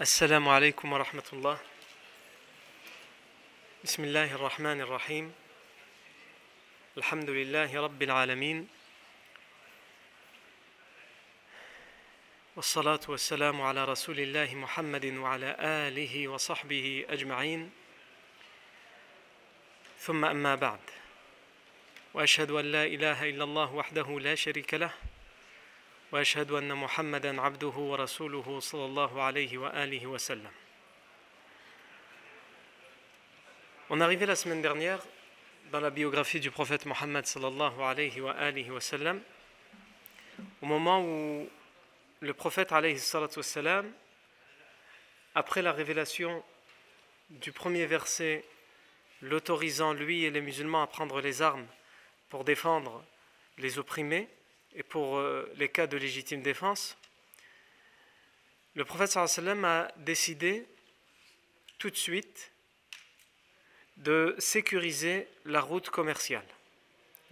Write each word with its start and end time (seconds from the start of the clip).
السلام 0.00 0.48
عليكم 0.48 0.92
ورحمة 0.92 1.22
الله. 1.32 1.58
بسم 3.84 4.04
الله 4.04 4.34
الرحمن 4.34 4.80
الرحيم. 4.80 5.34
الحمد 6.98 7.30
لله 7.30 7.80
رب 7.82 8.02
العالمين. 8.02 8.68
والصلاة 12.56 13.00
والسلام 13.08 13.62
على 13.62 13.84
رسول 13.84 14.20
الله 14.20 14.54
محمد 14.54 15.06
وعلى 15.06 15.56
آله 15.58 16.28
وصحبه 16.28 17.06
أجمعين. 17.10 17.70
ثم 19.98 20.24
أما 20.24 20.54
بعد. 20.54 20.80
وأشهد 22.14 22.50
أن 22.50 22.64
لا 22.64 22.84
إله 22.84 23.30
إلا 23.30 23.44
الله 23.44 23.74
وحده 23.74 24.20
لا 24.20 24.34
شريك 24.34 24.74
له. 24.74 24.94
واشهد 26.11 26.51
ان 26.51 26.73
محمدا 26.73 27.41
عبده 27.41 27.67
ورسوله 27.67 28.59
صلى 28.59 28.85
الله 28.85 29.21
عليه 29.21 29.57
واله 29.57 30.07
وسلم 30.07 30.51
On 33.89 33.99
est 33.99 34.03
arrivé 34.03 34.25
la 34.25 34.35
semaine 34.35 34.61
dernière 34.61 34.99
dans 35.71 35.79
la 35.79 35.89
biographie 35.89 36.39
du 36.39 36.51
prophète 36.51 36.85
Mohammed 36.85 37.25
sallallahu 37.25 37.81
alayhi 37.81 38.21
wa 38.21 38.31
alihi 38.31 38.69
wa 38.71 38.79
sallam 38.79 39.21
au 40.61 40.65
moment 40.65 41.01
où 41.01 41.49
le 42.21 42.33
prophète 42.33 42.71
alayhi 42.71 42.99
salatu 42.99 43.39
wassalam 43.39 43.91
après 45.35 45.61
la 45.61 45.71
révélation 45.71 46.43
du 47.29 47.51
premier 47.51 47.85
verset 47.85 48.45
l'autorisant 49.21 49.93
lui 49.93 50.25
et 50.25 50.31
les 50.31 50.41
musulmans 50.41 50.83
à 50.83 50.87
prendre 50.87 51.21
les 51.21 51.41
armes 51.41 51.65
pour 52.29 52.43
défendre 52.43 53.03
les 53.57 53.79
opprimés 53.79 54.27
et 54.78 54.84
pour 54.84 55.18
euh, 55.18 55.52
les 55.56 55.68
cas 55.68 55.88
de 55.88 55.96
légitime 55.96 56.40
défense, 56.40 56.96
le 58.74 58.84
prophète 58.84 59.10
sallam 59.10 59.64
a 59.64 59.90
décidé 59.96 60.64
tout 61.78 61.90
de 61.90 61.96
suite 61.96 62.52
de 63.96 64.36
sécuriser 64.38 65.26
la 65.44 65.60
route 65.60 65.90
commerciale. 65.90 66.46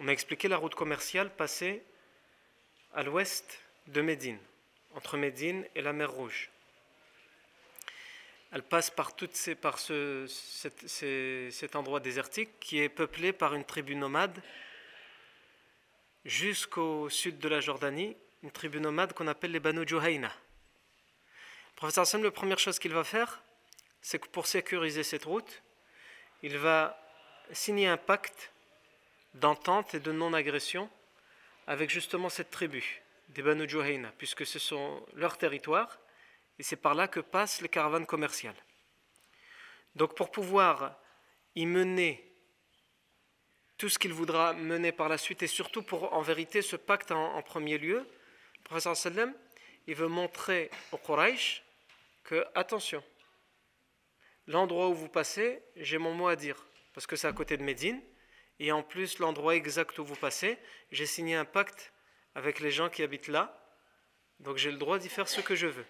On 0.00 0.08
a 0.08 0.12
expliqué 0.12 0.48
la 0.48 0.56
route 0.56 0.74
commerciale 0.74 1.30
passée 1.30 1.84
à 2.94 3.04
l'ouest 3.04 3.60
de 3.86 4.00
Médine, 4.00 4.40
entre 4.96 5.16
Médine 5.16 5.64
et 5.76 5.82
la 5.82 5.92
mer 5.92 6.10
Rouge. 6.10 6.50
Elle 8.50 8.64
passe 8.64 8.90
par, 8.90 9.12
par 9.60 9.78
ce, 9.78 10.26
cet 11.50 11.76
endroit 11.76 12.00
désertique 12.00 12.58
qui 12.58 12.80
est 12.80 12.88
peuplé 12.88 13.32
par 13.32 13.54
une 13.54 13.64
tribu 13.64 13.94
nomade 13.94 14.42
jusqu'au 16.26 17.08
sud 17.08 17.38
de 17.38 17.48
la 17.48 17.60
Jordanie, 17.60 18.16
une 18.42 18.50
tribu 18.50 18.80
nomade 18.80 19.12
qu'on 19.12 19.28
appelle 19.28 19.52
les 19.52 19.60
Banu 19.60 19.86
Juhayna. 19.86 20.28
Le 20.28 21.76
professeur 21.76 22.02
Hassan, 22.02 22.22
la 22.22 22.30
première 22.30 22.58
chose 22.58 22.78
qu'il 22.78 22.92
va 22.92 23.04
faire, 23.04 23.42
c'est 24.02 24.18
que 24.18 24.28
pour 24.28 24.46
sécuriser 24.46 25.04
cette 25.04 25.24
route, 25.24 25.62
il 26.42 26.58
va 26.58 27.00
signer 27.52 27.86
un 27.86 27.96
pacte 27.96 28.52
d'entente 29.34 29.94
et 29.94 30.00
de 30.00 30.10
non-agression 30.10 30.90
avec 31.66 31.90
justement 31.90 32.28
cette 32.28 32.50
tribu 32.50 33.02
des 33.28 33.42
Banu 33.42 33.68
Juhayna, 33.68 34.12
puisque 34.18 34.44
ce 34.44 34.58
sont 34.58 35.04
leurs 35.14 35.38
territoires 35.38 35.98
et 36.58 36.62
c'est 36.62 36.76
par 36.76 36.94
là 36.94 37.06
que 37.06 37.20
passent 37.20 37.60
les 37.60 37.68
caravanes 37.68 38.06
commerciales. 38.06 38.56
Donc 39.94 40.16
pour 40.16 40.30
pouvoir 40.30 40.98
y 41.54 41.66
mener 41.66 42.25
tout 43.78 43.88
ce 43.88 43.98
qu'il 43.98 44.12
voudra 44.12 44.52
mener 44.54 44.92
par 44.92 45.08
la 45.08 45.18
suite 45.18 45.42
et 45.42 45.46
surtout 45.46 45.82
pour 45.82 46.12
en 46.14 46.22
vérité 46.22 46.62
ce 46.62 46.76
pacte 46.76 47.10
en, 47.12 47.42
premier 47.42 47.78
lieu, 47.78 47.98
le 47.98 48.64
professeur 48.64 48.96
sallam, 48.96 49.34
il 49.86 49.94
veut 49.94 50.08
montrer 50.08 50.70
au 50.92 50.98
Quraysh 50.98 51.62
que 52.24 52.44
attention, 52.54 53.02
l'endroit 54.46 54.88
où 54.88 54.94
vous 54.94 55.08
passez, 55.08 55.62
j'ai 55.76 55.98
mon 55.98 56.14
mot 56.14 56.28
à 56.28 56.36
dire 56.36 56.56
parce 56.94 57.06
que 57.06 57.16
c'est 57.16 57.28
à 57.28 57.32
côté 57.32 57.56
de 57.56 57.62
Médine 57.62 58.00
et 58.58 58.72
en 58.72 58.82
plus 58.82 59.18
l'endroit 59.18 59.54
exact 59.54 59.98
où 59.98 60.04
vous 60.04 60.16
passez, 60.16 60.58
j'ai 60.90 61.06
signé 61.06 61.34
un 61.34 61.44
pacte 61.44 61.92
avec 62.34 62.60
les 62.60 62.70
gens 62.70 62.88
qui 62.88 63.02
habitent 63.02 63.28
là. 63.28 63.62
Donc 64.40 64.56
j'ai 64.56 64.70
le 64.70 64.78
droit 64.78 64.98
d'y 64.98 65.08
faire 65.08 65.28
ce 65.28 65.40
que 65.40 65.54
je 65.54 65.66
veux. 65.66 65.86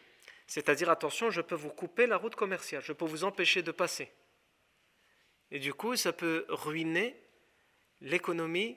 C'est-à-dire 0.46 0.90
attention, 0.90 1.30
je 1.30 1.40
peux 1.40 1.54
vous 1.54 1.70
couper 1.70 2.06
la 2.06 2.16
route 2.16 2.34
commerciale, 2.34 2.82
je 2.84 2.92
peux 2.92 3.04
vous 3.04 3.24
empêcher 3.24 3.62
de 3.62 3.72
passer. 3.72 4.12
Et 5.50 5.58
du 5.58 5.74
coup, 5.74 5.96
ça 5.96 6.12
peut 6.12 6.44
ruiner 6.48 7.16
l'économie 8.00 8.76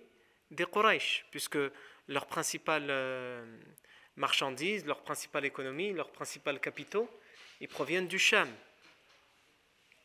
des 0.52 0.66
Quraysh, 0.66 1.25
puisque 1.31 1.57
leur 2.07 2.25
principale 2.25 2.88
euh, 2.90 3.46
marchandise, 4.16 4.85
leur 4.85 5.02
principale 5.02 5.46
économie, 5.46 5.94
leurs 5.94 6.12
principaux 6.12 6.53
capitaux, 6.57 7.09
ils 7.62 7.68
proviennent 7.68 8.08
du 8.08 8.19
Sham, 8.19 8.50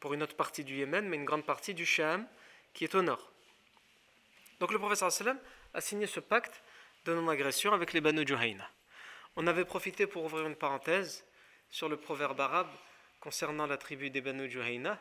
pour 0.00 0.12
une 0.12 0.22
autre 0.22 0.36
partie 0.36 0.64
du 0.64 0.76
Yémen, 0.76 1.08
mais 1.08 1.16
une 1.16 1.24
grande 1.24 1.46
partie 1.46 1.72
du 1.72 1.86
Sham 1.86 2.26
qui 2.74 2.84
est 2.84 2.94
au 2.94 3.00
nord. 3.00 3.32
Donc 4.60 4.70
le 4.70 4.78
professeur 4.78 5.10
sallam 5.10 5.38
a 5.72 5.80
signé 5.80 6.06
ce 6.06 6.20
pacte 6.20 6.62
de 7.06 7.14
non-agression 7.14 7.72
avec 7.72 7.92
les 7.92 8.00
Banu 8.00 8.26
Juhayna. 8.26 8.68
On 9.36 9.46
avait 9.46 9.64
profité 9.64 10.06
pour 10.06 10.24
ouvrir 10.24 10.46
une 10.46 10.56
parenthèse 10.56 11.24
sur 11.70 11.88
le 11.88 11.96
proverbe 11.96 12.40
arabe 12.40 12.70
concernant 13.20 13.66
la 13.66 13.76
tribu 13.76 14.10
des 14.10 14.20
Banu 14.20 14.50
Juhayna. 14.50 15.00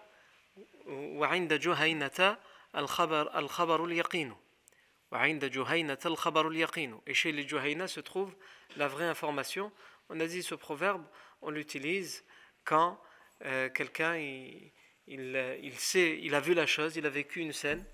Et 7.06 7.13
chez 7.13 7.31
les 7.31 7.47
Juhayna 7.47 7.88
se 7.88 8.00
trouve 8.00 8.35
la 8.78 8.88
vraie 8.88 9.06
information. 9.06 9.72
On 10.09 10.19
a 10.19 10.25
dit 10.25 10.41
ce 10.41 10.56
proverbe, 10.56 11.06
on 11.41 11.51
l'utilise 11.51 12.25
quand 12.63 13.00
euh, 13.45 13.69
quelqu'un 13.69 14.17
il, 14.17 14.72
il, 15.07 15.73
sait, 15.78 16.19
il 16.22 16.34
a 16.34 16.39
vu 16.39 16.53
la 16.53 16.66
chose, 16.66 16.95
il 16.95 17.06
a 17.06 17.09
vécu 17.09 17.41
une 17.41 17.53
scène, 17.53 17.85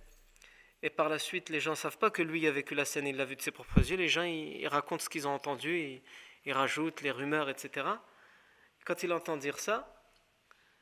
et 0.82 0.90
par 0.90 1.10
la 1.10 1.20
suite 1.20 1.50
les 1.50 1.60
gens 1.60 1.72
ne 1.72 1.76
savent 1.76 1.98
pas 1.98 2.10
que 2.10 2.22
lui 2.22 2.48
a 2.48 2.52
vécu 2.52 2.76
la 2.76 2.86
scène, 2.86 3.08
il 3.08 3.18
l'a 3.18 3.26
vu 3.26 3.36
de 3.36 3.42
ses 3.42 3.52
propres 3.52 3.80
yeux, 3.80 3.98
les 3.98 4.08
gens 4.08 4.24
ils, 4.24 4.68
racontent 4.68 5.04
ce 5.04 5.10
qu'ils 5.10 5.28
ont 5.28 5.34
entendu, 5.34 6.02
ils, 6.46 6.54
rajoutent 6.54 7.02
les 7.02 7.12
rumeurs, 7.12 7.50
etc. 7.50 7.86
Quand 8.86 9.04
il 9.04 9.12
entend 9.12 9.38
dire 9.38 9.60
ça, 9.60 9.96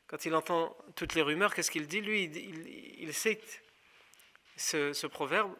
quand 0.06 0.24
il 0.24 0.34
entend 0.34 0.76
toutes 0.96 1.14
les 1.14 1.22
rumeurs, 1.22 1.54
qu'est-ce 1.54 1.70
qu'il 1.70 1.86
dit? 1.86 2.00
Lui, 2.00 2.24
il, 2.24 2.36
il, 2.36 3.02
il 3.02 3.12
sait 3.14 3.40
ce, 4.58 4.92
ce 4.92 5.06
proverbe 5.06 5.54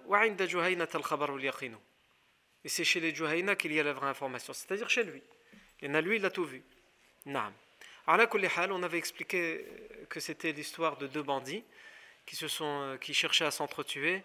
Et 2.64 2.68
c'est 2.68 2.84
chez 2.84 3.00
les 3.00 3.14
Juhayna 3.14 3.56
qu'il 3.56 3.72
y 3.72 3.80
a 3.80 3.82
la 3.82 3.92
vraie 3.92 4.08
information, 4.08 4.52
c'est-à-dire 4.52 4.90
chez 4.90 5.04
lui. 5.04 5.22
Et 5.80 5.88
lui, 5.88 6.16
il 6.16 6.24
a 6.24 6.30
tout 6.30 6.44
vu. 6.44 6.62
On 7.26 8.82
avait 8.82 8.98
expliqué 8.98 9.64
que 10.08 10.18
c'était 10.18 10.52
l'histoire 10.52 10.96
de 10.96 11.06
deux 11.06 11.22
bandits 11.22 11.64
qui, 12.26 12.34
se 12.34 12.48
sont, 12.48 12.98
qui 13.00 13.14
cherchaient 13.14 13.44
à 13.44 13.50
s'entretuer. 13.52 14.24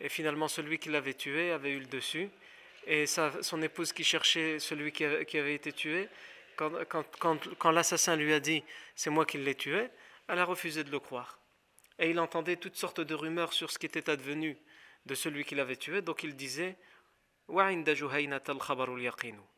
Et 0.00 0.08
finalement, 0.08 0.48
celui 0.48 0.78
qui 0.78 0.88
l'avait 0.88 1.14
tué 1.14 1.50
avait 1.50 1.70
eu 1.70 1.80
le 1.80 1.86
dessus. 1.86 2.30
Et 2.86 3.06
sa, 3.06 3.42
son 3.42 3.60
épouse 3.62 3.92
qui 3.92 4.04
cherchait 4.04 4.58
celui 4.58 4.92
qui 4.92 5.04
avait, 5.04 5.54
été 5.54 5.72
tué, 5.72 6.08
quand, 6.56 6.72
quand, 6.88 7.56
quand 7.58 7.70
l'assassin 7.70 8.16
lui 8.16 8.32
a 8.32 8.40
dit 8.40 8.62
c'est 8.94 9.10
moi 9.10 9.24
qui 9.24 9.38
l'ai 9.38 9.54
tué, 9.54 9.88
elle 10.28 10.38
a 10.38 10.44
refusé 10.44 10.84
de 10.84 10.90
le 10.90 10.98
croire 10.98 11.41
et 11.98 12.10
il 12.10 12.20
entendait 12.20 12.56
toutes 12.56 12.76
sortes 12.76 13.00
de 13.00 13.14
rumeurs 13.14 13.52
sur 13.52 13.70
ce 13.70 13.78
qui 13.78 13.86
était 13.86 14.10
advenu 14.10 14.58
de 15.06 15.14
celui 15.14 15.44
qui 15.44 15.54
l'avait 15.54 15.76
tué, 15.76 16.02
donc 16.02 16.22
il 16.22 16.36
disait 16.36 16.76
et 17.48 17.84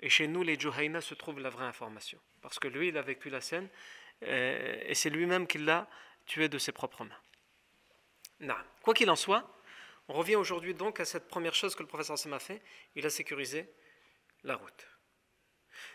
chez 0.09 0.27
nous, 0.27 0.43
les 0.43 0.59
Juhayna 0.59 1.01
se 1.01 1.15
trouve 1.15 1.39
la 1.39 1.51
vraie 1.51 1.67
information. 1.67 2.19
Parce 2.43 2.59
que 2.59 2.67
lui, 2.67 2.89
il 2.89 2.99
a 2.99 3.03
vécu 3.03 3.31
la 3.31 3.41
scène 3.41 3.69
euh, 4.25 4.83
et 4.85 4.95
c'est 4.95 5.11
lui-même 5.11 5.47
qui 5.47 5.59
l'a 5.59 5.89
tué 6.27 6.49
de 6.49 6.59
ses 6.59 6.73
propres 6.73 7.05
mains. 7.05 7.21
Quoi 8.83 8.95
qu'il 8.95 9.11
en 9.11 9.17
soit, 9.17 9.49
on 10.09 10.15
revient 10.15 10.37
aujourd'hui 10.37 10.75
donc 10.75 11.01
à 11.01 11.05
cette 11.05 11.29
première 11.29 11.55
chose 11.55 11.75
que 11.75 11.83
le 11.83 11.89
professeur 11.89 12.19
Sam 12.19 12.33
a 12.33 12.39
fait 12.39 12.63
il 12.97 13.05
a 13.07 13.11
sécurisé 13.11 13.71
la 14.43 14.57
route. 14.57 14.87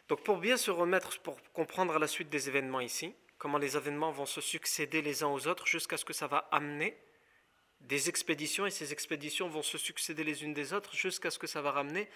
Donc, 0.08 0.24
pour 0.24 0.38
bien 0.38 0.58
se 0.58 0.72
remettre, 0.72 1.20
pour 1.20 1.40
comprendre 1.52 1.98
la 2.00 2.08
suite 2.08 2.30
des 2.30 2.50
événements 2.50 2.80
ici, 2.80 3.14
comment 3.40 3.58
les 3.58 3.76
événements 3.76 4.12
vont 4.12 4.28
se 4.28 4.41
succéder 4.41 5.02
les 5.02 5.24
uns 5.24 5.30
aux 5.30 5.47
autres 5.47 5.66
jusqu'à 5.66 5.97
ce 5.97 6.06
que 6.06 6.14
ça 6.14 6.28
va 6.28 6.50
amener 6.52 6.96
des 7.80 8.09
expéditions 8.09 8.66
et 8.66 8.72
ces 8.72 8.91
expéditions 8.91 9.47
vont 9.47 9.64
se 9.64 9.78
succéder 9.78 10.24
les 10.24 10.44
unes 10.44 10.53
des 10.53 10.74
autres 10.74 10.94
jusqu'à 10.94 11.32
ce 11.32 11.40
que 11.40 11.47
ça 11.47 11.62
va 11.62 11.72
ramener 11.72 12.09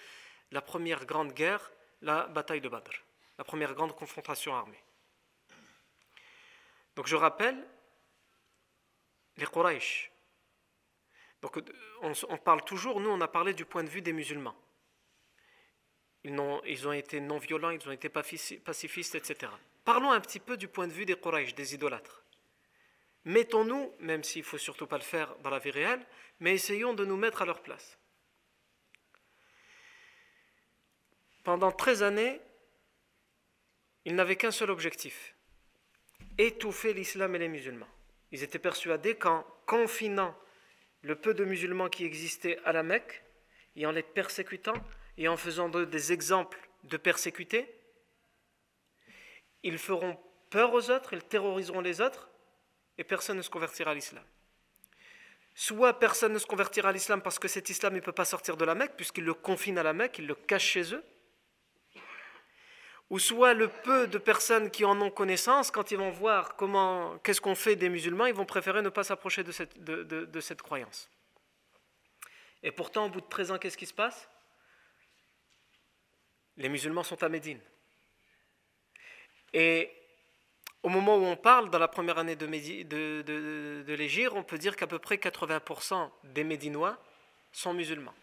la 0.52 0.60
première 0.60 1.06
grande 1.06 1.32
guerre, 1.32 1.72
la 2.02 2.26
bataille 2.26 2.60
de 2.60 2.68
Badr, 2.68 2.92
la 3.38 3.44
première 3.44 3.74
grande 3.74 3.96
confrontation 3.96 4.54
armée. 4.54 4.82
Donc 6.94 7.06
je 7.06 7.16
rappelle 7.16 7.66
les 9.38 9.46
Quraysh. 9.46 10.12
Donc 11.40 11.58
on, 12.02 12.12
on, 12.28 12.38
parle 12.38 12.62
toujours, 12.64 13.00
nous 13.00 13.10
on 13.10 13.20
a 13.22 13.28
parlé 13.28 13.54
du 13.54 13.64
point 13.64 13.82
de 13.82 13.88
vue 13.88 14.02
des 14.02 14.12
musulmans. 14.12 14.56
Ils 16.24 16.40
ont, 16.40 16.62
ils 16.64 16.88
ont 16.88 16.92
été 16.92 17.20
non 17.20 17.38
violents, 17.38 17.70
ils 17.70 17.86
ont 17.86 17.92
été 17.92 18.08
pacifistes, 18.08 19.14
etc. 19.14 19.52
Parlons 19.84 20.10
un 20.10 20.20
petit 20.20 20.40
peu 20.40 20.56
du 20.56 20.68
point 20.68 20.88
de 20.88 20.92
vue 20.92 21.04
des 21.04 21.16
Quraysh, 21.16 21.54
des 21.54 21.74
idolâtres. 21.74 22.24
Mettons-nous, 23.26 23.92
même 24.00 24.24
s'il 24.24 24.42
ne 24.42 24.46
faut 24.46 24.58
surtout 24.58 24.86
pas 24.86 24.96
le 24.96 25.02
faire 25.02 25.36
dans 25.42 25.50
la 25.50 25.58
vie 25.58 25.70
réelle, 25.70 26.04
mais 26.40 26.54
essayons 26.54 26.94
de 26.94 27.04
nous 27.04 27.16
mettre 27.16 27.42
à 27.42 27.46
leur 27.46 27.62
place. 27.62 27.98
Pendant 31.42 31.72
13 31.72 32.02
années, 32.02 32.40
ils 34.06 34.14
n'avaient 34.14 34.36
qu'un 34.36 34.50
seul 34.50 34.70
objectif, 34.70 35.34
étouffer 36.38 36.94
l'islam 36.94 37.34
et 37.34 37.38
les 37.38 37.48
musulmans. 37.48 37.88
Ils 38.32 38.42
étaient 38.42 38.58
persuadés 38.58 39.14
qu'en 39.14 39.46
confinant 39.66 40.36
le 41.02 41.16
peu 41.16 41.34
de 41.34 41.44
musulmans 41.44 41.90
qui 41.90 42.04
existaient 42.04 42.58
à 42.64 42.72
la 42.72 42.82
Mecque, 42.82 43.22
et 43.76 43.86
en 43.86 43.90
les 43.90 44.02
persécutant, 44.02 44.82
et 45.16 45.28
en 45.28 45.36
faisant 45.36 45.68
des 45.68 46.12
exemples 46.12 46.58
de 46.84 46.96
persécutés, 46.96 47.72
ils 49.62 49.78
feront 49.78 50.18
peur 50.50 50.72
aux 50.72 50.90
autres, 50.90 51.12
ils 51.12 51.22
terroriseront 51.22 51.80
les 51.80 52.00
autres, 52.00 52.28
et 52.98 53.04
personne 53.04 53.36
ne 53.36 53.42
se 53.42 53.50
convertira 53.50 53.90
à 53.90 53.94
l'islam. 53.94 54.22
Soit 55.54 55.98
personne 55.98 56.32
ne 56.32 56.38
se 56.38 56.46
convertira 56.46 56.88
à 56.88 56.92
l'islam 56.92 57.22
parce 57.22 57.38
que 57.38 57.48
cet 57.48 57.70
islam 57.70 57.94
ne 57.94 58.00
peut 58.00 58.12
pas 58.12 58.24
sortir 58.24 58.56
de 58.56 58.64
la 58.64 58.74
Mecque, 58.74 58.94
puisqu'il 58.96 59.24
le 59.24 59.34
confine 59.34 59.78
à 59.78 59.82
la 59.82 59.92
Mecque, 59.92 60.18
il 60.18 60.26
le 60.26 60.34
cache 60.34 60.66
chez 60.66 60.94
eux, 60.94 61.04
ou 63.10 63.18
soit 63.18 63.54
le 63.54 63.68
peu 63.68 64.06
de 64.06 64.18
personnes 64.18 64.70
qui 64.70 64.84
en 64.84 65.00
ont 65.00 65.10
connaissance, 65.10 65.70
quand 65.70 65.90
ils 65.90 65.98
vont 65.98 66.10
voir 66.10 66.56
comment, 66.56 67.18
qu'est-ce 67.18 67.40
qu'on 67.40 67.54
fait 67.54 67.76
des 67.76 67.88
musulmans, 67.88 68.26
ils 68.26 68.34
vont 68.34 68.46
préférer 68.46 68.82
ne 68.82 68.88
pas 68.88 69.04
s'approcher 69.04 69.44
de 69.44 69.52
cette, 69.52 69.82
de, 69.82 70.40
cette 70.40 70.62
croyance. 70.62 71.10
Et 72.62 72.72
pourtant, 72.72 73.06
au 73.06 73.08
bout 73.10 73.20
de 73.20 73.26
13 73.26 73.52
ans, 73.52 73.58
qu'est-ce 73.58 73.76
qui 73.76 73.86
se 73.86 73.94
passe? 73.94 74.28
Les 76.56 76.68
musulmans 76.68 77.02
sont 77.02 77.22
à 77.22 77.28
Médine. 77.28 77.60
Et 79.52 79.90
au 80.82 80.88
moment 80.88 81.16
où 81.16 81.24
on 81.24 81.36
parle, 81.36 81.70
dans 81.70 81.78
la 81.78 81.88
première 81.88 82.18
année 82.18 82.36
de, 82.36 82.46
de 83.22 83.94
l'Égir, 83.94 84.34
on 84.34 84.42
peut 84.42 84.58
dire 84.58 84.76
qu'à 84.76 84.86
peu 84.86 84.98
près 84.98 85.16
80% 85.16 86.10
des 86.24 86.44
Médinois 86.44 86.98
sont 87.52 87.72
musulmans. 87.72 88.14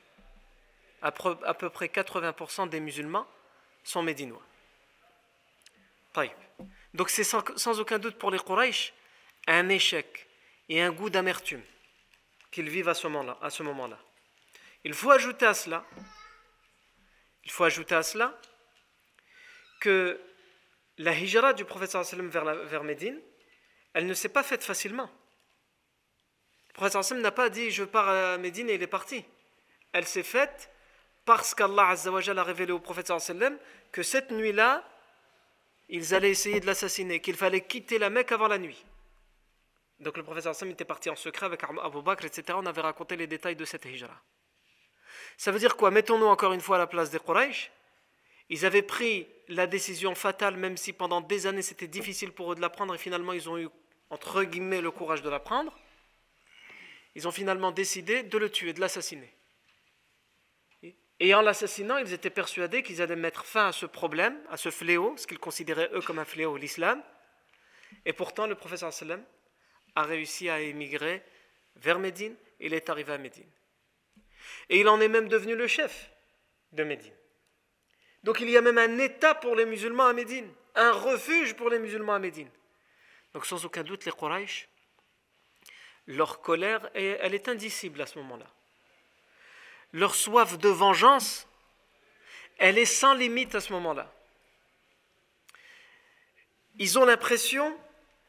À, 1.01 1.11
peu 1.11 1.69
près 1.69 1.87
80% 1.87 2.69
des 2.69 2.79
musulmans 2.79 3.25
sont 3.83 4.03
médinois. 4.03 4.41
Donc 6.93 7.09
c'est 7.09 7.23
sans, 7.23 7.79
aucun 7.79 7.97
doute 7.97 8.17
pour 8.17 8.29
les 8.29 8.37
Quraysh 8.37 8.93
un 9.47 9.69
échec 9.69 10.27
et 10.69 10.81
un 10.81 10.91
goût 10.91 11.09
d'amertume 11.09 11.63
qu'ils 12.51 12.69
vivent. 12.69 12.89
À 12.89 12.93
ce 12.93 13.07
moment-là. 13.07 13.97
Il 14.83 14.93
faut 14.93 15.09
ajouter 15.09 15.47
à 15.47 15.55
cela, 15.55 15.83
il 17.43 17.51
faut 17.51 17.63
ajouter 17.63 17.95
à 17.95 18.03
cela 18.03 18.39
que 19.79 20.19
la 20.97 21.13
hijra 21.13 21.53
du 21.53 21.65
prophète 21.65 21.91
vers, 21.93 22.55
vers 22.65 22.83
Médine, 22.83 23.19
elle 23.93 24.05
ne 24.05 24.13
s'est 24.13 24.29
pas 24.29 24.43
faite 24.43 24.63
facilement. 24.63 25.09
Le 26.69 26.73
prophète 26.73 27.11
n'a 27.17 27.31
pas 27.31 27.49
dit 27.49 27.71
je 27.71 27.83
pars 27.83 28.07
à 28.07 28.37
Médine 28.37 28.69
et 28.69 28.75
il 28.75 28.83
est 28.83 28.87
parti. 28.87 29.25
Elle 29.91 30.05
s'est 30.05 30.23
faite 30.23 30.69
parce 31.25 31.53
qu'Allah 31.53 31.89
a 31.89 32.43
révélé 32.43 32.71
au 32.71 32.79
prophète 32.79 33.11
que 33.91 34.03
cette 34.03 34.31
nuit-là, 34.31 34.87
ils 35.89 36.15
allaient 36.15 36.31
essayer 36.31 36.59
de 36.59 36.65
l'assassiner, 36.65 37.19
qu'il 37.19 37.35
fallait 37.35 37.61
quitter 37.61 37.99
la 37.99 38.09
Mecque 38.09 38.31
avant 38.31 38.47
la 38.47 38.57
nuit. 38.57 38.85
Donc 39.99 40.17
le 40.17 40.53
Sam 40.53 40.69
était 40.69 40.85
parti 40.85 41.09
en 41.09 41.15
secret 41.15 41.45
avec 41.45 41.61
Abu 41.63 42.01
Bakr, 42.01 42.25
etc. 42.25 42.57
On 42.59 42.65
avait 42.65 42.81
raconté 42.81 43.15
les 43.15 43.27
détails 43.27 43.55
de 43.55 43.65
cette 43.65 43.85
hijra. 43.85 44.19
Ça 45.37 45.51
veut 45.51 45.59
dire 45.59 45.75
quoi? 45.75 45.91
Mettons-nous 45.91 46.25
encore 46.25 46.53
une 46.53 46.61
fois 46.61 46.75
à 46.75 46.79
la 46.79 46.87
place 46.87 47.09
des 47.09 47.19
Quraysh. 47.19 47.71
Ils 48.49 48.65
avaient 48.65 48.81
pris 48.81 49.27
la 49.47 49.67
décision 49.67 50.13
fatale, 50.13 50.57
même 50.57 50.77
si 50.77 50.93
pendant 50.93 51.21
des 51.21 51.47
années 51.47 51.61
c'était 51.61 51.87
difficile 51.87 52.31
pour 52.31 52.51
eux 52.51 52.55
de 52.55 52.61
la 52.61 52.69
prendre, 52.69 52.93
et 52.93 52.97
finalement 52.97 53.33
ils 53.33 53.49
ont 53.49 53.57
eu, 53.57 53.69
entre 54.09 54.43
guillemets, 54.43 54.81
le 54.81 54.91
courage 54.91 55.21
de 55.21 55.29
la 55.29 55.39
prendre. 55.39 55.77
Ils 57.15 57.27
ont 57.27 57.31
finalement 57.31 57.71
décidé 57.71 58.23
de 58.23 58.37
le 58.37 58.49
tuer, 58.49 58.73
de 58.73 58.79
l'assassiner. 58.79 59.33
Et 61.19 61.35
en 61.35 61.41
l'assassinant, 61.41 61.97
ils 61.97 62.13
étaient 62.13 62.31
persuadés 62.31 62.81
qu'ils 62.81 63.01
allaient 63.01 63.15
mettre 63.15 63.45
fin 63.45 63.67
à 63.67 63.71
ce 63.71 63.85
problème, 63.85 64.35
à 64.49 64.57
ce 64.57 64.71
fléau, 64.71 65.13
ce 65.17 65.27
qu'ils 65.27 65.39
considéraient 65.39 65.91
eux 65.93 66.01
comme 66.01 66.17
un 66.17 66.25
fléau, 66.25 66.57
l'islam. 66.57 67.01
Et 68.05 68.13
pourtant, 68.13 68.47
le 68.47 68.55
professeur 68.55 68.91
a 69.95 70.03
réussi 70.03 70.49
à 70.49 70.61
émigrer 70.61 71.21
vers 71.75 71.99
Médine, 71.99 72.35
il 72.59 72.73
est 72.73 72.89
arrivé 72.89 73.13
à 73.13 73.17
Médine. 73.17 73.49
Et 74.69 74.79
il 74.79 74.87
en 74.87 74.99
est 75.01 75.07
même 75.07 75.27
devenu 75.27 75.55
le 75.55 75.67
chef 75.67 76.11
de 76.71 76.83
Médine. 76.83 77.13
Donc 78.23 78.39
il 78.39 78.49
y 78.49 78.57
a 78.57 78.61
même 78.61 78.77
un 78.77 78.97
État 78.99 79.35
pour 79.35 79.55
les 79.55 79.65
musulmans 79.65 80.07
à 80.07 80.13
Médine, 80.13 80.49
un 80.75 80.91
refuge 80.91 81.55
pour 81.55 81.69
les 81.69 81.79
musulmans 81.79 82.15
à 82.15 82.19
Médine. 82.19 82.49
Donc 83.33 83.45
sans 83.45 83.65
aucun 83.65 83.83
doute, 83.83 84.05
les 84.05 84.11
Quraysh, 84.11 84.67
leur 86.07 86.41
colère, 86.41 86.89
elle 86.93 87.33
est 87.33 87.47
indicible 87.47 88.01
à 88.01 88.05
ce 88.05 88.19
moment-là 88.19 88.47
leur 89.93 90.15
soif 90.15 90.57
de 90.57 90.69
vengeance, 90.69 91.47
elle 92.57 92.77
est 92.77 92.85
sans 92.85 93.13
limite 93.13 93.55
à 93.55 93.61
ce 93.61 93.73
moment-là. 93.73 94.11
Ils 96.79 96.97
ont 96.97 97.05
l'impression 97.05 97.77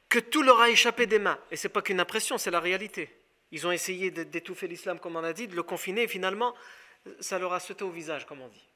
que 0.09 0.19
tout 0.19 0.43
leur 0.43 0.61
a 0.61 0.71
échappé 0.71 1.07
des 1.07 1.19
mains. 1.19 1.39
Et 1.51 1.57
ce 1.57 1.67
n'est 1.67 1.73
pas 1.73 1.83
qu'une 1.83 2.01
impression, 2.01 2.39
c'est 2.39 2.51
la 2.51 2.61
réalité. 2.61 3.15
Ils 3.53 3.67
ont 3.67 3.73
essayé 3.73 4.11
d'étouffer 4.11 4.67
l'islam, 4.67 4.99
comme 4.99 5.17
on 5.17 5.23
a 5.23 5.33
dit, 5.33 5.47
de 5.47 5.55
le 5.55 5.63
confiner, 5.63 6.03
et 6.03 6.09
finalement, 6.09 6.55
ça 7.21 7.39
leur 7.39 7.53
a 7.53 7.61
sauté 7.61 7.85
au 7.85 7.91
visage, 7.91 8.27
comme 8.27 8.41
on 8.41 8.49
dit. 8.49 8.67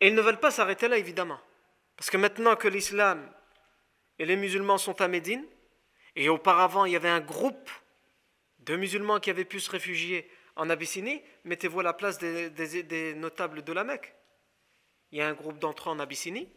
Et 0.00 0.08
ils 0.08 0.14
ne 0.14 0.20
veulent 0.20 0.40
pas 0.40 0.50
s'arrêter 0.50 0.88
là, 0.88 0.98
évidemment. 0.98 1.40
Parce 1.96 2.10
que 2.10 2.16
maintenant 2.16 2.56
que 2.56 2.66
l'islam 2.68 3.32
et 4.18 4.26
les 4.26 4.36
musulmans 4.36 4.78
sont 4.78 5.00
à 5.00 5.08
Médine, 5.08 5.46
et 6.16 6.28
auparavant 6.28 6.84
il 6.84 6.92
y 6.92 6.96
avait 6.96 7.08
un 7.08 7.20
groupe 7.20 7.70
de 8.58 8.76
musulmans 8.76 9.20
qui 9.20 9.30
avaient 9.30 9.44
pu 9.44 9.60
se 9.60 9.70
réfugier 9.70 10.28
en 10.56 10.68
Abyssinie, 10.68 11.22
mettez-vous 11.44 11.80
à 11.80 11.84
la 11.84 11.92
place 11.92 12.18
des, 12.18 13.14
notables 13.14 13.62
de 13.62 13.72
la 13.72 13.84
Mecque. 13.84 14.14
Il 15.10 15.18
y 15.18 15.22
a 15.22 15.28
un 15.28 15.34
groupe 15.34 15.58
d'entrants 15.58 15.92
en 15.92 16.00
Abyssinie. 16.00 16.48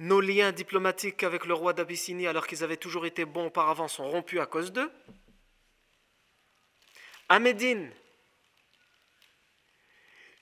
Nos 0.00 0.22
liens 0.22 0.50
diplomatiques 0.50 1.22
avec 1.24 1.44
le 1.44 1.52
roi 1.52 1.74
d'Abyssinie, 1.74 2.26
alors 2.26 2.46
qu'ils 2.46 2.64
avaient 2.64 2.78
toujours 2.78 3.04
été 3.04 3.26
bons 3.26 3.48
auparavant, 3.48 3.86
sont 3.86 4.08
rompus 4.08 4.40
à 4.40 4.46
cause 4.46 4.72
d'eux. 4.72 4.90
À 7.28 7.38
Médine, 7.38 7.92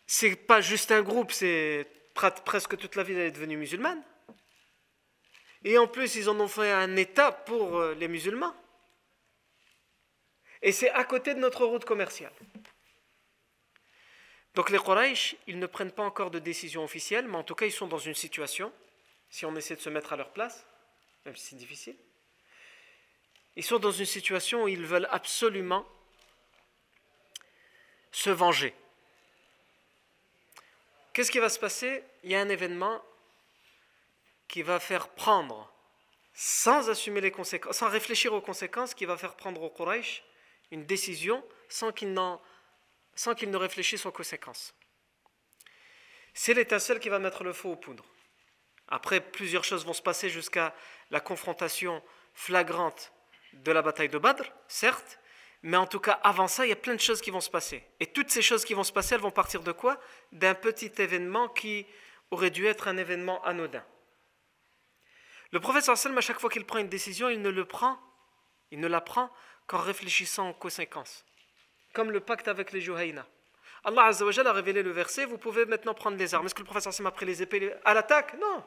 c'est 0.06 0.36
pas 0.36 0.60
juste 0.60 0.92
un 0.92 1.02
groupe, 1.02 1.32
c'est 1.32 1.88
presque 2.14 2.76
toute 2.76 2.94
la 2.94 3.02
ville 3.02 3.18
est 3.18 3.32
devenue 3.32 3.56
musulmane. 3.56 4.00
Et 5.64 5.76
en 5.76 5.88
plus, 5.88 6.14
ils 6.14 6.30
en 6.30 6.38
ont 6.38 6.46
fait 6.46 6.70
un 6.70 6.94
État 6.94 7.32
pour 7.32 7.78
euh, 7.78 7.94
les 7.94 8.06
musulmans. 8.06 8.54
Et 10.62 10.70
c'est 10.70 10.90
à 10.90 11.02
côté 11.02 11.34
de 11.34 11.40
notre 11.40 11.64
route 11.64 11.84
commerciale. 11.84 12.32
Donc 14.54 14.70
les 14.70 14.78
Quraysh, 14.78 15.34
ils 15.48 15.58
ne 15.58 15.66
prennent 15.66 15.90
pas 15.90 16.04
encore 16.04 16.30
de 16.30 16.38
décision 16.38 16.84
officielle, 16.84 17.26
mais 17.26 17.38
en 17.38 17.42
tout 17.42 17.56
cas, 17.56 17.66
ils 17.66 17.72
sont 17.72 17.88
dans 17.88 17.98
une 17.98 18.14
situation, 18.14 18.72
si 19.30 19.44
on 19.44 19.54
essaie 19.56 19.76
de 19.76 19.80
se 19.80 19.90
mettre 19.90 20.12
à 20.12 20.16
leur 20.16 20.30
place, 20.30 20.64
même 21.24 21.36
si 21.36 21.46
c'est 21.46 21.56
difficile, 21.56 21.96
ils 23.56 23.64
sont 23.64 23.78
dans 23.78 23.90
une 23.90 24.06
situation 24.06 24.64
où 24.64 24.68
ils 24.68 24.86
veulent 24.86 25.08
absolument 25.10 25.86
se 28.12 28.30
venger. 28.30 28.74
Qu'est-ce 31.12 31.30
qui 31.30 31.40
va 31.40 31.48
se 31.48 31.58
passer? 31.58 32.04
Il 32.22 32.30
y 32.30 32.36
a 32.36 32.40
un 32.40 32.48
événement 32.48 33.04
qui 34.46 34.62
va 34.62 34.78
faire 34.78 35.08
prendre, 35.08 35.72
sans 36.32 36.88
assumer 36.88 37.20
les 37.20 37.32
conséquences, 37.32 37.76
sans 37.76 37.88
réfléchir 37.88 38.32
aux 38.32 38.40
conséquences, 38.40 38.94
qui 38.94 39.04
va 39.04 39.16
faire 39.16 39.34
prendre 39.34 39.60
aux 39.62 39.70
Quraysh 39.70 40.22
une 40.70 40.86
décision 40.86 41.44
sans 41.68 41.90
qu'il 41.92 42.14
ne 42.14 43.56
réfléchisse 43.56 44.06
aux 44.06 44.12
conséquences. 44.12 44.74
C'est 46.32 46.54
l'étincelle 46.54 47.00
qui 47.00 47.08
va 47.08 47.18
mettre 47.18 47.42
le 47.42 47.52
feu 47.52 47.68
aux 47.68 47.76
poudres. 47.76 48.06
Après, 48.88 49.20
plusieurs 49.20 49.64
choses 49.64 49.84
vont 49.84 49.92
se 49.92 50.02
passer 50.02 50.28
jusqu'à 50.30 50.74
la 51.10 51.20
confrontation 51.20 52.02
flagrante 52.34 53.12
de 53.52 53.72
la 53.72 53.82
bataille 53.82 54.08
de 54.08 54.18
Badr, 54.18 54.44
certes, 54.66 55.18
mais 55.62 55.76
en 55.76 55.86
tout 55.86 56.00
cas, 56.00 56.12
avant 56.22 56.48
ça, 56.48 56.66
il 56.66 56.68
y 56.68 56.72
a 56.72 56.76
plein 56.76 56.94
de 56.94 57.00
choses 57.00 57.20
qui 57.20 57.30
vont 57.30 57.40
se 57.40 57.50
passer. 57.50 57.84
Et 58.00 58.06
toutes 58.06 58.30
ces 58.30 58.42
choses 58.42 58.64
qui 58.64 58.74
vont 58.74 58.84
se 58.84 58.92
passer, 58.92 59.14
elles 59.14 59.20
vont 59.20 59.30
partir 59.30 59.62
de 59.62 59.72
quoi? 59.72 59.98
D'un 60.32 60.54
petit 60.54 60.92
événement 60.98 61.48
qui 61.48 61.86
aurait 62.30 62.50
dû 62.50 62.66
être 62.66 62.88
un 62.88 62.96
événement 62.96 63.42
anodin. 63.44 63.84
Le 65.50 65.60
prophète 65.60 65.88
à 65.88 66.20
chaque 66.20 66.40
fois 66.40 66.50
qu'il 66.50 66.64
prend 66.64 66.78
une 66.78 66.88
décision, 66.88 67.28
il 67.28 67.42
ne 67.42 67.48
le 67.48 67.64
prend, 67.64 67.98
il 68.70 68.80
ne 68.80 68.86
la 68.86 69.00
prend 69.00 69.32
qu'en 69.66 69.78
réfléchissant 69.78 70.50
aux 70.50 70.54
conséquences. 70.54 71.24
Comme 71.94 72.10
le 72.10 72.20
pacte 72.20 72.48
avec 72.48 72.72
les 72.72 72.80
Juhayna. 72.80 73.26
Allah 73.84 74.10
a 74.10 74.52
révélé 74.52 74.82
le 74.82 74.90
verset, 74.90 75.24
vous 75.24 75.38
pouvez 75.38 75.64
maintenant 75.64 75.94
prendre 75.94 76.18
les 76.18 76.34
armes. 76.34 76.46
Est-ce 76.46 76.54
que 76.54 76.60
le 76.60 76.66
prophète 76.66 77.00
a 77.04 77.10
pris 77.10 77.26
les 77.26 77.42
épées 77.42 77.72
à 77.84 77.94
l'attaque? 77.94 78.34
Non. 78.38 78.62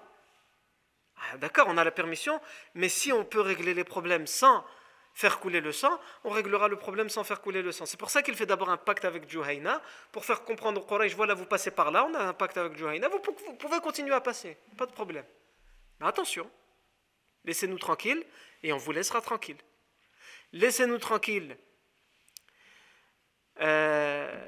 Ah, 1.21 1.37
d'accord, 1.37 1.67
on 1.69 1.77
a 1.77 1.83
la 1.83 1.91
permission, 1.91 2.41
mais 2.73 2.89
si 2.89 3.11
on 3.11 3.23
peut 3.23 3.41
régler 3.41 3.73
les 3.73 3.83
problèmes 3.83 4.27
sans 4.27 4.65
faire 5.13 5.39
couler 5.39 5.61
le 5.61 5.71
sang, 5.71 5.99
on 6.23 6.29
réglera 6.29 6.67
le 6.67 6.77
problème 6.77 7.09
sans 7.09 7.23
faire 7.23 7.41
couler 7.41 7.61
le 7.61 7.71
sang. 7.71 7.85
C'est 7.85 7.99
pour 7.99 8.09
ça 8.09 8.23
qu'il 8.23 8.35
fait 8.35 8.45
d'abord 8.45 8.69
un 8.69 8.77
pacte 8.77 9.05
avec 9.05 9.29
Juhayna, 9.29 9.81
pour 10.11 10.25
faire 10.25 10.43
comprendre 10.43 10.81
au 10.81 10.85
Quraysh, 10.85 11.15
voilà, 11.15 11.33
vous 11.33 11.45
passez 11.45 11.71
par 11.71 11.91
là, 11.91 12.05
on 12.09 12.13
a 12.13 12.23
un 12.23 12.33
pacte 12.33 12.57
avec 12.57 12.77
Juhayna, 12.77 13.09
vous, 13.09 13.19
pouvez 13.19 13.79
continuer 13.79 14.13
à 14.13 14.21
passer, 14.21 14.57
pas 14.77 14.85
de 14.85 14.93
problème. 14.93 15.25
Mais 15.99 16.07
attention, 16.07 16.49
laissez-nous 17.45 17.77
tranquilles, 17.77 18.25
et 18.63 18.73
on 18.73 18.77
vous 18.77 18.91
laissera 18.91 19.21
tranquille 19.21 19.57
laissez-nous 20.53 20.97
tranquilles. 20.97 21.57
Euh, 23.59 24.47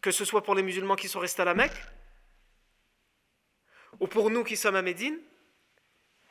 que 0.00 0.10
ce 0.10 0.24
soit 0.24 0.42
pour 0.42 0.54
les 0.54 0.62
musulmans 0.62 0.96
qui 0.96 1.08
sont 1.08 1.20
restés 1.20 1.42
à 1.42 1.44
la 1.44 1.54
Mecque, 1.54 1.82
ou 4.00 4.06
pour 4.06 4.30
nous 4.30 4.44
qui 4.44 4.56
sommes 4.56 4.76
à 4.76 4.82
Médine, 4.82 5.18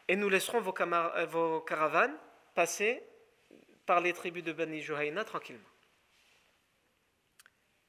et 0.07 0.15
nous 0.15 0.29
laisserons 0.29 0.59
vos, 0.59 0.73
euh, 0.81 1.25
vos 1.25 1.61
caravanes 1.61 2.17
passer 2.55 3.03
par 3.85 4.01
les 4.01 4.13
tribus 4.13 4.43
de 4.43 4.53
Bani 4.53 4.81
Juhayna 4.81 5.23
tranquillement. 5.23 5.69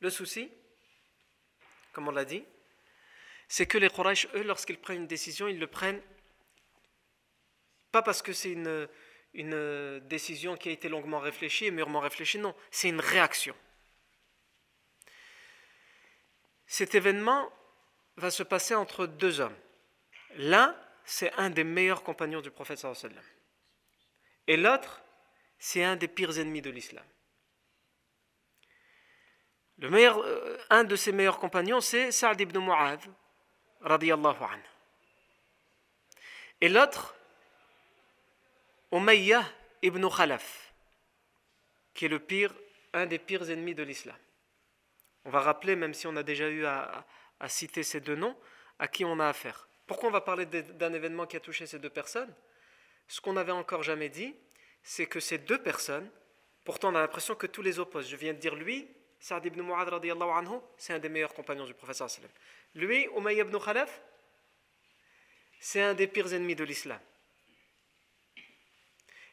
Le 0.01 0.11
souci, 0.11 0.51
comme 1.93 2.09
on 2.09 2.13
l'a 2.13 2.25
dit, 2.25 2.45
c'est 3.49 3.67
que 3.67 3.79
les 3.79 3.89
Quraysh, 3.89 4.27
eux, 4.35 4.43
lorsqu'ils 4.43 4.79
prennent 4.79 5.03
une 5.03 5.07
décision, 5.07 5.49
ils 5.49 5.59
le 5.59 5.67
prennent 5.67 6.03
pas 7.93 8.03
parce 8.03 8.23
que 8.23 8.33
c'est 8.33 8.51
une, 8.51 8.89
une 9.35 10.01
décision 10.01 10.57
qui 10.57 10.69
a 10.69 10.73
été 10.73 10.89
longuement 10.89 11.21
réfléchie 11.21 11.67
et 11.67 11.71
mûrement 11.71 12.01
réfléchie, 12.01 12.39
non, 12.39 12.55
c'est 12.71 12.89
une 12.89 13.01
réaction. 13.01 13.55
Cet 16.67 16.95
événement 16.95 17.53
va 18.17 18.31
se 18.31 18.43
passer 18.43 18.75
entre 18.75 19.07
deux 19.07 19.41
hommes. 19.41 19.57
L'un, 20.37 20.77
c'est 21.05 21.33
un 21.35 21.51
des 21.51 21.65
meilleurs 21.65 22.03
compagnons 22.03 22.41
du 22.41 22.51
prophète 22.51 22.79
sallam. 22.79 23.25
Et 24.47 24.57
l'autre, 24.57 25.03
c'est 25.59 25.85
un 25.85 25.97
des 25.97 26.09
pires 26.09 26.39
ennemis 26.39 26.63
de 26.63 26.71
l'islam. 26.71 27.05
Euh, 29.83 30.59
un 30.71 30.85
de 30.85 30.97
ses 30.97 31.13
meilleurs 31.13 31.39
compagnons, 31.39 31.81
c'est 31.81 32.13
Sa'd 32.13 32.41
ibn 32.41 32.59
Mu'adh, 32.59 33.01
radiyallahu 33.81 34.43
anhu. 34.43 34.63
Et 36.61 36.69
l'autre, 36.69 37.15
Umayyah 38.93 39.45
ibn 39.83 40.09
Khalaf, 40.09 40.73
qui 41.93 42.07
est 42.07 42.09
le 42.09 42.21
pire, 42.21 42.55
un 42.93 43.07
des 43.07 43.19
pires 43.19 43.51
ennemis 43.51 43.75
de 43.75 43.83
l'islam. 43.83 44.17
On 45.25 45.31
va 45.31 45.41
rappeler, 45.41 45.75
même 45.75 45.95
si 45.95 46.07
on 46.07 46.17
a 46.17 46.23
déjà 46.23 46.49
eu 46.49 46.65
à 46.65 47.05
citer 47.49 47.83
ces 47.83 48.01
deux 48.01 48.15
noms, 48.15 48.39
à 48.79 48.89
qui 48.89 49.05
on 49.05 49.19
a 49.19 49.29
affaire. 49.29 49.69
Pourquoi 49.87 50.09
on 50.09 50.13
va 50.13 50.21
parler 50.21 50.47
d'un 50.47 50.93
événement 50.93 51.27
qui 51.27 51.37
a 51.37 51.41
touché 51.41 51.67
ces 51.67 51.79
deux 51.79 51.91
personnes? 51.91 52.33
Ce 53.07 53.21
qu'on 53.21 53.35
n'avait 53.35 53.53
encore 53.53 53.83
jamais 53.83 54.09
dit, 54.09 54.35
c'est 54.83 55.07
que 55.07 55.21
ces 55.21 55.39
deux 55.39 55.63
personnes, 55.63 56.11
pourtant 56.65 56.93
on 56.93 56.95
a 56.95 57.01
l'impression 57.01 57.35
que 57.35 57.47
tous 57.47 57.63
les 57.63 57.79
opposent. 57.79 58.09
Je 58.09 58.17
viens 58.17 58.33
de 58.33 58.39
dire 58.39 58.55
lui, 58.55 58.89
Sa'd 59.21 59.45
ibn 59.47 59.63
Mu'adh 59.63 59.93
anhu, 59.93 60.59
c'est 60.77 60.93
un 60.93 60.99
des 60.99 61.09
meilleurs 61.09 61.35
compagnons 61.35 61.67
du 61.67 61.75
professeur 61.75 62.11
sallam. 62.11 62.31
Lui, 62.75 63.09
Umayy 63.17 63.41
ibn 63.41 63.59
Khalaf, 63.59 64.03
c'est 65.61 65.81
un 65.81 65.95
des 65.95 66.07
pires 66.07 66.33
ennemis 66.33 66.55
de 66.55 66.65
l'islam. 66.65 67.01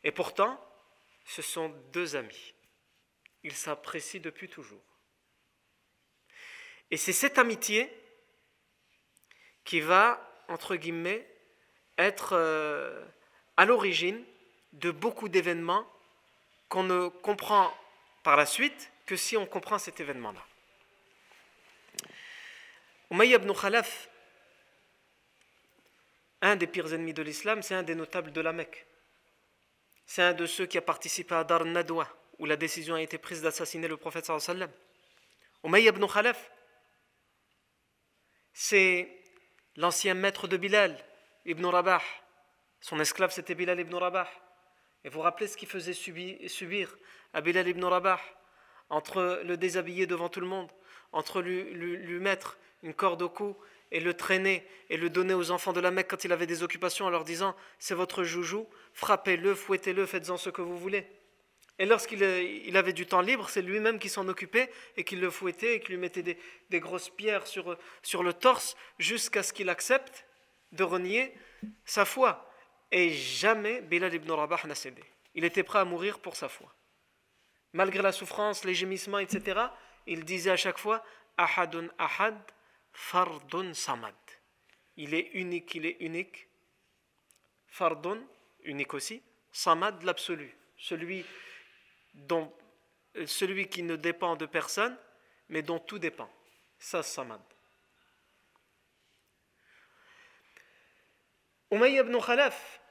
Et 0.03 0.12
pourtant, 0.12 0.60
ce 1.25 1.41
sont 1.41 1.70
deux 1.91 2.15
amis. 2.15 2.53
Ils 3.43 3.55
s'apprécient 3.55 4.22
depuis 4.22 4.48
toujours. 4.48 4.81
Et 6.89 6.98
c'est 6.98 7.13
cette 7.13 7.38
amitié 7.38 7.91
qui 9.63 9.81
va, 9.81 10.31
entre 10.51 10.75
guillemets, 10.75 11.25
être 11.98 12.34
euh, 12.34 13.03
à 13.58 13.65
l'origine 13.65 14.24
de 14.74 14.91
beaucoup 14.91 15.29
d'événements 15.29 15.88
qu'on 16.70 16.84
ne 16.84 17.08
comprend 17.08 17.74
par 18.24 18.38
la 18.38 18.46
suite 18.46 18.91
que 19.05 19.15
si 19.15 19.36
on 19.38 19.46
comprend 19.46 19.79
cet 19.79 20.00
événement-là. 20.00 20.46
Umayya 23.10 23.38
ibn 23.38 23.51
Khalaf, 23.53 24.10
un 26.41 26.55
des 26.55 26.67
pires 26.67 26.93
ennemis 26.93 27.13
de 27.13 27.22
l'islam, 27.22 27.62
c'est 27.62 27.75
un 27.75 27.84
des 27.84 27.96
notables 27.96 28.31
de 28.31 28.41
la 28.41 28.53
Mecque. 28.53 28.86
C'est 30.05 30.22
un 30.22 30.34
de 30.34 30.46
ceux 30.46 30.65
qui 30.65 30.77
a 30.77 30.81
participé 30.81 31.36
à 31.36 31.43
Dar 31.43 31.65
Nadwa, 31.65 32.08
où 32.39 32.46
la 32.46 32.55
décision 32.55 32.96
a 32.96 33.01
été 33.01 33.17
prise 33.17 33.41
d'assassiner 33.41 33.88
le 33.88 33.98
prophète 33.98 34.25
sallallahu 34.25 34.50
alayhi 34.50 34.62
wa 34.62 34.67
sallam. 35.67 35.88
Ibn 35.88 36.08
Khalaf, 36.08 36.51
c'est 38.53 39.21
l'ancien 39.78 40.13
maître 40.13 40.48
de 40.48 40.58
Bilal, 40.58 40.98
ibn 41.46 41.66
Rabah. 41.66 42.01
Son 42.82 43.00
esclave, 43.00 43.32
c'était 43.32 43.56
Bilal 43.56 43.80
ibn 43.80 43.96
Rabah. 43.96 44.28
Et 45.04 45.10
vous 45.10 45.16
vous 45.16 45.22
rappelez 45.22 45.48
ce 45.48 45.58
qu'il 45.58 45.68
faisait 45.68 45.94
subir 45.94 46.98
à 47.34 47.42
Bilal 47.42 47.68
ibn 47.68 47.84
Rabah 47.84 48.20
entre 48.90 49.42
le 49.46 49.58
déshabiller 49.58 50.06
devant 50.06 50.30
tout 50.30 50.42
le 50.42 50.48
monde, 50.48 50.70
entre 51.12 51.42
lui, 51.42 51.63
lui, 51.63 52.20
mettre 52.20 52.58
une 52.84 52.94
corde 52.94 53.22
au 53.22 53.30
cou 53.30 53.58
et 53.92 54.00
le 54.00 54.13
traîner 54.13 54.68
et 54.90 54.98
le 54.98 55.10
donner 55.10 55.34
aux 55.34 55.51
enfants 55.51 55.74
de 55.74 55.80
la 55.80 55.92
Mecque 55.92 56.10
quand 56.10 56.24
il 56.24 56.32
avait 56.32 56.46
des 56.46 56.63
occupations 56.63 57.06
en 57.06 57.10
leur 57.10 57.24
disant 57.24 57.56
c'est 57.80 57.96
votre 57.96 58.24
joujou, 58.24 58.68
frappez-le, 58.94 59.56
fouettez-le, 59.56 60.06
faites-en 60.06 60.38
ce 60.38 60.50
que 60.50 60.62
vous 60.62 60.78
voulez. 60.78 61.08
Et 61.80 61.86
lorsqu'il 61.86 62.22
il 62.22 62.78
avait 62.78 62.94
du 62.94 63.08
temps 63.08 63.22
libre, 63.22 63.50
c'est 63.50 63.62
lui-même 63.62 63.98
qui 63.98 64.10
s'en 64.10 64.28
occupait 64.28 64.72
et 64.98 65.04
qui 65.04 65.16
le 65.16 65.32
fouettait 65.32 65.75
et 65.75 65.80
qui 65.80 65.92
lui 65.92 65.98
mettait 65.98 66.22
des, 66.22 66.38
des 66.70 66.80
grosses 66.80 67.10
pierres 67.10 67.48
sur, 67.48 67.78
sur 68.04 68.22
le 68.24 68.34
torse 68.34 68.75
jusqu'à 69.00 69.42
ce 69.42 69.51
qu'il 69.51 69.70
accepte 69.70 70.25
de 70.72 70.84
renier 70.84 71.34
sa 71.86 72.06
foi. 72.06 72.48
Et 72.92 73.10
jamais 73.10 73.82
Bilal 73.82 74.13
ibn 74.13 74.32
Rabah 74.32 74.62
n'a 74.66 74.75
cédé. 74.75 75.04
Il 75.34 75.44
était 75.44 75.63
prêt 75.63 75.80
à 75.80 75.86
mourir 75.86 76.20
pour 76.20 76.36
sa 76.36 76.50
foi 76.50 76.72
malgré 77.74 78.01
la 78.01 78.12
souffrance, 78.12 78.63
les 78.63 78.74
gémissements, 78.74 79.20
etc., 79.20 79.60
il 80.08 80.25
disait 80.25 80.51
à 80.51 80.58
chaque 80.58 80.78
fois 80.78 81.04
Ahadun 81.38 81.88
Ahad, 81.98 82.38
Fardun 82.92 83.74
Samad. 83.74 84.16
Il 84.98 85.13
est 85.13 85.30
unique, 85.34 85.75
il 85.75 85.86
est 85.86 85.98
unique. 86.00 86.48
Fardun, 87.68 88.20
unique 88.63 88.94
aussi. 88.94 89.22
Samad, 89.51 90.04
l'absolu. 90.04 90.54
Celui, 90.78 91.25
dont, 92.13 92.51
celui 93.25 93.68
qui 93.68 93.84
ne 93.84 93.96
dépend 93.96 94.36
de 94.36 94.46
personne, 94.46 94.98
mais 95.50 95.62
dont 95.62 95.80
tout 95.80 96.00
dépend. 96.00 96.30
Ça, 96.77 97.03
Samad. 97.03 97.41
Umayy 101.72 102.00
ibn 102.00 102.18
Khalaf, 102.20 102.82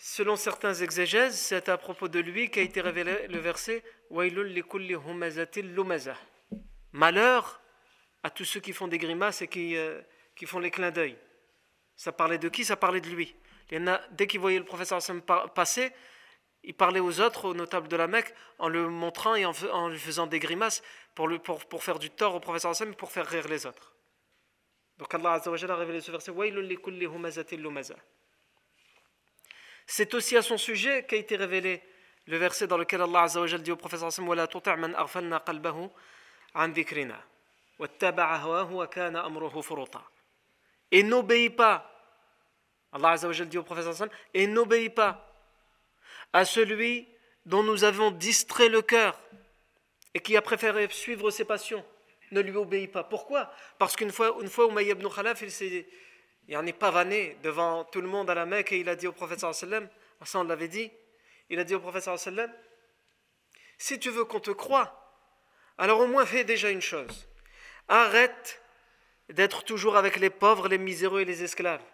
Selon 0.00 0.36
certains 0.36 0.74
exégèses, 0.74 1.36
c'est 1.36 1.68
à 1.68 1.76
propos 1.76 2.06
de 2.06 2.20
lui 2.20 2.50
qu'a 2.50 2.60
été 2.60 2.80
révélé 2.80 3.26
le 3.26 3.38
verset 3.38 3.82
Malheur 6.92 7.60
à 8.22 8.30
tous 8.30 8.44
ceux 8.44 8.60
qui 8.60 8.72
font 8.72 8.86
des 8.86 8.98
grimaces 8.98 9.42
et 9.42 9.48
qui, 9.48 9.76
euh, 9.76 10.00
qui 10.36 10.46
font 10.46 10.60
les 10.60 10.70
clins 10.70 10.92
d'œil. 10.92 11.18
Ça 11.96 12.12
parlait 12.12 12.38
de 12.38 12.48
qui? 12.48 12.64
Ça 12.64 12.76
parlait 12.76 13.00
de 13.00 13.08
lui. 13.08 13.34
Dès 14.12 14.28
qu'il 14.28 14.38
voyait 14.38 14.60
le 14.60 14.64
professeur 14.64 15.00
passer, 15.52 15.92
il 16.68 16.74
parlait 16.74 17.00
aux 17.00 17.20
autres, 17.20 17.46
aux 17.46 17.54
notables 17.54 17.88
de 17.88 17.96
la 17.96 18.06
Mecque, 18.06 18.34
en 18.58 18.68
le 18.68 18.90
montrant 18.90 19.34
et 19.34 19.46
en, 19.46 19.88
lui 19.88 19.98
faisant 19.98 20.26
des 20.26 20.38
grimaces 20.38 20.82
pour, 21.14 21.26
le, 21.26 21.38
pour, 21.38 21.64
pour, 21.64 21.82
faire 21.82 21.98
du 21.98 22.10
tort 22.10 22.34
au 22.34 22.40
professeur 22.40 22.72
Hassan, 22.72 22.94
pour 22.94 23.10
faire 23.10 23.26
rire 23.26 23.48
les 23.48 23.64
autres. 23.64 23.94
Donc 24.98 25.14
Allah 25.14 25.40
a 25.42 25.76
révélé 25.76 26.02
ce 26.02 26.10
verset 26.10 26.30
c'est 29.90 30.12
aussi 30.12 30.36
à 30.36 30.42
son 30.42 30.58
sujet 30.58 31.04
qu'a 31.04 31.16
été 31.16 31.36
révélé 31.36 31.82
le 32.26 32.36
verset 32.36 32.66
dans 32.66 32.76
lequel 32.76 33.00
Allah 33.00 33.22
Azza 33.22 33.46
dit 33.56 33.72
au 33.72 33.76
prophète 33.76 34.02
Et 40.90 41.02
n'obéis 41.02 41.48
pas, 41.48 41.90
Allah 42.92 43.08
Azza 43.08 43.44
dit 43.46 43.56
au 43.56 43.62
prophète 43.62 44.12
et 44.34 44.46
n'obéis 44.46 44.90
pas 44.90 45.27
à 46.32 46.44
celui 46.44 47.08
dont 47.46 47.62
nous 47.62 47.84
avons 47.84 48.10
distrait 48.10 48.68
le 48.68 48.82
cœur 48.82 49.20
et 50.14 50.20
qui 50.20 50.36
a 50.36 50.42
préféré 50.42 50.88
suivre 50.90 51.30
ses 51.30 51.44
passions. 51.44 51.84
Ne 52.30 52.40
lui 52.40 52.56
obéis 52.56 52.88
pas. 52.88 53.04
Pourquoi? 53.04 53.50
Parce 53.78 53.96
qu'une 53.96 54.12
fois, 54.12 54.36
une 54.42 54.50
fois 54.50 54.66
ibn 54.82 55.08
Khalaf, 55.08 55.40
il 55.42 55.50
s'est 55.50 55.86
il 56.48 56.56
en 56.56 56.66
est 56.66 56.72
pavané 56.72 57.36
devant 57.42 57.84
tout 57.84 58.00
le 58.00 58.08
monde 58.08 58.30
à 58.30 58.34
la 58.34 58.46
Mecque 58.46 58.72
et 58.72 58.78
il 58.78 58.88
a 58.88 58.96
dit 58.96 59.06
au 59.06 59.12
prophète 59.12 59.40
sallam, 59.40 59.86
ça 60.24 60.40
on 60.40 60.44
l'avait 60.44 60.68
dit, 60.68 60.90
il 61.50 61.58
a 61.58 61.64
dit 61.64 61.74
au 61.74 61.80
prophète 61.80 62.04
sallam, 62.04 62.50
si 63.76 64.00
tu 64.00 64.08
veux 64.08 64.24
qu'on 64.24 64.40
te 64.40 64.50
croie, 64.50 65.14
alors 65.76 66.00
au 66.00 66.06
moins 66.06 66.24
fais 66.24 66.44
déjà 66.44 66.70
une 66.70 66.80
chose, 66.80 67.28
arrête 67.86 68.62
d'être 69.28 69.62
toujours 69.62 69.96
avec 69.96 70.16
les 70.16 70.30
pauvres, 70.30 70.68
les 70.68 70.78
miséreux 70.78 71.20
et 71.20 71.26
les 71.26 71.42
esclaves. 71.42 71.84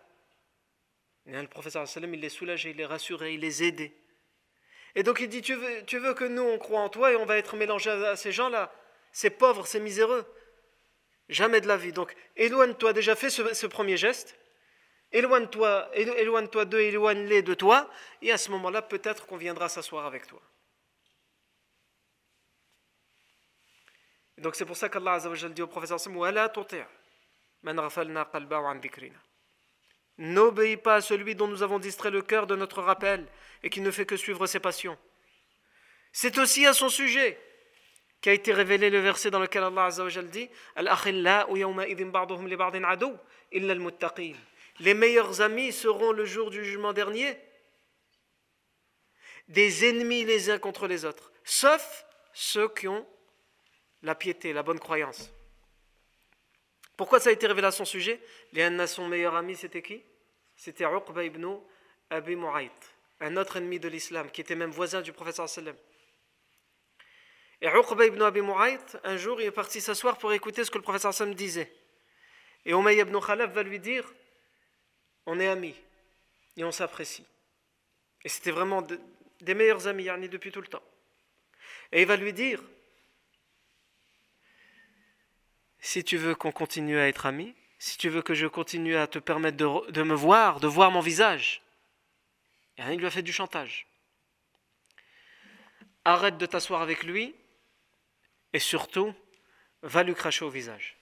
Le 1.26 1.46
prophète 1.48 1.72
sallam, 1.86 2.14
il 2.14 2.20
les 2.20 2.28
soulageait, 2.28 2.70
il 2.70 2.76
les 2.76 2.86
rassurait, 2.86 3.34
il 3.34 3.40
les 3.40 3.64
aidait. 3.64 3.92
Et 4.94 5.02
donc 5.02 5.20
il 5.20 5.28
dit, 5.28 5.42
tu 5.42 5.54
veux, 5.54 6.14
que 6.14 6.24
nous 6.24 6.42
on 6.42 6.58
croit 6.58 6.80
en 6.80 6.88
toi 6.88 7.12
et 7.12 7.16
on 7.16 7.24
va 7.24 7.36
être 7.36 7.56
mélangé 7.56 7.90
à 7.90 8.16
ces 8.16 8.32
gens-là, 8.32 8.72
ces 9.12 9.30
pauvres, 9.30 9.66
ces 9.66 9.80
miséreux. 9.80 10.24
Jamais 11.28 11.60
de 11.60 11.68
la 11.68 11.76
vie. 11.76 11.92
Donc 11.92 12.14
éloigne-toi, 12.36 12.92
déjà 12.92 13.16
fais 13.16 13.30
ce 13.30 13.66
premier 13.66 13.96
geste, 13.96 14.36
Éloigne-toi, 15.14 15.90
éloigne-toi 15.94 16.64
d'eux, 16.64 16.80
éloigne-les 16.80 17.42
de 17.42 17.54
toi, 17.54 17.88
et 18.20 18.32
à 18.32 18.36
ce 18.36 18.50
moment-là, 18.50 18.82
peut-être 18.82 19.26
qu'on 19.26 19.36
viendra 19.36 19.68
s'asseoir 19.68 20.06
avec 20.06 20.26
toi. 20.26 20.42
donc 24.38 24.56
c'est 24.56 24.64
pour 24.64 24.76
ça 24.76 24.88
qu'Allah 24.88 25.12
Azza 25.12 25.48
dit 25.50 25.62
au 25.62 25.68
professeur 25.68 26.00
N'obéis 30.18 30.76
pas 30.76 30.96
à 30.96 31.00
celui 31.00 31.34
dont 31.34 31.48
nous 31.48 31.62
avons 31.62 31.78
distrait 31.78 32.10
le 32.10 32.22
cœur 32.22 32.46
de 32.46 32.54
notre 32.54 32.82
rappel 32.82 33.26
et 33.62 33.70
qui 33.70 33.80
ne 33.80 33.90
fait 33.90 34.06
que 34.06 34.16
suivre 34.16 34.46
ses 34.46 34.60
passions. 34.60 34.96
C'est 36.12 36.38
aussi 36.38 36.66
à 36.66 36.72
son 36.72 36.88
sujet 36.88 37.38
qu'a 38.20 38.32
été 38.32 38.52
révélé 38.52 38.90
le 38.90 39.00
verset 39.00 39.30
dans 39.30 39.40
lequel 39.40 39.64
Allah 39.64 39.86
Azza 39.86 40.04
wa 40.04 40.10
dit. 40.22 40.48
Les 44.80 44.94
meilleurs 44.94 45.40
amis 45.40 45.72
seront 45.72 46.12
le 46.12 46.24
jour 46.24 46.50
du 46.50 46.64
jugement 46.64 46.92
dernier 46.92 47.36
des 49.48 49.88
ennemis 49.88 50.24
les 50.24 50.50
uns 50.50 50.58
contre 50.58 50.86
les 50.86 51.04
autres, 51.04 51.30
sauf 51.44 52.06
ceux 52.32 52.68
qui 52.68 52.88
ont 52.88 53.06
la 54.02 54.14
piété, 54.14 54.52
la 54.52 54.62
bonne 54.62 54.80
croyance. 54.80 55.33
Pourquoi 56.96 57.20
ça 57.20 57.30
a 57.30 57.32
été 57.32 57.46
révélé 57.46 57.66
à 57.66 57.72
son 57.72 57.84
sujet? 57.84 58.20
Les 58.52 58.86
son 58.86 59.08
meilleur 59.08 59.34
ami, 59.34 59.56
c'était 59.56 59.82
qui? 59.82 60.02
C'était 60.56 60.84
Uqba 60.84 61.24
ibn 61.24 61.58
Abi 62.10 62.36
Mu'ayt, 62.36 62.70
un 63.20 63.36
autre 63.36 63.56
ennemi 63.56 63.80
de 63.80 63.88
l'islam, 63.88 64.30
qui 64.30 64.40
était 64.40 64.54
même 64.54 64.70
voisin 64.70 65.00
du 65.02 65.12
prophète 65.12 65.36
sallam. 65.48 65.76
Et 67.60 67.66
Uqba 67.66 68.06
ibn 68.06 68.22
Abi 68.22 68.42
Mu'ayt, 68.42 68.98
un 69.02 69.16
jour, 69.16 69.40
il 69.40 69.46
est 69.46 69.50
parti 69.50 69.80
s'asseoir 69.80 70.18
pour 70.18 70.32
écouter 70.32 70.64
ce 70.64 70.70
que 70.70 70.78
le 70.78 70.82
prophète 70.82 71.12
sallam 71.12 71.34
disait. 71.34 71.72
Et 72.64 72.70
Umayy 72.70 73.00
ibn 73.00 73.18
Khalaf 73.20 73.52
va 73.52 73.62
lui 73.62 73.78
dire 73.78 74.10
On 75.26 75.38
est 75.40 75.48
amis 75.48 75.74
et 76.56 76.64
on 76.64 76.72
s'apprécie. 76.72 77.26
Et 78.24 78.28
c'était 78.28 78.52
vraiment 78.52 78.86
des 79.40 79.54
meilleurs 79.54 79.86
amis, 79.86 80.04
yani 80.04 80.28
depuis 80.28 80.50
tout 80.50 80.60
le 80.60 80.66
temps. 80.66 80.82
Et 81.92 82.02
il 82.02 82.06
va 82.06 82.16
lui 82.16 82.32
dire 82.32 82.62
Si 85.84 86.02
tu 86.02 86.16
veux 86.16 86.34
qu'on 86.34 86.50
continue 86.50 86.98
à 86.98 87.08
être 87.08 87.26
amis, 87.26 87.54
si 87.78 87.98
tu 87.98 88.08
veux 88.08 88.22
que 88.22 88.32
je 88.32 88.46
continue 88.46 88.96
à 88.96 89.06
te 89.06 89.18
permettre 89.18 89.58
de, 89.58 90.02
me 90.02 90.14
voir, 90.14 90.58
de 90.58 90.66
voir 90.66 90.90
mon 90.90 91.00
visage, 91.00 91.60
il 92.78 92.96
lui 92.96 93.04
a 93.04 93.10
fait 93.10 93.20
du 93.20 93.34
chantage. 93.34 93.86
Arrête 96.06 96.38
de 96.38 96.46
t'asseoir 96.46 96.80
avec 96.80 97.02
lui 97.02 97.34
et 98.54 98.60
surtout, 98.60 99.14
va 99.82 100.02
lui 100.02 100.14
cracher 100.14 100.46
au 100.46 100.48
visage. 100.48 100.96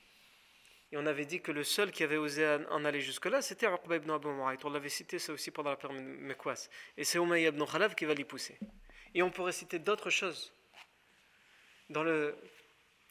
Et 0.91 0.97
on 0.97 1.07
avait 1.07 1.27
dit 1.27 1.41
que 1.41 1.53
le 1.53 1.63
seul 1.63 1.93
qui 1.93 2.03
avait 2.03 2.17
osé 2.17 2.45
en 2.69 2.85
aller 2.85 3.01
jusque-là, 3.01 3.41
c'était 3.41 3.73
Uqba 3.73 3.97
ibn 3.99 4.11
Abu. 4.11 4.27
On 4.27 4.71
l'avait 4.71 4.89
cité 4.89 5.21
ça 5.21 5.33
aussi 5.33 5.53
pendant 5.53 5.71
la 5.71 5.77
période 5.77 6.03
Mekwas. 6.03 6.69
Et 6.97 7.05
c'est 7.05 7.19
Umayy 7.19 7.47
ibn 7.47 7.65
Khalaf 7.65 7.95
qui 7.95 8.05
va 8.05 8.15
l'y 8.15 8.25
pousser. 8.25 8.59
Et 9.15 9.23
on 9.23 9.31
pourrait 9.31 9.53
citer 9.53 9.79
d'autres 9.79 10.11
choses. 10.11 10.53
Dans 11.89 12.03
le, 12.03 12.37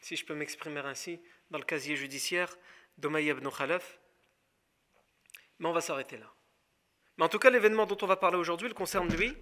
si 0.00 0.16
je 0.16 0.26
peux 0.26 0.34
m'exprimer 0.34 0.80
ainsi, 0.80 1.18
dans 1.52 1.58
le 1.58 1.64
casier 1.64 1.96
judiciaire 1.96 2.56
d'Umayy 2.96 3.28
ibn 3.28 3.48
Khalaf. 3.48 3.98
Mais 5.58 5.68
on 5.68 5.72
va 5.72 5.82
s'arrêter 5.82 6.16
là. 6.16 6.26
Mais 7.16 7.24
en 7.24 7.28
tout 7.28 7.38
cas, 7.38 7.50
l'événement 7.50 7.84
dont 7.84 7.98
on 8.00 8.06
va 8.06 8.16
parler 8.16 8.38
aujourd'hui, 8.38 8.68
il 8.68 8.74
concerne 8.74 9.14
lui, 9.14 9.36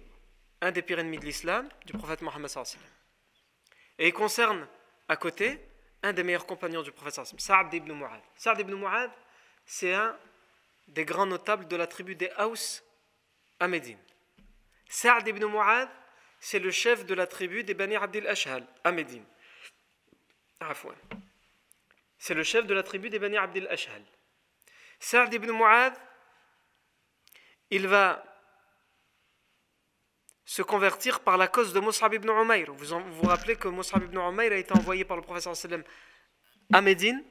un 0.59 0.71
des 0.71 0.81
pires 0.81 0.99
ennemis 0.99 1.19
de 1.19 1.25
l'islam, 1.25 1.69
du 1.85 1.93
prophète 1.93 2.21
Mohammed 2.21 2.51
Et 3.97 4.09
il 4.09 4.13
concerne, 4.13 4.67
à 5.07 5.15
côté, 5.15 5.59
un 6.03 6.11
des 6.11 6.23
meilleurs 6.23 6.45
compagnons 6.45 6.81
du 6.81 6.91
prophète 6.91 7.25
Sa'ad 7.39 7.73
ibn 7.73 7.93
Mu'ad. 7.93 8.21
Sa'ad 8.35 8.59
ibn 8.59 8.75
Mu'ad, 8.75 9.09
c'est 9.65 9.93
un 9.93 10.15
des 10.89 11.05
grands 11.05 11.25
notables 11.25 11.67
de 11.69 11.75
la 11.77 11.87
tribu 11.87 12.15
des 12.15 12.29
Haus 12.37 12.83
à 13.59 13.69
Médine. 13.69 13.99
Sa'ad 14.89 15.25
ibn 15.25 15.45
Mu'ad, 15.45 15.89
c'est 16.41 16.59
le 16.59 16.71
chef 16.71 17.05
de 17.05 17.13
la 17.13 17.25
tribu 17.25 17.63
des 17.63 17.73
Bani 17.73 17.95
Abdel 17.95 18.27
Ashhal 18.27 18.67
à 18.83 18.91
Médine. 18.91 19.23
C'est 22.21 22.35
le 22.35 22.43
chef 22.43 22.67
de 22.67 22.75
la 22.75 22.83
tribu 22.83 23.09
des 23.09 23.17
Bani 23.17 23.35
Abdel 23.35 23.67
Ashhal. 23.67 24.03
Sa'ad 24.99 25.33
ibn 25.33 25.51
Mu'ad, 25.51 25.95
il 27.71 27.87
va 27.87 28.23
se 30.45 30.61
convertir 30.61 31.21
par 31.21 31.35
la 31.37 31.47
cause 31.47 31.73
de 31.73 31.79
Mus'ab 31.79 32.13
ibn 32.13 32.29
Umayr. 32.29 32.71
Vous 32.73 32.99
vous, 32.99 33.27
rappelez 33.27 33.55
que 33.55 33.67
Mus'ab 33.69 34.03
ibn 34.03 34.19
Umayr 34.19 34.51
a 34.51 34.57
été 34.57 34.71
envoyé 34.71 35.03
par 35.03 35.17
le 35.17 35.23
professeur 35.23 35.55
sallam 35.55 35.83
à 36.71 36.79
Médine 36.79 37.23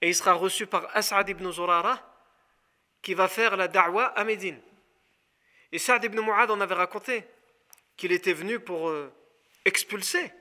et 0.00 0.08
il 0.08 0.14
sera 0.14 0.32
reçu 0.32 0.66
par 0.66 0.88
As'ad 0.96 1.28
ibn 1.28 1.50
Zurara 1.50 2.00
qui 3.02 3.12
va 3.12 3.28
faire 3.28 3.54
la 3.54 3.68
da'wa 3.68 4.06
à 4.06 4.24
Médine. 4.24 4.58
Et 5.72 5.78
Sa'ad 5.78 6.02
ibn 6.04 6.18
Mu'ad 6.22 6.50
en 6.50 6.62
avait 6.62 6.74
raconté 6.74 7.22
qu'il 7.98 8.12
était 8.12 8.32
venu 8.32 8.60
pour 8.60 8.88
euh, 8.88 9.12
expulser 9.66 10.32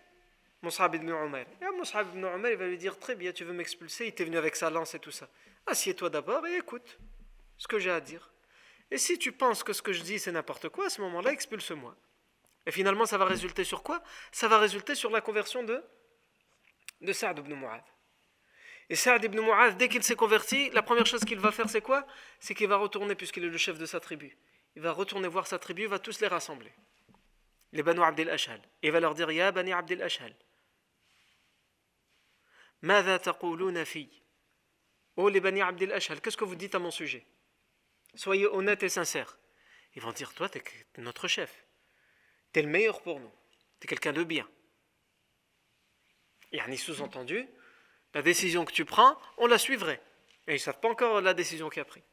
Mus'ab 0.61 0.93
ibn 0.95 1.09
Umayr. 1.09 1.45
Et 1.61 1.77
Mus'ab 1.77 2.07
ibn 2.13 2.25
Umayr 2.25 2.57
va 2.57 2.67
lui 2.67 2.77
dire 2.77 2.97
Très 2.99 3.15
bien, 3.15 3.31
tu 3.31 3.43
veux 3.43 3.53
m'expulser 3.53 4.05
Il 4.05 4.09
était 4.09 4.25
venu 4.25 4.37
avec 4.37 4.55
sa 4.55 4.69
lance 4.69 4.93
et 4.93 4.99
tout 4.99 5.11
ça. 5.11 5.29
Assieds-toi 5.65 6.09
d'abord 6.09 6.45
et 6.47 6.57
écoute 6.57 6.99
ce 7.57 7.67
que 7.67 7.77
j'ai 7.77 7.91
à 7.91 8.01
dire. 8.01 8.31
Et 8.91 8.97
si 8.97 9.19
tu 9.19 9.31
penses 9.31 9.63
que 9.63 9.73
ce 9.73 9.81
que 9.81 9.93
je 9.93 10.01
dis 10.01 10.17
c'est 10.19 10.31
n'importe 10.31 10.69
quoi, 10.69 10.87
à 10.87 10.89
ce 10.89 11.01
moment-là, 11.01 11.31
expulse-moi. 11.31 11.95
Et 12.65 12.71
finalement, 12.71 13.05
ça 13.05 13.17
va 13.17 13.25
résulter 13.25 13.63
sur 13.63 13.83
quoi? 13.83 14.03
Ça 14.31 14.47
va 14.47 14.57
résulter 14.59 14.95
sur 14.95 15.11
la 15.11 15.21
conversion 15.21 15.63
de, 15.63 15.83
de 17.01 17.13
Saad 17.13 17.39
ibn 17.39 17.53
Mu'ad. 17.53 17.83
Et 18.89 18.95
Saad 18.95 19.23
ibn 19.23 19.39
Mu'ad, 19.39 19.77
dès 19.77 19.87
qu'il 19.87 20.03
s'est 20.03 20.15
converti, 20.15 20.69
la 20.71 20.81
première 20.81 21.05
chose 21.05 21.23
qu'il 21.23 21.39
va 21.39 21.51
faire, 21.51 21.69
c'est 21.69 21.81
quoi? 21.81 22.05
C'est 22.39 22.55
qu'il 22.55 22.67
va 22.67 22.77
retourner, 22.77 23.15
puisqu'il 23.15 23.43
est 23.43 23.49
le 23.49 23.57
chef 23.57 23.77
de 23.77 23.85
sa 23.85 23.99
tribu. 23.99 24.35
Il 24.75 24.81
va 24.81 24.91
retourner 24.91 25.27
voir 25.27 25.47
sa 25.47 25.59
tribu, 25.59 25.83
il 25.83 25.87
va 25.87 25.99
tous 25.99 26.19
les 26.21 26.27
rassembler. 26.27 26.71
Les 27.71 27.83
Banu 27.83 28.01
Abdel 28.01 28.29
Ashal. 28.29 28.59
Et 28.81 28.87
il 28.87 28.91
va 28.91 28.99
leur 28.99 29.13
dire 29.13 29.29
Ya 29.31 29.51
Bani 29.51 29.73
Abdel 29.73 30.01
Ashal. 30.01 30.33
Ashal, 35.93 36.21
qu'est-ce 36.21 36.37
que 36.37 36.45
vous 36.45 36.55
dites 36.55 36.75
à 36.75 36.79
mon 36.79 36.91
sujet 36.91 37.25
Soyez 38.15 38.47
honnêtes 38.47 38.83
et 38.83 38.89
sincères. 38.89 39.37
Ils 39.95 40.01
vont 40.01 40.11
dire, 40.11 40.33
toi, 40.33 40.49
tu 40.49 40.59
es 40.59 41.01
notre 41.01 41.27
chef. 41.27 41.65
Tu 42.53 42.59
es 42.59 42.63
le 42.63 42.69
meilleur 42.69 43.01
pour 43.01 43.19
nous. 43.19 43.31
Tu 43.79 43.85
es 43.85 43.87
quelqu'un 43.87 44.13
de 44.13 44.23
bien. 44.23 44.47
A 46.57 46.63
un 46.63 46.75
sous-entendu, 46.75 47.47
la 48.13 48.21
décision 48.21 48.65
que 48.65 48.71
tu 48.71 48.85
prends, 48.85 49.17
on 49.37 49.47
la 49.47 49.57
suivrait. 49.57 50.01
Et 50.47 50.51
ils 50.51 50.55
ne 50.55 50.59
savent 50.59 50.79
pas 50.79 50.89
encore 50.89 51.21
la 51.21 51.33
décision 51.33 51.69
qu'il 51.69 51.81
a 51.81 51.85
prise. 51.85 52.03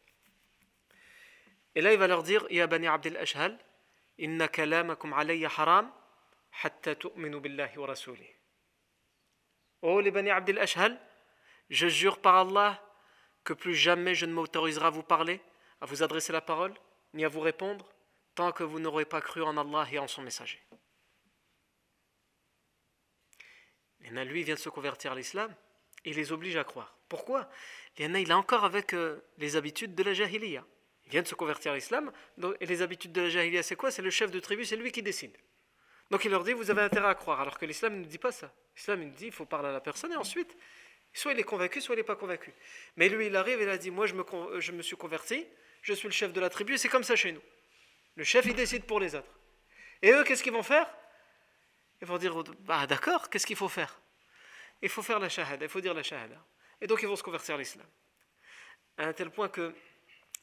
Et 1.74 1.80
là, 1.80 1.92
il 1.92 1.98
va 1.98 2.06
leur 2.06 2.22
dire, 2.22 2.46
Ya 2.50 2.66
bani 2.66 2.86
Abdel 2.86 3.16
Ashhal, 3.16 3.58
inna 4.18 4.48
kalamakum 4.48 5.12
alayya 5.12 5.50
haram, 5.56 5.92
hatta 6.62 6.94
tu'minu 6.96 7.40
billahi 7.40 7.78
wa. 7.78 7.94
Oh 9.82 10.00
les 10.00 10.10
bani 10.10 10.30
Abdel 10.30 10.58
Ashhal, 10.58 10.98
je 11.70 11.88
jure 11.88 12.18
par 12.20 12.36
Allah 12.36 12.82
que 13.44 13.52
plus 13.52 13.74
jamais 13.74 14.14
je 14.14 14.26
ne 14.26 14.32
m'autoriserai 14.32 14.86
à 14.86 14.90
vous 14.90 15.02
parler 15.02 15.40
à 15.80 15.86
vous 15.86 16.02
adresser 16.02 16.32
la 16.32 16.40
parole, 16.40 16.74
ni 17.14 17.24
à 17.24 17.28
vous 17.28 17.40
répondre, 17.40 17.86
tant 18.34 18.52
que 18.52 18.64
vous 18.64 18.80
n'aurez 18.80 19.04
pas 19.04 19.20
cru 19.20 19.42
en 19.42 19.56
Allah 19.56 19.86
et 19.92 19.98
en 19.98 20.08
son 20.08 20.22
messager. 20.22 20.62
Et 24.04 24.24
lui 24.24 24.44
vient 24.44 24.54
de 24.54 24.60
se 24.60 24.68
convertir 24.68 25.12
à 25.12 25.14
l'islam 25.14 25.54
et 26.04 26.10
il 26.10 26.16
les 26.16 26.32
oblige 26.32 26.56
à 26.56 26.64
croire. 26.64 26.96
Pourquoi? 27.08 27.50
Léna, 27.98 28.20
il 28.20 28.30
est 28.30 28.34
encore 28.34 28.64
avec 28.64 28.94
euh, 28.94 29.20
les 29.38 29.56
habitudes 29.56 29.94
de 29.94 30.02
la 30.02 30.14
jahiliya. 30.14 30.64
Il 31.04 31.10
vient 31.10 31.22
de 31.22 31.26
se 31.26 31.34
convertir 31.34 31.72
à 31.72 31.74
l'islam, 31.74 32.12
et 32.60 32.66
les 32.66 32.82
habitudes 32.82 33.12
de 33.12 33.22
la 33.22 33.28
jahiliya, 33.30 33.62
c'est 33.62 33.76
quoi? 33.76 33.90
C'est 33.90 34.02
le 34.02 34.10
chef 34.10 34.30
de 34.30 34.40
tribu, 34.40 34.64
c'est 34.64 34.76
lui 34.76 34.92
qui 34.92 35.02
décide. 35.02 35.36
Donc 36.10 36.24
il 36.24 36.30
leur 36.30 36.44
dit, 36.44 36.52
vous 36.52 36.70
avez 36.70 36.82
intérêt 36.82 37.08
à 37.08 37.14
croire, 37.14 37.40
alors 37.40 37.58
que 37.58 37.66
l'islam 37.66 38.00
ne 38.00 38.04
dit 38.04 38.18
pas 38.18 38.32
ça. 38.32 38.52
L'islam 38.76 39.00
nous 39.00 39.10
dit, 39.10 39.26
il 39.26 39.32
faut 39.32 39.44
parler 39.44 39.68
à 39.68 39.72
la 39.72 39.80
personne, 39.80 40.12
et 40.12 40.16
ensuite, 40.16 40.56
soit 41.12 41.32
il 41.32 41.40
est 41.40 41.44
convaincu, 41.44 41.80
soit 41.80 41.94
il 41.94 41.98
n'est 41.98 42.04
pas 42.04 42.16
convaincu. 42.16 42.52
Mais 42.96 43.08
lui, 43.08 43.26
il 43.26 43.36
arrive 43.36 43.60
et 43.60 43.64
il 43.64 43.68
a 43.68 43.78
dit, 43.78 43.90
moi 43.90 44.06
je 44.06 44.14
me, 44.14 44.24
je 44.60 44.72
me 44.72 44.82
suis 44.82 44.96
converti, 44.96 45.46
je 45.82 45.92
suis 45.92 46.08
le 46.08 46.12
chef 46.12 46.32
de 46.32 46.40
la 46.40 46.50
tribu, 46.50 46.74
et 46.74 46.78
c'est 46.78 46.88
comme 46.88 47.04
ça 47.04 47.16
chez 47.16 47.32
nous. 47.32 47.42
Le 48.16 48.24
chef, 48.24 48.46
il 48.46 48.54
décide 48.54 48.84
pour 48.84 49.00
les 49.00 49.14
autres. 49.14 49.30
Et 50.02 50.12
eux, 50.12 50.24
qu'est-ce 50.24 50.42
qu'ils 50.42 50.52
vont 50.52 50.62
faire? 50.62 50.88
Ils 52.00 52.06
vont 52.06 52.18
dire, 52.18 52.34
bah 52.60 52.86
d'accord, 52.86 53.30
qu'est-ce 53.30 53.46
qu'il 53.46 53.56
faut 53.56 53.68
faire? 53.68 53.98
Il 54.82 54.88
faut 54.88 55.02
faire 55.02 55.18
la 55.18 55.28
shahada, 55.28 55.64
il 55.64 55.68
faut 55.70 55.80
dire 55.80 55.94
la 55.94 56.02
shahada. 56.02 56.36
Et 56.80 56.86
donc 56.86 57.00
ils 57.02 57.08
vont 57.08 57.16
se 57.16 57.22
convertir 57.22 57.54
à 57.54 57.58
l'islam. 57.58 57.86
À 58.98 59.06
un 59.06 59.12
tel 59.12 59.30
point 59.30 59.48
que 59.48 59.74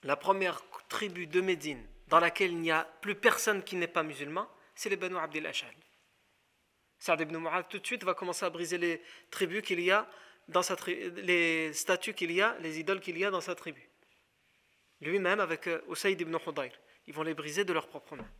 la 0.04 0.16
première 0.16 0.62
tribu 0.90 1.28
de 1.28 1.42
Médine, 1.42 1.86
dans 2.08 2.20
laquelle 2.20 2.52
il 2.52 2.60
n'y 2.60 2.72
a 2.72 2.84
plus 3.02 3.16
personne 3.16 3.64
qui 3.64 3.76
n'est 3.76 3.88
pas 3.88 4.04
musulman, 4.04 4.50
c'est 4.76 4.90
les 4.90 4.98
Banu 4.98 5.18
Abdel 5.18 5.46
Ashal. 5.48 5.74
Saad 7.00 7.22
ibn 7.22 7.38
Mu'ad 7.38 7.68
tout 7.68 7.80
de 7.80 7.86
suite 7.86 8.04
va 8.04 8.14
commencer 8.14 8.46
à 8.46 8.50
briser 8.50 8.78
les 8.78 9.02
tribus 9.30 9.62
qu'il 9.62 9.80
y 9.80 9.92
a 9.92 10.08
dans 10.48 10.64
sa 10.64 10.76
les 10.88 11.74
statues 11.74 12.14
qu'il 12.14 12.32
y 12.32 12.42
a, 12.42 12.58
les 12.60 12.80
idoles 12.80 13.02
qu'il 13.02 13.18
y 13.18 13.26
a 13.26 13.32
dans 13.32 13.42
sa 13.42 13.56
tribu 13.56 13.90
lui-même 15.04 15.40
avec 15.40 15.68
euh, 15.68 15.82
ibn 16.06 16.38
Khudayr. 16.38 16.72
Ils 17.08 17.14
vont 17.14 17.24
les 17.24 17.34
briser 17.34 17.66
de 17.66 17.74
leurs 17.74 17.88
propres 17.88 18.16
mains. 18.16 18.32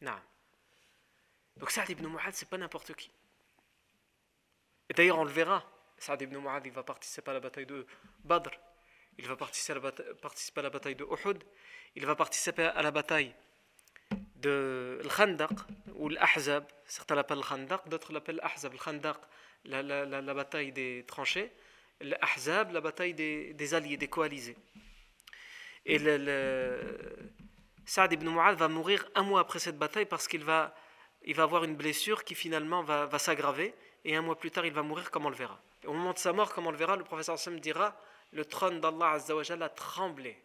Non. 0.00 0.18
Donc 1.56 1.70
Saad 1.70 1.88
ibn 1.88 2.06
Mu'ad, 2.06 2.34
c'est 2.34 2.48
pas 2.48 2.58
n'importe 2.58 2.94
qui. 2.94 3.10
Et 4.88 4.94
d'ailleurs, 4.94 5.18
on 5.18 5.24
le 5.24 5.30
verra. 5.30 5.64
Saad 5.98 6.20
ibn 6.22 6.36
Mu'ad, 6.38 6.66
il 6.66 6.72
va 6.72 6.82
participer 6.82 7.30
à 7.30 7.34
la 7.34 7.40
bataille 7.40 7.66
de 7.66 7.86
Badr. 8.24 8.50
Il 9.18 9.26
va 9.26 9.36
participer 9.36 9.72
à 9.72 10.62
la 10.62 10.70
bataille, 10.70 10.96
de 10.96 11.04
Uhud. 11.04 11.44
Il 11.94 12.06
va 12.06 12.16
participer 12.16 12.64
à 12.64 12.82
la 12.82 12.90
bataille 12.90 13.34
de 14.40 15.00
Khandaq 15.16 15.50
ou 15.94 16.08
l'Ahzab. 16.08 16.64
Certains 16.86 17.14
l'appellent 17.14 17.44
Khandaq, 17.48 17.88
d'autres 17.88 18.12
l'appellent 18.12 18.40
Ahzab. 18.42 18.72
Le 18.72 18.78
Khandaq, 18.78 19.16
la, 19.64 19.82
la, 19.82 20.04
la, 20.06 20.34
bataille 20.34 20.72
des 20.72 21.04
tranchées. 21.06 21.50
L'Ahzab, 22.00 22.72
la 22.72 22.80
bataille 22.80 23.14
des, 23.14 23.52
des 23.54 23.74
alliés, 23.74 23.96
des 23.96 24.08
coalisés. 24.08 24.56
Et 25.86 25.98
le, 25.98 26.78
Saad 27.84 28.12
ibn 28.12 28.28
Mu'ad 28.28 28.56
va 28.56 28.68
mourir 28.68 29.04
un 29.14 29.22
mois 29.22 29.40
après 29.40 29.58
cette 29.58 29.78
bataille 29.78 30.06
parce 30.06 30.28
qu'il 30.28 30.44
va, 30.44 30.74
il 31.24 31.34
va 31.34 31.42
avoir 31.42 31.64
une 31.64 31.74
blessure 31.74 32.24
qui 32.24 32.34
finalement 32.34 32.82
va, 32.82 33.06
va 33.06 33.18
s'aggraver. 33.18 33.74
Et 34.04 34.16
un 34.16 34.22
mois 34.22 34.38
plus 34.38 34.50
tard, 34.50 34.64
il 34.64 34.72
va 34.72 34.82
mourir 34.82 35.10
comme 35.10 35.26
on 35.26 35.30
le 35.30 35.36
verra. 35.36 35.60
au 35.86 35.92
moment 35.92 36.12
de 36.12 36.18
sa 36.18 36.32
mort, 36.32 36.54
comme 36.54 36.66
on 36.66 36.70
le 36.70 36.76
verra, 36.76 36.96
le 36.96 37.04
professeur 37.04 37.38
Sam 37.38 37.60
dira 37.60 37.94
Le 38.32 38.44
trône 38.44 38.80
d'Allah 38.80 39.18
a 39.18 39.68
tremblé 39.68 40.40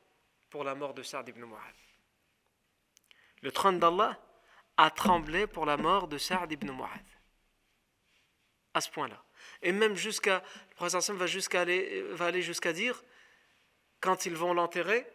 pour 0.49 0.63
la 0.63 0.75
mort 0.75 0.93
de 0.93 1.03
Sa'd 1.03 1.29
ibn 1.29 1.41
Mu'adh. 1.41 1.84
Le 3.45 3.51
trône 3.51 3.77
d'Allah 3.77 4.19
a 4.75 4.89
tremblé 4.89 5.45
pour 5.45 5.67
la 5.67 5.77
mort 5.77 6.07
de 6.07 6.17
Sa'd 6.17 6.51
ibn 6.51 6.71
Mu'adh. 6.71 7.05
À 8.73 8.81
ce 8.81 8.89
point-là. 8.89 9.23
Et 9.61 9.71
même 9.71 9.95
jusqu'à, 9.95 10.41
le 10.69 10.75
prophète 10.75 11.11
va, 11.11 11.27
jusqu'à 11.27 11.61
aller, 11.61 12.01
va 12.13 12.25
aller 12.25 12.41
jusqu'à 12.41 12.73
dire, 12.73 13.03
quand 13.99 14.25
ils 14.25 14.35
vont 14.35 14.55
l'enterrer, 14.55 15.05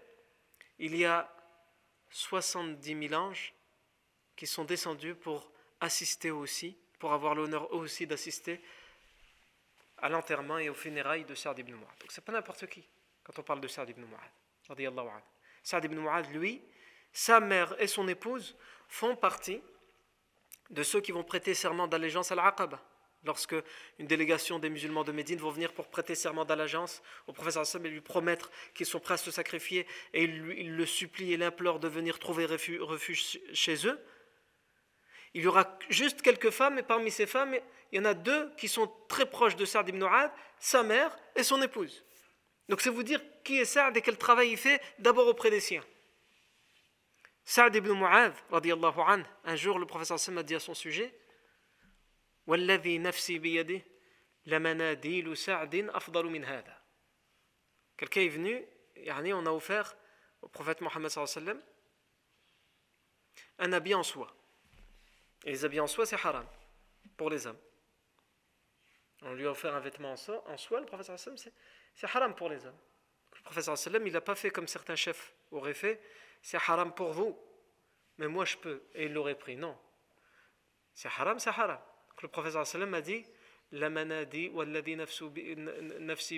il 0.79 0.97
y 0.97 1.05
a 1.05 1.29
70 2.11 3.09
000 3.09 3.21
anges 3.21 3.53
qui 4.37 4.47
sont 4.47 4.65
descendus 4.65 5.17
pour 5.17 5.51
assister 5.81 6.31
aussi, 6.31 6.79
pour 7.01 7.13
avoir 7.13 7.35
l'honneur 7.35 7.73
aussi 7.73 8.07
d'assister 8.07 8.63
à 9.99 10.09
l'enterrement 10.09 10.59
et 10.59 10.69
aux 10.69 10.75
funérailles 10.75 11.25
de 11.25 11.35
Sa'd 11.35 11.59
ibn 11.59 11.73
Mu'adh. 11.73 11.99
Donc 11.99 12.13
c'est 12.13 12.25
pas 12.25 12.31
n'importe 12.31 12.65
qui 12.69 12.89
quand 13.25 13.37
on 13.41 13.43
parle 13.43 13.61
de 13.61 13.67
Sa'd 13.67 13.91
ibn 13.91 14.03
Mu'adh. 14.03 15.25
Sa'd 15.65 15.85
ibn 15.85 15.99
Mu'adh, 15.99 16.33
lui, 16.33 16.63
sa 17.13 17.41
mère 17.41 17.75
et 17.79 17.87
son 17.87 18.09
épouse 18.09 18.57
font 18.89 19.17
partie 19.17 19.61
de 20.71 20.83
ceux 20.83 21.01
qui 21.01 21.13
vont 21.13 21.25
prêter 21.25 21.55
serment 21.55 21.89
d'allégeance 21.89 22.33
à 22.33 22.35
l'Aqaba. 22.35 22.81
Lorsque 23.25 23.55
une 23.99 24.07
délégation 24.07 24.59
des 24.59 24.71
musulmans 24.71 25.05
de 25.05 25.13
Médine 25.13 25.39
vont 25.39 25.51
venir 25.51 25.75
pour 25.75 25.89
prêter 25.89 26.15
serment 26.15 26.47
d'allégeance 26.47 27.03
au 27.27 27.33
professeur 27.33 27.63
Hassan 27.63 27.85
et 27.85 27.91
lui 27.91 28.01
promettre 28.01 28.51
qu'ils 28.75 28.87
sont 28.87 29.01
prêts 29.01 29.15
à 29.15 29.19
se 29.19 29.31
sacrifier 29.31 29.87
et 30.15 30.25
il, 30.25 30.75
le 30.75 30.87
supplie 30.87 31.35
et 31.35 31.37
l'implore 31.37 31.81
de 31.81 31.89
venir 31.89 32.19
trouver 32.19 32.47
refuge, 32.47 33.39
chez 33.53 33.87
eux, 33.87 34.01
il 35.35 35.43
y 35.43 35.47
aura 35.47 35.79
juste 35.91 36.23
quelques 36.23 36.51
femmes 36.51 36.79
et 36.79 36.83
parmi 36.83 37.11
ces 37.11 37.27
femmes, 37.27 37.55
il 37.93 37.97
y 37.97 38.01
en 38.01 38.07
a 38.07 38.15
deux 38.15 38.51
qui 38.57 38.69
sont 38.69 38.91
très 39.07 39.29
proches 39.29 39.57
de 39.57 39.67
Sa'd 39.67 39.89
ibn 39.89 40.07
sa 40.59 40.83
mère 40.83 41.17
et 41.37 41.43
son 41.43 41.61
épouse. 41.61 42.03
Donc 42.71 42.81
c'est 42.81 42.91
vous 42.91 43.03
dire 43.03 43.21
qui 43.45 43.59
est 43.59 43.65
Sa'd 43.67 43.97
et 43.97 44.01
quel 44.01 44.17
travail 44.17 44.53
il 44.53 44.57
fait 44.57 44.81
d'abord 44.99 45.27
auprès 45.27 45.51
des 45.51 45.61
siens. 45.61 45.85
Saad 47.45 47.75
ibn 47.75 47.93
Mu'adh, 47.93 48.35
un 49.45 49.57
jour 49.57 49.79
le 49.79 49.87
professeur 49.87 50.19
Sam 50.19 50.39
a 50.39 50.43
dit 50.43 50.55
à 50.55 50.61
son 50.61 50.75
sujet 50.75 51.13
Quelqu'un 57.97 58.21
est 58.21 58.29
venu, 58.29 58.65
et 58.97 59.13
on 59.33 59.47
a 59.47 59.51
offert 59.51 59.97
au 60.43 60.49
prophète 60.49 60.81
Mohammed 60.81 61.11
un 63.61 63.73
habit 63.73 63.95
en 63.95 64.03
soie. 64.03 64.35
Et 65.45 65.51
les 65.51 65.65
habits 65.65 65.81
en 65.81 65.87
soie, 65.87 66.07
c'est 66.07 66.17
haram 66.17 66.47
pour 67.17 67.31
les 67.31 67.47
hommes. 67.47 67.59
On 69.23 69.35
lui 69.35 69.47
a 69.47 69.51
offert 69.51 69.75
un 69.75 69.81
vêtement 69.81 70.13
en 70.13 70.17
soie, 70.17 70.43
en 70.49 70.57
soie 70.57 70.81
le 70.81 70.87
prophète 70.87 71.13
c'est 71.95 72.07
haram 72.07 72.35
pour 72.35 72.49
les 72.49 72.65
hommes. 72.65 72.79
Le 73.37 73.43
prophète 73.43 73.91
il 74.07 74.13
n'a 74.13 74.21
pas 74.21 74.35
fait 74.35 74.51
comme 74.51 74.67
certains 74.67 74.97
chefs 74.97 75.35
auraient 75.51 75.75
fait 75.75 76.01
c'est 76.43 76.57
haram 76.57 76.95
pour 76.95 77.13
vous, 77.13 77.39
mais 78.19 78.29
moi 78.29 78.45
je 78.45 78.57
peux. 78.57 78.83
Et 78.95 79.07
il 79.07 79.13
l'aurait 79.13 79.35
pris. 79.35 79.57
Non. 79.57 79.77
C'est 80.95 81.09
haram, 81.09 81.39
c'est 81.39 81.51
haram. 81.51 81.81
le 82.23 82.29
professeur 82.29 82.67
sallam 82.67 82.95
a 82.95 83.01
dit 83.01 83.25
La 83.73 83.91
manadi 83.91 84.49
walladhi 84.49 84.97
nafsi 84.97 86.37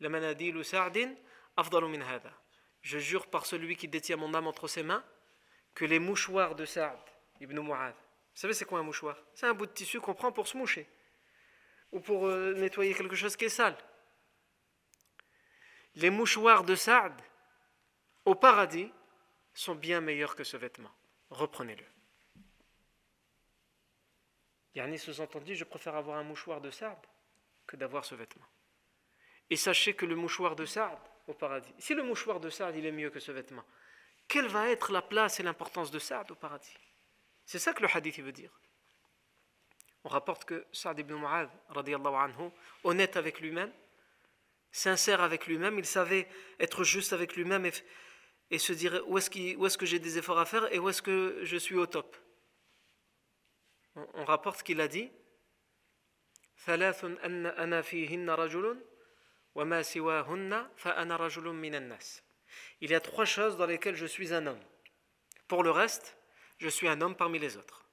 la 0.00 0.08
manadi 0.08 0.52
lu 0.52 0.64
sa'din 0.64 1.14
afdalu 1.56 1.88
min 1.88 2.00
hada. 2.02 2.32
Je 2.82 2.98
jure 2.98 3.26
par 3.26 3.46
celui 3.46 3.76
qui 3.76 3.88
détient 3.88 4.16
mon 4.16 4.32
âme 4.34 4.46
entre 4.46 4.68
ses 4.68 4.82
mains 4.82 5.04
que 5.74 5.84
les 5.84 5.98
mouchoirs 5.98 6.54
de 6.54 6.64
Sa'd 6.64 6.98
ibn 7.40 7.58
Mu'adh. 7.60 7.94
Vous 7.94 8.40
savez, 8.40 8.54
c'est 8.54 8.64
quoi 8.64 8.78
un 8.78 8.82
mouchoir? 8.82 9.16
C'est 9.34 9.46
un 9.46 9.54
bout 9.54 9.66
de 9.66 9.72
tissu 9.72 10.00
qu'on 10.00 10.14
prend 10.14 10.30
pour 10.30 10.46
se 10.46 10.56
moucher 10.56 10.88
ou 11.92 12.00
pour 12.00 12.26
euh, 12.26 12.54
nettoyer 12.54 12.94
quelque 12.94 13.16
chose 13.16 13.36
qui 13.36 13.46
est 13.46 13.50
sale. 13.50 13.76
Les 15.96 16.10
mouchoirs 16.10 16.64
de 16.64 16.74
Sa'd 16.74 17.14
au 18.24 18.34
paradis 18.34 18.92
sont 19.56 19.74
bien 19.74 20.00
meilleurs 20.00 20.36
que 20.36 20.44
ce 20.44 20.56
vêtement. 20.56 20.90
Reprenez-le. 21.30 21.84
Yani 24.74 24.98
sous-entendu, 24.98 25.54
je 25.54 25.64
préfère 25.64 25.96
avoir 25.96 26.18
un 26.18 26.22
mouchoir 26.22 26.60
de 26.60 26.70
Sa'd 26.70 26.98
que 27.66 27.76
d'avoir 27.76 28.04
ce 28.04 28.14
vêtement. 28.14 28.44
Et 29.48 29.56
sachez 29.56 29.94
que 29.94 30.04
le 30.04 30.14
mouchoir 30.14 30.54
de 30.54 30.66
Sa'd 30.66 30.98
au 31.26 31.34
paradis, 31.34 31.72
si 31.78 31.94
le 31.94 32.02
mouchoir 32.02 32.38
de 32.38 32.50
Sa'd 32.50 32.76
il 32.76 32.84
est 32.84 32.92
mieux 32.92 33.10
que 33.10 33.18
ce 33.18 33.32
vêtement, 33.32 33.64
quelle 34.28 34.48
va 34.48 34.68
être 34.68 34.92
la 34.92 35.02
place 35.02 35.40
et 35.40 35.42
l'importance 35.42 35.90
de 35.90 35.98
Sa'd 35.98 36.30
au 36.30 36.34
paradis? 36.34 36.76
C'est 37.46 37.58
ça 37.58 37.72
que 37.72 37.82
le 37.82 37.88
hadith 37.92 38.18
veut 38.18 38.32
dire. 38.32 38.52
On 40.04 40.08
rapporte 40.08 40.44
que 40.44 40.66
Sa'd 40.72 40.98
ibn 40.98 41.14
Mu'adh, 41.14 41.50
anhu, 41.74 42.50
honnête 42.84 43.16
avec 43.16 43.40
lui-même, 43.40 43.72
sincère 44.70 45.22
avec 45.22 45.46
lui-même, 45.46 45.78
il 45.78 45.86
savait 45.86 46.28
être 46.60 46.84
juste 46.84 47.14
avec 47.14 47.34
lui-même 47.36 47.64
et 47.64 47.72
et 48.50 48.58
se 48.58 48.72
dire 48.72 49.02
où 49.06 49.18
est-ce, 49.18 49.30
est 49.30 49.76
que 49.76 49.86
j'ai 49.86 49.98
des 49.98 50.18
efforts 50.18 50.38
à 50.38 50.44
faire 50.44 50.72
et 50.72 50.78
où 50.78 50.88
est-ce 50.88 51.02
que 51.02 51.40
je 51.42 51.56
suis 51.56 51.76
au 51.76 51.86
top? 51.86 52.16
On, 54.14 54.24
rapporte 54.24 54.62
qu'il 54.62 54.80
a 54.80 54.88
dit 54.88 55.10
il 56.66 56.70
y 62.90 62.94
a 62.94 63.00
trois 63.00 63.24
choses 63.24 63.56
dans 63.56 63.66
lesquelles 63.66 63.96
je 63.96 64.06
suis 64.06 64.34
un 64.34 64.46
homme. 64.46 64.60
Pour 65.48 65.62
le 65.62 65.70
reste, 65.70 66.18
je 66.58 66.68
suis 66.68 66.88
un 66.88 67.00
homme 67.00 67.16
parmi 67.16 67.38
les 67.38 67.56
autres. 67.56 67.86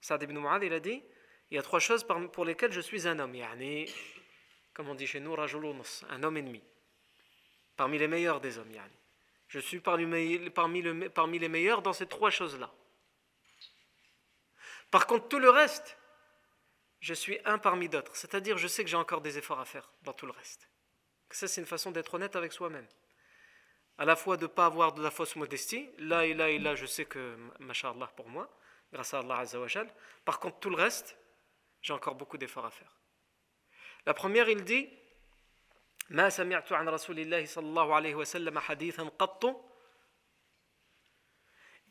Saad 0.00 0.22
ibn 0.22 0.38
Mu'ad, 0.38 0.62
il 0.62 0.74
a 0.74 0.80
dit 0.80 1.02
il 1.50 1.54
y 1.54 1.58
a 1.58 1.62
trois 1.62 1.80
choses 1.80 2.06
pour 2.32 2.44
lesquelles 2.44 2.72
je 2.72 2.80
suis 2.80 3.06
un 3.06 3.18
homme. 3.18 3.34
Yani, 3.34 3.86
comme 4.74 4.88
on 4.88 4.94
dit 4.94 5.06
chez 5.06 5.20
nous, 5.20 5.34
un 5.34 6.22
homme 6.22 6.36
ennemi. 6.36 6.62
Parmi 7.76 7.98
les 7.98 8.08
meilleurs 8.08 8.40
des 8.40 8.58
hommes. 8.58 8.72
Je 9.56 9.62
suis 9.62 9.80
parmi, 9.80 10.50
parmi, 10.50 10.82
le, 10.82 11.08
parmi 11.08 11.38
les 11.38 11.48
meilleurs 11.48 11.80
dans 11.80 11.94
ces 11.94 12.06
trois 12.06 12.28
choses-là. 12.28 12.70
Par 14.90 15.06
contre, 15.06 15.28
tout 15.28 15.38
le 15.38 15.48
reste, 15.48 15.96
je 17.00 17.14
suis 17.14 17.38
un 17.46 17.56
parmi 17.56 17.88
d'autres. 17.88 18.14
C'est-à-dire, 18.14 18.58
je 18.58 18.68
sais 18.68 18.84
que 18.84 18.90
j'ai 18.90 18.98
encore 18.98 19.22
des 19.22 19.38
efforts 19.38 19.58
à 19.58 19.64
faire 19.64 19.90
dans 20.02 20.12
tout 20.12 20.26
le 20.26 20.32
reste. 20.32 20.68
Ça, 21.30 21.48
c'est 21.48 21.62
une 21.62 21.66
façon 21.66 21.90
d'être 21.90 22.12
honnête 22.12 22.36
avec 22.36 22.52
soi-même. 22.52 22.86
À 23.96 24.04
la 24.04 24.14
fois 24.14 24.36
de 24.36 24.42
ne 24.42 24.46
pas 24.48 24.66
avoir 24.66 24.92
de 24.92 25.02
la 25.02 25.10
fausse 25.10 25.36
modestie. 25.36 25.88
Là 25.96 26.26
et 26.26 26.34
là 26.34 26.50
et 26.50 26.58
là, 26.58 26.74
je 26.74 26.84
sais 26.84 27.06
que, 27.06 27.38
mashallah 27.58 28.08
pour 28.08 28.28
moi, 28.28 28.54
grâce 28.92 29.14
à 29.14 29.20
Allah 29.20 29.38
Azzawajal. 29.38 29.90
Par 30.26 30.38
contre, 30.38 30.58
tout 30.58 30.68
le 30.68 30.76
reste, 30.76 31.16
j'ai 31.80 31.94
encore 31.94 32.16
beaucoup 32.16 32.36
d'efforts 32.36 32.66
à 32.66 32.70
faire. 32.70 32.92
La 34.04 34.12
première, 34.12 34.50
il 34.50 34.64
dit 34.64 34.86
ما 36.09 36.29
سمعت 36.29 36.71
عن 36.71 36.89
رسول 36.89 37.19
الله 37.19 37.45
صلى 37.45 37.65
الله 37.65 37.95
عليه 37.95 38.15
وسلم 38.15 38.59
حديثا 38.59 39.03
قط 39.03 39.71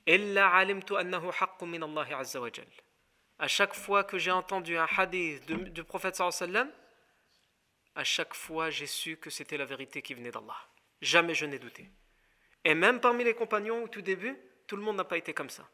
إلا 0.08 0.42
علمت 0.42 0.92
أنه 0.92 1.32
حق 1.32 1.64
من 1.64 1.82
الله 1.82 2.16
عز 2.16 2.36
وجل 2.36 2.68
À 3.38 3.48
chaque 3.48 3.74
fois 3.74 4.04
que 4.04 4.18
j'ai 4.18 4.30
entendu 4.30 4.76
un 4.76 4.86
hadith 4.98 5.46
du, 5.46 5.70
du 5.70 5.82
prophète 5.82 6.14
sallallahu 6.14 6.36
alayhi 6.42 6.52
wa 6.52 6.64
sallam, 6.64 6.72
à 7.94 8.04
chaque 8.04 8.34
fois 8.34 8.68
j'ai 8.68 8.86
su 8.86 9.16
que 9.16 9.30
c'était 9.30 9.56
la 9.56 9.64
vérité 9.64 10.02
qui 10.02 10.12
venait 10.12 10.30
d'Allah. 10.30 10.58
Jamais 11.00 11.32
je 11.32 11.46
n'ai 11.46 11.58
douté. 11.58 11.90
Et 12.66 12.74
même 12.74 13.00
parmi 13.00 13.24
les 13.24 13.32
compagnons 13.34 13.84
au 13.84 13.88
tout 13.88 14.02
début, 14.02 14.36
tout 14.66 14.76
le 14.76 14.82
monde 14.82 14.96
n'a 14.96 15.04
pas 15.04 15.16
été 15.16 15.32
comme 15.32 15.48
ça. 15.48 15.66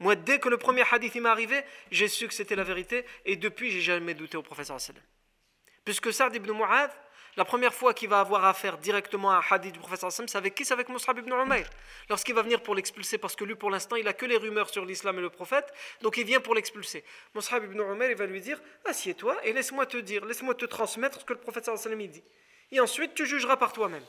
Moi, 0.00 0.16
dès 0.16 0.38
que 0.38 0.48
le 0.48 0.58
premier 0.58 0.84
hadith 0.90 1.14
m'est 1.14 1.28
arrivé, 1.28 1.64
j'ai 1.90 2.08
su 2.08 2.28
que 2.28 2.34
c'était 2.34 2.56
la 2.56 2.64
vérité 2.64 3.06
et 3.24 3.36
depuis, 3.36 3.70
j'ai 3.70 3.80
jamais 3.80 4.12
douté 4.12 4.36
au 4.36 4.42
prophète 4.42 4.66
sallallahu 4.66 4.84
alayhi 4.84 4.98
wa 4.98 5.02
sallam. 5.02 5.82
Puisque 5.84 6.12
Sa'd 6.12 6.34
ibn 6.34 6.52
Mu'adh, 6.52 6.90
la 7.39 7.45
première 7.45 7.73
fois 7.73 7.93
qu'il 7.93 8.09
va 8.09 8.19
avoir 8.19 8.43
affaire 8.43 8.77
directement 8.77 9.31
à 9.31 9.37
un 9.37 9.41
hadith 9.49 9.71
du 9.71 9.79
prophète 9.79 10.03
c'est 10.09 10.35
avec 10.35 10.55
qui? 10.55 10.65
C'est 10.65 10.73
avec 10.73 10.89
Mus'ab 10.89 11.19
ibn 11.19 11.31
Umayr. 11.31 11.65
Lorsqu'il 12.09 12.35
va 12.35 12.41
venir 12.41 12.61
pour 12.61 12.75
l'expulser, 12.75 13.17
parce 13.17 13.33
que 13.33 13.45
lui, 13.45 13.55
pour 13.55 13.71
l'instant, 13.71 13.95
il 13.95 14.05
a 14.09 14.11
que 14.11 14.25
les 14.25 14.35
rumeurs 14.35 14.69
sur 14.69 14.83
l'islam 14.83 15.17
et 15.19 15.21
le 15.21 15.29
prophète, 15.29 15.73
donc 16.01 16.17
il 16.17 16.25
vient 16.25 16.41
pour 16.41 16.53
l'expulser. 16.53 17.01
Mus'ab 17.33 17.63
ibn 17.63 17.79
Umayr, 17.79 18.11
il 18.11 18.17
va 18.17 18.25
lui 18.25 18.41
dire 18.41 18.59
Assieds-toi 18.83 19.37
et 19.45 19.53
laisse-moi 19.53 19.85
te 19.85 19.95
dire, 19.95 20.25
laisse-moi 20.25 20.53
te 20.53 20.65
transmettre 20.65 21.21
ce 21.21 21.23
que 21.23 21.31
le 21.31 21.39
prophète 21.39 21.63
sallam 21.63 22.05
dit. 22.07 22.25
Et 22.73 22.81
ensuite, 22.81 23.13
tu 23.13 23.25
jugeras 23.25 23.55
par 23.55 23.71
toi-même. 23.71 24.03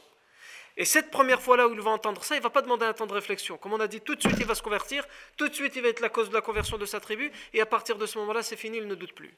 Et 0.76 0.84
cette 0.84 1.12
première 1.12 1.40
fois-là 1.40 1.68
où 1.68 1.72
il 1.72 1.80
va 1.80 1.92
entendre 1.92 2.24
ça, 2.24 2.34
il 2.34 2.42
va 2.42 2.50
pas 2.50 2.62
demander 2.62 2.86
un 2.86 2.94
temps 2.94 3.06
de 3.06 3.14
réflexion. 3.14 3.56
Comme 3.58 3.74
on 3.74 3.80
a 3.80 3.86
dit, 3.86 4.00
tout 4.00 4.16
de 4.16 4.20
suite 4.20 4.38
il 4.40 4.46
va 4.46 4.56
se 4.56 4.62
convertir, 4.62 5.06
tout 5.36 5.48
de 5.48 5.54
suite 5.54 5.76
il 5.76 5.82
va 5.82 5.88
être 5.88 6.00
la 6.00 6.08
cause 6.08 6.30
de 6.30 6.34
la 6.34 6.40
conversion 6.40 6.78
de 6.78 6.84
sa 6.84 6.98
tribu, 6.98 7.30
et 7.52 7.60
à 7.60 7.66
partir 7.66 7.96
de 7.96 8.06
ce 8.06 8.18
moment-là, 8.18 8.42
c'est 8.42 8.56
fini, 8.56 8.78
il 8.78 8.88
ne 8.88 8.96
doute 8.96 9.12
plus. 9.12 9.32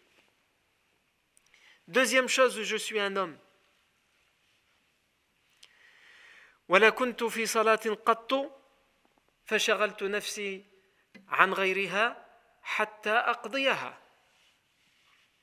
Deuxième 1.89 2.29
chose, 2.29 2.63
je 2.63 2.77
suis 2.79 2.99
un 2.99 3.17
homme. 3.17 3.37
ولا 6.72 6.90
كنت 6.90 7.24
في 7.24 7.46
صلاة 7.46 7.98
قط 8.06 8.62
فشغلت 9.46 10.04
نفسي 10.04 10.66
عن 11.28 11.54
غيرها 11.54 12.26
حتى 12.62 13.12
أقضيها 13.12 14.02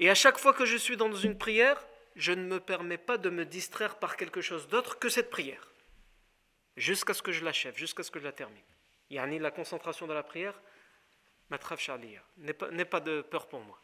Et 0.00 0.10
à 0.10 0.14
chaque 0.14 0.38
fois 0.38 0.52
que 0.52 0.64
je 0.64 0.76
suis 0.76 0.96
dans 0.96 1.14
une 1.14 1.38
prière, 1.38 1.80
je 2.16 2.32
ne 2.32 2.42
me 2.42 2.58
permets 2.58 2.98
pas 2.98 3.16
de 3.16 3.30
me 3.30 3.44
distraire 3.44 3.96
par 3.98 4.16
quelque 4.16 4.40
chose 4.40 4.66
d'autre 4.66 4.98
que 4.98 5.08
cette 5.08 5.30
prière. 5.30 5.68
Jusqu'à 6.76 7.14
ce 7.14 7.22
que 7.22 7.30
je 7.30 7.44
l'achève, 7.44 7.76
jusqu'à 7.76 8.02
ce 8.02 8.10
que 8.10 8.18
je 8.18 8.24
la 8.24 8.32
termine. 8.32 8.64
Yani 9.10 9.38
la 9.38 9.52
concentration 9.52 10.08
de 10.08 10.12
la 10.12 10.24
prière, 10.24 10.60
matraf 11.48 11.80
charliya, 11.80 12.22
n'est 12.38 12.54
pas, 12.54 12.68
pas 12.84 13.00
de 13.00 13.22
peur 13.22 13.46
pour 13.46 13.60
moi. 13.60 13.80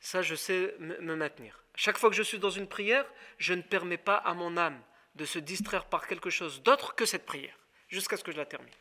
Ça, 0.00 0.22
je 0.22 0.34
sais 0.34 0.74
me 0.78 1.14
maintenir. 1.14 1.62
Chaque 1.74 1.98
fois 1.98 2.08
que 2.08 2.16
je 2.16 2.22
suis 2.22 2.38
dans 2.38 2.50
une 2.50 2.68
prière, 2.68 3.06
je 3.36 3.52
ne 3.52 3.62
permets 3.62 3.98
pas 3.98 4.16
à 4.16 4.32
mon 4.32 4.56
âme 4.56 4.80
de 5.18 5.24
se 5.24 5.38
distraire 5.38 5.86
par 5.86 6.06
quelque 6.06 6.30
chose 6.30 6.62
d'autre 6.62 6.94
que 6.94 7.06
cette 7.06 7.26
prière, 7.26 7.56
jusqu'à 7.88 8.16
ce 8.16 8.24
que 8.24 8.32
je 8.32 8.36
la 8.36 8.46
termine. 8.46 8.74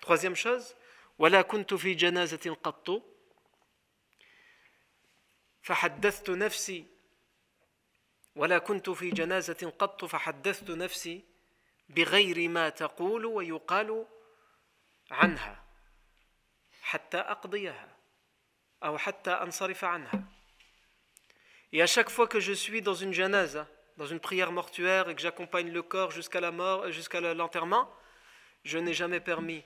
Troisième 0.00 0.36
chose, 0.36 0.74
ولا 1.20 1.42
كنت 1.42 1.74
في 1.74 1.94
جنازة 1.94 2.56
قط 2.64 3.02
فحدثت 5.62 6.30
نفسي 6.30 6.86
ولا 8.36 8.58
كنت 8.58 8.90
في 8.90 9.10
جنازة 9.10 9.72
قط 9.78 10.04
فحدثت 10.04 10.70
نفسي 10.70 11.24
بغير 11.88 12.48
ما 12.48 12.68
تقول 12.68 13.26
ويقال 13.26 14.06
عنها 15.10 15.64
حتى 16.82 17.18
أقضيها 17.18 17.96
أو 18.82 18.98
حتى 18.98 19.30
أنصرف 19.30 19.84
عنها 19.84 20.24
Et 21.72 21.82
à 21.82 21.86
chaque 21.86 22.10
fois 22.10 22.26
que 22.26 22.40
je 22.40 22.52
suis 22.52 22.82
dans 22.82 22.94
une 22.94 23.12
janaza, 23.12 23.68
dans 23.97 24.05
une 24.05 24.19
prière 24.19 24.51
mortuaire 24.51 25.09
et 25.09 25.15
que 25.15 25.21
j'accompagne 25.21 25.71
le 25.71 25.81
corps 25.81 26.11
jusqu'à 26.11 26.41
la 26.41 26.51
mort, 26.51 26.91
jusqu'à 26.91 27.21
l'enterrement, 27.33 27.89
je 28.63 28.77
n'ai 28.77 28.93
jamais 28.93 29.19
permis 29.19 29.63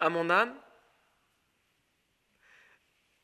à 0.00 0.08
mon 0.08 0.30
âme 0.30 0.54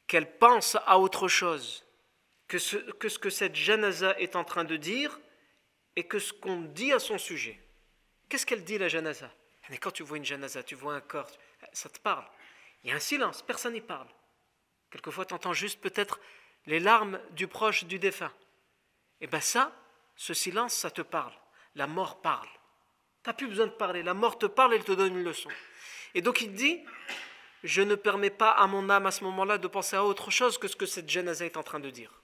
qu'elle 0.06 0.38
pense 0.38 0.76
à 0.86 0.98
autre 0.98 1.28
chose 1.28 1.84
que 2.48 2.58
ce, 2.58 2.76
que 2.76 3.08
ce 3.08 3.18
que 3.18 3.30
cette 3.30 3.54
janaza 3.54 4.18
est 4.18 4.36
en 4.36 4.44
train 4.44 4.64
de 4.64 4.76
dire 4.76 5.20
et 5.96 6.06
que 6.06 6.18
ce 6.18 6.32
qu'on 6.32 6.62
dit 6.62 6.92
à 6.92 6.98
son 6.98 7.18
sujet. 7.18 7.60
Qu'est-ce 8.28 8.46
qu'elle 8.46 8.64
dit 8.64 8.78
la 8.78 8.88
janaza 8.88 9.30
Mais 9.68 9.78
quand 9.78 9.90
tu 9.90 10.02
vois 10.02 10.16
une 10.16 10.24
janaza, 10.24 10.62
tu 10.62 10.74
vois 10.74 10.94
un 10.94 11.00
corps, 11.00 11.30
ça 11.72 11.88
te 11.88 11.98
parle. 11.98 12.24
Il 12.82 12.90
y 12.90 12.92
a 12.92 12.96
un 12.96 13.00
silence, 13.00 13.42
personne 13.42 13.74
n'y 13.74 13.80
parle. 13.80 14.08
Quelquefois, 14.90 15.24
tu 15.24 15.34
entends 15.34 15.52
juste 15.52 15.80
peut-être 15.80 16.20
les 16.66 16.80
larmes 16.80 17.20
du 17.30 17.46
proche 17.46 17.84
du 17.84 17.98
défunt. 17.98 18.32
Et 19.20 19.24
eh 19.24 19.26
bien 19.26 19.40
ça, 19.40 19.72
ce 20.16 20.32
silence, 20.32 20.72
ça 20.74 20.90
te 20.90 21.02
parle. 21.02 21.32
La 21.74 21.86
mort 21.86 22.22
parle. 22.22 22.48
Tu 23.22 23.28
n'as 23.28 23.34
plus 23.34 23.48
besoin 23.48 23.66
de 23.66 23.72
parler. 23.72 24.02
La 24.02 24.14
mort 24.14 24.38
te 24.38 24.46
parle, 24.46 24.74
elle 24.74 24.84
te 24.84 24.92
donne 24.92 25.18
une 25.18 25.24
leçon. 25.24 25.50
Et 26.14 26.22
donc 26.22 26.40
il 26.40 26.54
dit, 26.54 26.82
je 27.62 27.82
ne 27.82 27.94
permets 27.94 28.30
pas 28.30 28.50
à 28.50 28.66
mon 28.66 28.88
âme 28.88 29.06
à 29.06 29.10
ce 29.10 29.24
moment-là 29.24 29.58
de 29.58 29.68
penser 29.68 29.96
à 29.96 30.04
autre 30.04 30.30
chose 30.30 30.56
que 30.56 30.68
ce 30.68 30.76
que 30.76 30.86
cette 30.86 31.08
janaza 31.08 31.44
est 31.44 31.58
en 31.58 31.62
train 31.62 31.80
de 31.80 31.90
dire. 31.90 32.22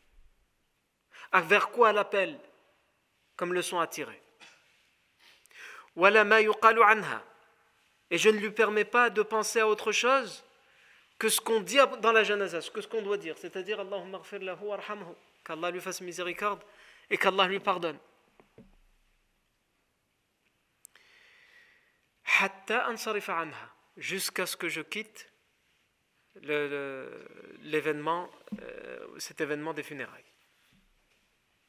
À 1.32 1.42
vers 1.42 1.70
quoi 1.70 1.90
elle 1.90 1.98
appelle 1.98 2.38
comme 3.36 3.52
leçon 3.52 3.78
à 3.78 3.86
tirer? 3.86 4.22
Et 8.10 8.18
je 8.18 8.28
ne 8.28 8.38
lui 8.38 8.50
permets 8.50 8.84
pas 8.84 9.10
de 9.10 9.22
penser 9.22 9.60
à 9.60 9.68
autre 9.68 9.92
chose 9.92 10.44
que 11.18 11.28
ce 11.28 11.40
qu'on 11.40 11.60
dit 11.60 11.78
dans 12.00 12.12
la 12.12 12.24
janaza, 12.24 12.60
que 12.72 12.80
ce 12.80 12.88
qu'on 12.88 13.02
doit 13.02 13.16
dire, 13.16 13.36
c'est-à-dire 13.38 13.80
Allahumma 13.80 14.20
lahu 14.40 14.64
warhamhu, 14.64 15.14
qu'Allah 15.44 15.70
lui 15.70 15.80
fasse 15.80 16.00
miséricorde 16.00 16.62
et 17.10 17.18
qu'Allah 17.18 17.46
lui 17.46 17.60
pardonne. 17.60 17.98
jusqu'à 23.96 24.46
ce 24.46 24.56
que 24.56 24.68
je 24.68 24.82
quitte 24.82 25.32
l'événement, 26.42 28.30
euh, 28.60 29.18
cet 29.18 29.40
événement 29.40 29.72
des 29.72 29.82
funérailles. 29.82 30.24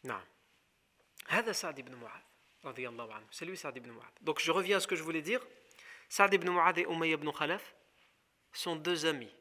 Non. 0.04 0.20
C'est 3.32 3.46
lui 3.46 3.56
Saad 3.56 3.78
ibn 3.78 3.92
Mu'ad. 3.92 4.12
Donc 4.22 4.42
je 4.42 4.52
reviens 4.52 4.78
à 4.78 4.80
ce 4.80 4.88
que 4.88 4.96
je 4.96 5.04
voulais 5.04 5.22
dire. 5.22 5.46
Saad 6.10 6.34
ibn 6.34 6.50
Mu'ad 6.50 6.78
et 6.78 6.84
Umayy 6.84 7.14
ibn 7.14 7.32
Khalaf 7.32 7.76
sont 8.52 8.76
deux 8.76 9.06
amis. 9.06 9.34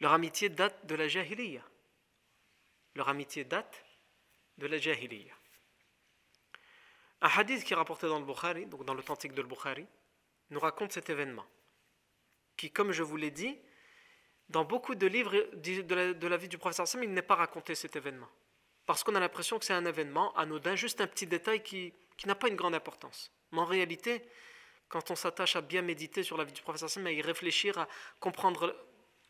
Leur 0.00 0.12
amitié 0.12 0.48
date 0.48 0.84
de 0.86 0.94
la 0.94 1.08
Jahiliya. 1.08 1.62
Leur 2.94 3.08
amitié 3.08 3.44
date 3.44 3.85
de 4.58 4.66
la 4.66 4.78
Jahiliya. 4.78 5.34
Un 7.22 7.28
hadith 7.28 7.64
qui 7.64 7.72
est 7.72 7.76
rapporté 7.76 8.06
dans 8.06 8.18
le 8.18 8.24
Bukhari, 8.24 8.66
donc 8.66 8.84
dans 8.84 8.94
l'authentique 8.94 9.32
de 9.32 9.42
Bukhari, 9.42 9.86
nous 10.50 10.60
raconte 10.60 10.92
cet 10.92 11.10
événement. 11.10 11.46
Qui, 12.56 12.70
comme 12.70 12.92
je 12.92 13.02
vous 13.02 13.16
l'ai 13.16 13.30
dit, 13.30 13.58
dans 14.48 14.64
beaucoup 14.64 14.94
de 14.94 15.06
livres 15.06 15.34
de 15.54 16.26
la, 16.26 16.36
vie 16.36 16.48
du 16.48 16.58
professeur 16.58 16.86
Sam, 16.86 17.02
il 17.02 17.12
n'est 17.12 17.22
pas 17.22 17.34
raconté 17.34 17.74
cet 17.74 17.96
événement. 17.96 18.28
Parce 18.84 19.02
qu'on 19.02 19.14
a 19.14 19.20
l'impression 19.20 19.58
que 19.58 19.64
c'est 19.64 19.72
un 19.72 19.84
événement 19.84 20.34
anodin, 20.36 20.76
juste 20.76 21.00
un 21.00 21.06
petit 21.06 21.26
détail 21.26 21.62
qui, 21.62 21.92
qui 22.16 22.28
n'a 22.28 22.34
pas 22.34 22.48
une 22.48 22.54
grande 22.54 22.74
importance. 22.74 23.32
Mais 23.50 23.58
en 23.58 23.64
réalité, 23.64 24.24
quand 24.88 25.10
on 25.10 25.16
s'attache 25.16 25.56
à 25.56 25.60
bien 25.60 25.82
méditer 25.82 26.22
sur 26.22 26.36
la 26.36 26.44
vie 26.44 26.52
du 26.52 26.62
professeur 26.62 26.88
Sam, 26.88 27.06
à 27.06 27.12
y 27.12 27.22
réfléchir, 27.22 27.76
à 27.78 27.88
comprendre 28.20 28.76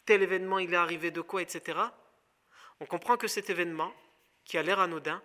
tel 0.05 0.23
événement, 0.23 0.59
il 0.59 0.73
est 0.73 0.77
arrivé 0.77 1.11
de 1.11 1.21
quoi, 1.21 1.41
etc., 1.41 1.79
on 2.81 2.87
comprend 2.87 3.17
que 3.17 3.27
cet 3.27 3.49
événement, 3.49 3.95
qui 4.46 4.58
a 4.58 4.64
l'air 4.64 4.80
anodin, 4.80 5.22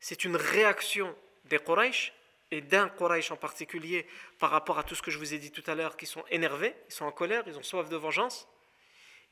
c'est 0.00 0.24
une 0.24 0.36
réaction 0.36 1.14
des 1.44 1.58
Quraysh 1.58 2.12
et 2.50 2.60
d'un 2.60 2.88
Quraysh 2.88 3.30
en 3.30 3.36
particulier 3.36 4.06
par 4.38 4.50
rapport 4.50 4.78
à 4.78 4.84
tout 4.84 4.94
ce 4.94 5.02
que 5.02 5.10
je 5.10 5.18
vous 5.18 5.34
ai 5.34 5.38
dit 5.38 5.50
tout 5.50 5.62
à 5.66 5.74
l'heure, 5.74 5.96
qui 5.96 6.06
sont 6.06 6.24
énervés, 6.30 6.74
ils 6.88 6.92
sont 6.92 7.04
en 7.04 7.12
colère, 7.12 7.42
ils 7.46 7.58
ont 7.58 7.62
soif 7.62 7.88
de 7.88 7.96
vengeance, 7.96 8.48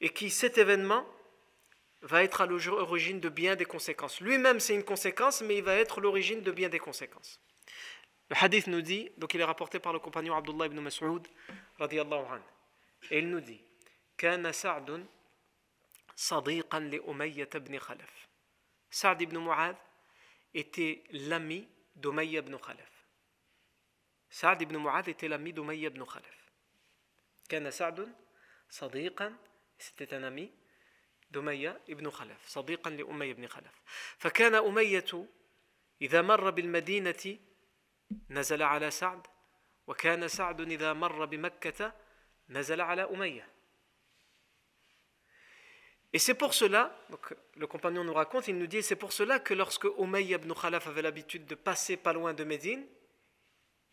et 0.00 0.08
qui 0.10 0.30
cet 0.30 0.58
événement 0.58 1.06
va 2.02 2.24
être 2.24 2.40
à 2.40 2.46
l'origine 2.46 3.20
de 3.20 3.28
bien 3.28 3.54
des 3.54 3.64
conséquences. 3.64 4.20
Lui-même, 4.20 4.60
c'est 4.60 4.74
une 4.74 4.84
conséquence, 4.84 5.42
mais 5.42 5.58
il 5.58 5.62
va 5.62 5.76
être 5.76 6.00
l'origine 6.00 6.42
de 6.42 6.50
bien 6.50 6.68
des 6.68 6.80
conséquences. 6.80 7.40
Le 8.28 8.36
hadith 8.40 8.66
nous 8.66 8.82
dit, 8.82 9.10
donc 9.18 9.34
il 9.34 9.40
est 9.40 9.44
rapporté 9.44 9.78
par 9.78 9.92
le 9.92 9.98
compagnon 9.98 10.34
Abdullah 10.34 10.66
ibn 10.66 10.80
Mas'ud, 10.80 11.28
et 13.10 13.18
il 13.18 13.28
nous 13.28 13.40
dit 13.40 13.62
كان 14.22 14.52
سعد 14.52 15.06
صديقا 16.16 16.78
لأمية 16.80 17.50
بن 17.54 17.78
خلف 17.78 18.25
سعد 18.91 19.21
ibn 19.21 19.37
Mu'adh 19.37 19.77
était 20.53 21.03
l'ami 21.11 21.67
d'Umayya 21.95 22.39
ibn 22.39 22.57
Khalaf. 22.57 23.05
Saad 24.29 24.61
ibn 24.61 24.77
Mu'adh 24.77 25.09
était 25.09 25.27
l'ami 25.27 25.53
d'Umayya 25.53 25.87
ibn 25.87 26.03
Khalaf. 26.05 26.51
كان 27.49 27.71
سعد 27.71 28.15
صديقا 28.69 29.33
c'était 29.79 30.13
un 30.13 30.23
ami 30.23 30.51
دمية 31.31 31.81
ابن 31.89 32.09
خلف 32.09 32.47
صديقا 32.47 32.89
لأمية 32.89 33.33
بن 33.33 33.47
خلف 33.47 33.81
فكان 34.17 34.55
أمية 34.55 35.27
إذا 36.01 36.21
مر 36.21 36.49
بالمدينة 36.49 37.37
نزل 38.29 38.63
على 38.63 38.91
سعد 38.91 39.27
وكان 39.87 40.27
سعد 40.27 40.61
إذا 40.61 40.93
مر 40.93 41.25
بمكة 41.25 41.93
نزل 42.49 42.81
على 42.81 43.03
أمية 43.03 43.47
Et 46.17 46.19
c'est 46.19 46.33
pour 46.33 46.55
cela, 46.55 46.99
donc 47.11 47.35
le 47.57 47.67
compagnon 47.67 48.03
nous 48.03 48.11
raconte, 48.11 48.47
il 48.47 48.57
nous 48.57 48.65
dit, 48.65 48.81
c'est 48.81 48.95
pour 48.95 49.13
cela 49.13 49.39
que 49.39 49.53
lorsque 49.53 49.85
Umayya 49.99 50.37
ibn 50.37 50.51
Khalaf 50.51 50.87
avait 50.87 51.03
l'habitude 51.03 51.45
de 51.45 51.53
passer 51.53 51.95
pas 51.95 52.11
loin 52.11 52.33
de 52.33 52.43
Médine, 52.43 52.83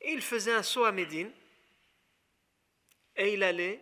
il 0.01 0.23
faisait 0.23 0.55
un 0.55 0.63
saut 0.63 0.87
à 0.87 0.91
Médine 0.91 1.31
et 3.15 3.35
il 3.35 3.43
allait 3.43 3.79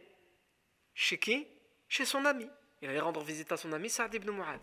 chez 0.93 1.19
qui? 1.19 1.47
Chez 1.87 2.05
son 2.05 2.25
ami. 2.25 2.49
Il 2.81 2.89
allait 2.89 2.99
rendre 2.99 3.23
visite 3.23 3.53
à 3.53 3.57
son 3.57 3.73
ami 3.73 3.89
Saad 3.89 4.13
ibn 4.13 4.33
Mu'ad. 4.33 4.61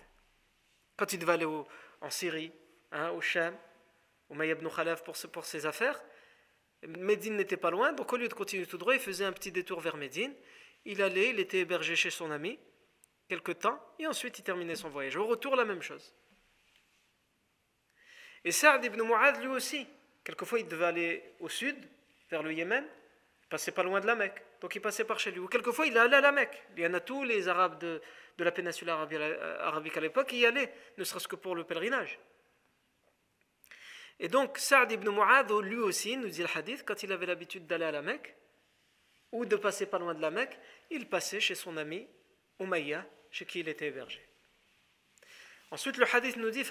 Quand 0.98 1.13
il 1.13 1.20
devait 1.20 1.32
aller 1.32 1.46
en 1.46 2.10
Syrie, 2.10 2.52
hein, 2.92 3.12
au 3.12 3.22
Sham, 3.22 3.56
Umayya 4.30 4.56
ibn 4.56 4.68
Khalaf 4.68 5.06
pour, 5.06 5.15
pour 5.32 5.46
ses 5.46 5.65
affaires, 5.65 6.04
Médine 6.86 7.38
n'était 7.38 7.56
pas 7.56 7.72
loin, 7.72 7.94
donc 7.94 8.12
au 8.12 8.18
lieu 8.18 8.28
de 8.28 8.34
continuer 8.34 8.65
tout 8.65 8.78
droit, 8.78 8.94
il 8.94 9.00
faisait 9.00 9.24
un 9.24 9.32
petit 9.32 9.54
détour 9.54 9.80
vers 9.80 9.96
Médine. 9.96 10.34
Il 10.84 11.02
allait, 11.02 11.30
il 11.30 11.39
était 11.39 11.60
hébergé 11.60 11.96
chez 11.96 12.10
son 12.10 12.30
ami 12.30 12.60
quelque 13.30 13.52
temps, 13.52 13.80
et 14.00 14.08
ensuite 14.08 14.39
il 14.39 14.44
terminait 14.44 14.76
son 14.76 14.89
voyage. 14.89 15.15
Au 15.15 15.26
retour, 15.26 15.56
la 15.56 15.63
même 15.63 15.82
chose. 15.82 16.13
Et 18.44 18.52
Saad 18.52 18.84
ibn 18.84 19.02
Mu'ad, 19.04 19.39
lui 19.42 19.48
aussi, 19.48 19.88
quelquefois 20.24 20.60
il 20.60 20.68
devait 20.68 20.86
aller 20.86 21.24
au 21.39 21.48
sud, 21.48 21.78
vers 22.32 22.42
le 22.42 22.52
Yémen, 22.52 22.86
passait 23.50 23.72
pas 23.72 23.84
loin 23.84 24.00
de 24.00 24.08
la 24.08 24.15
Mecque, 24.15 24.44
donc 24.62 24.76
il 24.76 24.82
passait 24.82 25.06
par 25.06 25.20
chez 25.20 25.32
lui. 25.32 25.39
Ou 25.39 25.48
quelquefois 25.48 25.86
il 25.86 25.98
allait 25.98 26.18
à 26.18 26.22
la 26.22 26.32
Mecque. 26.32 26.63
Il 26.76 26.84
y 26.84 26.88
en 26.88 26.94
a 26.94 27.00
tous 27.00 27.24
les 27.24 27.48
Arabes 27.48 27.80
de, 27.80 28.02
la 28.38 28.52
péninsule 28.52 28.89
arabique 28.89 29.98
à 29.98 30.00
l'époque 30.00 30.28
qui 30.28 30.39
y 30.39 30.46
allaient, 30.46 30.74
ne 30.98 31.04
serait-ce 31.04 31.28
que 31.28 31.36
pour 31.36 31.56
le 31.56 31.65
pèlerinage. 31.65 32.20
Et 34.20 34.28
donc 34.28 34.58
Saad 34.58 34.92
ibn 34.92 35.10
Mu'ad, 35.10 35.52
lui 35.62 35.78
aussi, 35.78 36.18
nous 36.18 36.30
dit 36.30 36.42
le 36.42 36.48
hadith, 36.54 36.84
quand 36.86 37.04
il 37.04 37.12
avait 37.12 37.26
l'habitude 37.26 37.68
d'aller 37.68 37.86
à 37.86 37.92
la 37.92 38.02
Mecque, 38.02 38.36
ou 39.32 39.46
de 39.46 39.56
passer 39.56 39.86
pas 39.86 40.00
loin 40.00 40.13
de 40.13 40.22
la 40.22 40.32
Mecque, 40.32 40.58
il 40.89 41.08
passait 41.08 41.39
chez 41.39 41.56
son 41.56 41.78
ami 41.78 42.08
Umayya, 42.60 43.06
chez 43.32 43.46
qui 43.46 43.60
il 43.60 43.70
était 43.70 43.88
hébergé. 43.88 44.26
Ensuite, 45.72 45.98
le 45.98 46.06
hadith 46.15 46.38
nous 46.38 46.50
dit 46.50 46.63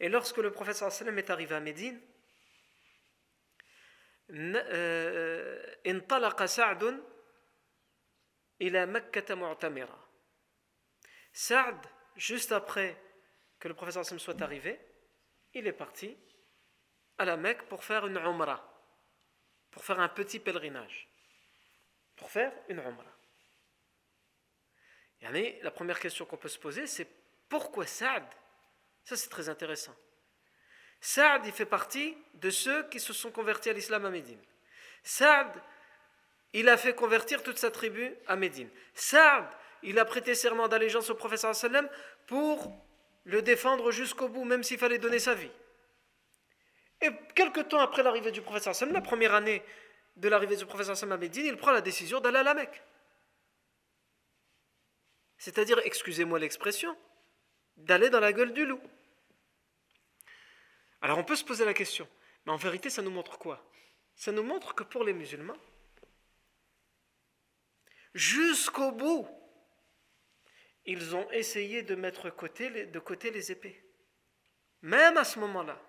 Et 0.00 0.08
lorsque 0.08 0.38
le 0.38 0.50
prophète 0.50 0.82
est 0.82 1.30
arrivé 1.30 1.54
à 1.54 1.60
Médine, 1.60 2.00
euh, 4.30 5.62
Saad, 11.32 11.76
juste 12.16 12.52
après 12.52 12.96
que 13.60 13.68
le 13.68 13.74
professeur 13.74 14.00
Hassan 14.00 14.18
soit 14.18 14.40
arrivé, 14.40 14.80
il 15.52 15.66
est 15.66 15.72
parti 15.72 16.16
à 17.18 17.24
la 17.24 17.36
Mecque 17.36 17.62
pour 17.68 17.84
faire 17.84 18.06
une 18.06 18.16
umrah, 18.16 18.64
pour 19.70 19.84
faire 19.84 20.00
un 20.00 20.08
petit 20.08 20.38
pèlerinage 20.38 21.08
pour 22.16 22.30
faire 22.30 22.52
une 22.68 22.78
umrah. 22.78 23.04
la 25.62 25.70
première 25.70 26.00
question 26.00 26.24
qu'on 26.24 26.36
peut 26.36 26.48
se 26.48 26.58
poser, 26.58 26.86
c'est 26.86 27.08
Pourquoi 27.48 27.86
Saad? 27.86 28.24
Ça 29.04 29.16
c'est 29.16 29.28
très 29.28 29.48
intéressant. 29.48 29.94
Saad, 31.00 31.46
il 31.46 31.52
fait 31.52 31.66
partie 31.66 32.16
de 32.34 32.50
ceux 32.50 32.88
qui 32.88 32.98
se 32.98 33.12
sont 33.12 33.30
convertis 33.30 33.70
à 33.70 33.72
l'islam 33.72 34.04
à 34.04 34.10
Médine. 34.10 34.40
Saad, 35.02 35.52
il 36.52 36.68
a 36.68 36.76
fait 36.76 36.94
convertir 36.94 37.42
toute 37.42 37.58
sa 37.58 37.70
tribu 37.70 38.14
à 38.26 38.34
Médine. 38.34 38.70
Saad, 38.94 39.46
il 39.82 39.98
a 39.98 40.04
prêté 40.04 40.34
serment 40.34 40.68
d'allégeance 40.68 41.10
au 41.10 41.14
professeur 41.14 41.54
sallam 41.54 41.88
pour 42.26 42.72
le 43.24 43.42
défendre 43.42 43.90
jusqu'au 43.90 44.28
bout, 44.28 44.44
même 44.44 44.62
s'il 44.62 44.78
fallait 44.78 44.98
donner 44.98 45.18
sa 45.18 45.34
vie. 45.34 45.50
Et 47.02 47.10
quelques 47.34 47.68
temps 47.68 47.80
après 47.80 48.02
l'arrivée 48.02 48.32
du 48.32 48.42
professeur 48.42 48.74
sallam, 48.74 48.94
la 48.94 49.00
première 49.00 49.34
année 49.34 49.62
de 50.16 50.28
l'arrivée 50.28 50.56
du 50.56 50.66
professeur 50.66 51.12
à 51.12 51.16
Médine, 51.16 51.46
il 51.46 51.56
prend 51.56 51.70
la 51.70 51.80
décision 51.80 52.20
d'aller 52.20 52.38
à 52.38 52.42
la 52.42 52.54
Mecque. 52.54 52.82
C'est-à-dire, 55.38 55.78
excusez-moi 55.84 56.38
l'expression, 56.38 56.96
d'aller 57.76 58.10
dans 58.10 58.20
la 58.20 58.32
gueule 58.32 58.52
du 58.52 58.64
loup. 58.64 58.80
Alors 61.02 61.18
on 61.18 61.24
peut 61.24 61.36
se 61.36 61.44
poser 61.44 61.64
la 61.64 61.74
question, 61.74 62.08
mais 62.44 62.52
en 62.52 62.56
vérité 62.56 62.88
ça 62.88 63.02
nous 63.02 63.10
montre 63.10 63.38
quoi? 63.38 63.62
Ça 64.14 64.32
nous 64.32 64.42
montre 64.42 64.74
que 64.74 64.82
pour 64.82 65.04
les 65.04 65.12
musulmans, 65.12 65.58
jusqu'au 68.14 68.92
bout, 68.92 69.28
ils 70.86 71.14
ont 71.14 71.30
essayé 71.32 71.82
de 71.82 71.94
mettre 71.94 72.24
de 72.30 72.98
côté 72.98 73.30
les 73.30 73.52
épées. 73.52 73.84
Même 74.80 75.18
à 75.18 75.24
ce 75.24 75.38
moment-là, 75.40 75.80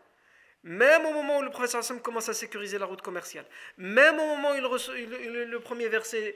même 0.67 1.05
au 1.05 1.13
moment 1.13 1.37
où 1.37 1.41
le 1.43 1.49
professeur 1.49 1.79
Hassan 1.79 2.01
commence 2.01 2.27
à 2.27 2.33
sécuriser 2.33 2.77
la 2.77 2.85
route 2.85 3.01
commerciale, 3.01 3.45
même 3.77 4.19
au 4.19 4.25
moment 4.35 4.51
où 4.51 4.55
il 4.55 5.09
le 5.49 5.59
premier 5.61 5.87
verset 5.87 6.35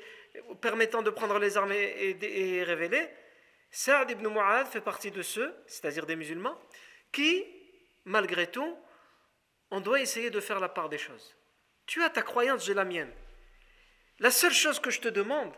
permettant 0.61 1.01
de 1.01 1.09
prendre 1.09 1.37
les 1.37 1.57
armes 1.57 1.73
est, 1.73 2.63
révélé, 2.63 3.09
Saad 3.71 4.09
ibn 4.09 4.29
Mu'adh 4.29 4.67
fait 4.67 4.79
partie 4.79 5.11
de 5.11 5.21
ceux, 5.21 5.53
c'est-à-dire 5.67 6.05
des 6.05 6.15
musulmans, 6.15 6.57
qui, 7.11 7.45
malgré 8.05 8.47
tout, 8.47 8.77
on 9.69 9.81
doit 9.81 9.99
essayer 9.99 10.29
de 10.29 10.39
faire 10.39 10.61
la 10.61 10.69
part 10.69 10.87
des 10.87 10.97
choses. 10.97 11.35
Tu 11.85 12.01
as 12.01 12.09
ta 12.09 12.21
croyance, 12.21 12.65
j'ai 12.65 12.73
la 12.73 12.85
mienne. 12.85 13.11
La 14.19 14.31
seule 14.31 14.53
chose 14.53 14.79
que 14.79 14.91
je 14.91 15.01
te 15.01 15.09
demande, 15.09 15.53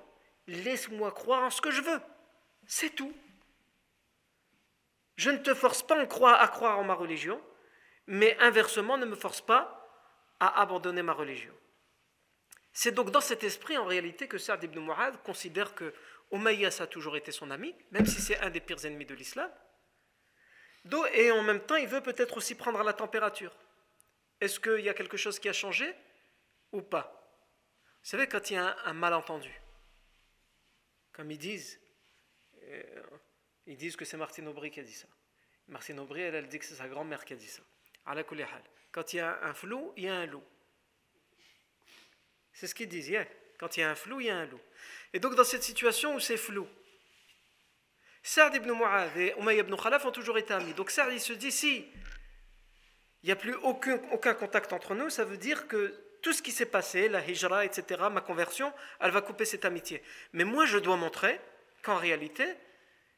laisse-moi 0.47 1.11
croire 1.11 1.43
en 1.43 1.51
ce 1.51 1.61
que 1.61 1.69
je 1.69 1.81
veux. 1.81 2.01
C'est 2.65 2.95
tout. 2.95 3.13
Je 5.15 5.29
ne 5.29 5.37
te 5.37 5.53
force 5.53 5.83
pas 5.83 5.99
à 5.99 6.47
croire 6.47 6.79
en 6.79 6.83
ma 6.83 6.95
religion, 6.95 7.39
mais 8.07 8.37
inversement, 8.39 8.97
ne 8.97 9.05
me 9.05 9.15
force 9.15 9.41
pas 9.41 9.79
à 10.39 10.61
abandonner 10.61 11.03
ma 11.03 11.13
religion. 11.13 11.53
C'est 12.73 12.91
donc 12.91 13.11
dans 13.11 13.21
cet 13.21 13.43
esprit, 13.43 13.77
en 13.77 13.85
réalité, 13.85 14.27
que 14.27 14.37
Saad 14.37 14.63
ibn 14.63 14.79
Mu'adh 14.79 15.21
considère 15.23 15.75
que 15.75 15.93
Umayyas 16.31 16.77
a 16.81 16.87
toujours 16.87 17.15
été 17.15 17.31
son 17.31 17.51
ami, 17.51 17.75
même 17.91 18.05
si 18.05 18.19
c'est 18.19 18.39
un 18.39 18.49
des 18.49 18.59
pires 18.59 18.83
ennemis 18.83 19.05
de 19.05 19.13
l'islam. 19.13 19.51
Et 21.13 21.31
en 21.31 21.43
même 21.43 21.61
temps, 21.61 21.75
il 21.75 21.87
veut 21.87 22.01
peut-être 22.01 22.37
aussi 22.37 22.55
prendre 22.55 22.81
la 22.83 22.93
température. 22.93 23.55
Est-ce 24.41 24.59
qu'il 24.59 24.83
y 24.83 24.89
a 24.89 24.93
quelque 24.93 25.17
chose 25.17 25.39
qui 25.39 25.47
a 25.47 25.53
changé 25.53 25.93
ou 26.71 26.81
pas? 26.81 27.19
Vous 28.01 28.09
savez, 28.09 28.27
quand 28.27 28.49
il 28.49 28.55
y 28.55 28.57
a 28.57 28.75
un 28.85 28.93
malentendu, 28.93 29.53
comme 31.13 31.31
ils 31.31 31.37
disent, 31.37 31.79
euh, 32.63 33.01
ils 33.67 33.77
disent 33.77 33.95
que 33.95 34.03
c'est 34.03 34.17
Martine 34.17 34.47
Aubry 34.47 34.71
qui 34.71 34.79
a 34.79 34.83
dit 34.83 34.93
ça. 34.93 35.07
Martine 35.67 35.99
Aubry, 35.99 36.21
elle, 36.21 36.35
elle 36.35 36.47
dit 36.47 36.59
que 36.59 36.65
c'est 36.65 36.75
sa 36.75 36.89
grand-mère 36.89 37.23
qui 37.23 37.33
a 37.33 37.37
dit 37.37 37.47
ça. 37.47 37.63
Quand 38.05 39.13
il 39.13 39.17
y 39.17 39.19
a 39.19 39.39
un 39.43 39.53
flou, 39.53 39.93
il 39.97 40.03
y 40.03 40.09
a 40.09 40.15
un 40.15 40.25
loup. 40.25 40.43
C'est 42.53 42.67
ce 42.67 42.75
qu'ils 42.75 42.89
disent. 42.89 43.11
Quand 43.59 43.77
il 43.77 43.81
y 43.81 43.83
a 43.83 43.89
un 43.89 43.95
flou, 43.95 44.19
il 44.19 44.27
y 44.27 44.29
a 44.29 44.37
un 44.37 44.45
loup. 44.45 44.59
Et 45.13 45.19
donc, 45.19 45.35
dans 45.35 45.43
cette 45.43 45.63
situation 45.63 46.15
où 46.15 46.19
c'est 46.19 46.37
flou, 46.37 46.67
Saad 48.21 48.55
ibn 48.55 48.71
Mu'adh 48.71 49.17
et 49.17 49.33
Umayy 49.37 49.59
ibn 49.59 49.75
Khalaf 49.75 50.05
ont 50.05 50.11
toujours 50.11 50.37
été 50.37 50.53
amis. 50.53 50.73
Donc, 50.73 50.91
Saad, 50.91 51.11
il 51.11 51.19
se 51.19 51.33
dit 51.33 51.51
si 51.51 51.85
il 53.23 53.27
n'y 53.27 53.31
a 53.31 53.37
plus 53.37 53.55
aucun, 53.55 53.99
aucun 54.11 54.33
contact 54.33 54.73
entre 54.73 54.95
nous, 54.95 55.09
ça 55.09 55.23
veut 55.23 55.37
dire 55.37 55.67
que 55.67 55.97
tout 56.21 56.33
ce 56.33 56.41
qui 56.41 56.51
s'est 56.51 56.65
passé, 56.65 57.07
la 57.07 57.25
hijra, 57.25 57.65
etc., 57.65 58.03
ma 58.11 58.21
conversion, 58.21 58.73
elle 58.99 59.11
va 59.11 59.21
couper 59.21 59.45
cette 59.45 59.65
amitié. 59.65 60.03
Mais 60.33 60.43
moi, 60.43 60.65
je 60.65 60.77
dois 60.77 60.97
montrer 60.97 61.39
qu'en 61.83 61.97
réalité, 61.97 62.45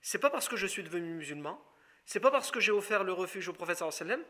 c'est 0.02 0.20
pas 0.20 0.30
parce 0.30 0.48
que 0.48 0.56
je 0.56 0.68
suis 0.68 0.84
devenu 0.84 1.16
musulman, 1.16 1.60
c'est 2.06 2.20
pas 2.20 2.30
parce 2.30 2.52
que 2.52 2.60
j'ai 2.60 2.72
offert 2.72 3.04
le 3.04 3.14
refuge 3.14 3.48
au 3.48 3.54
prophète 3.54 3.78
sallam 3.92 4.24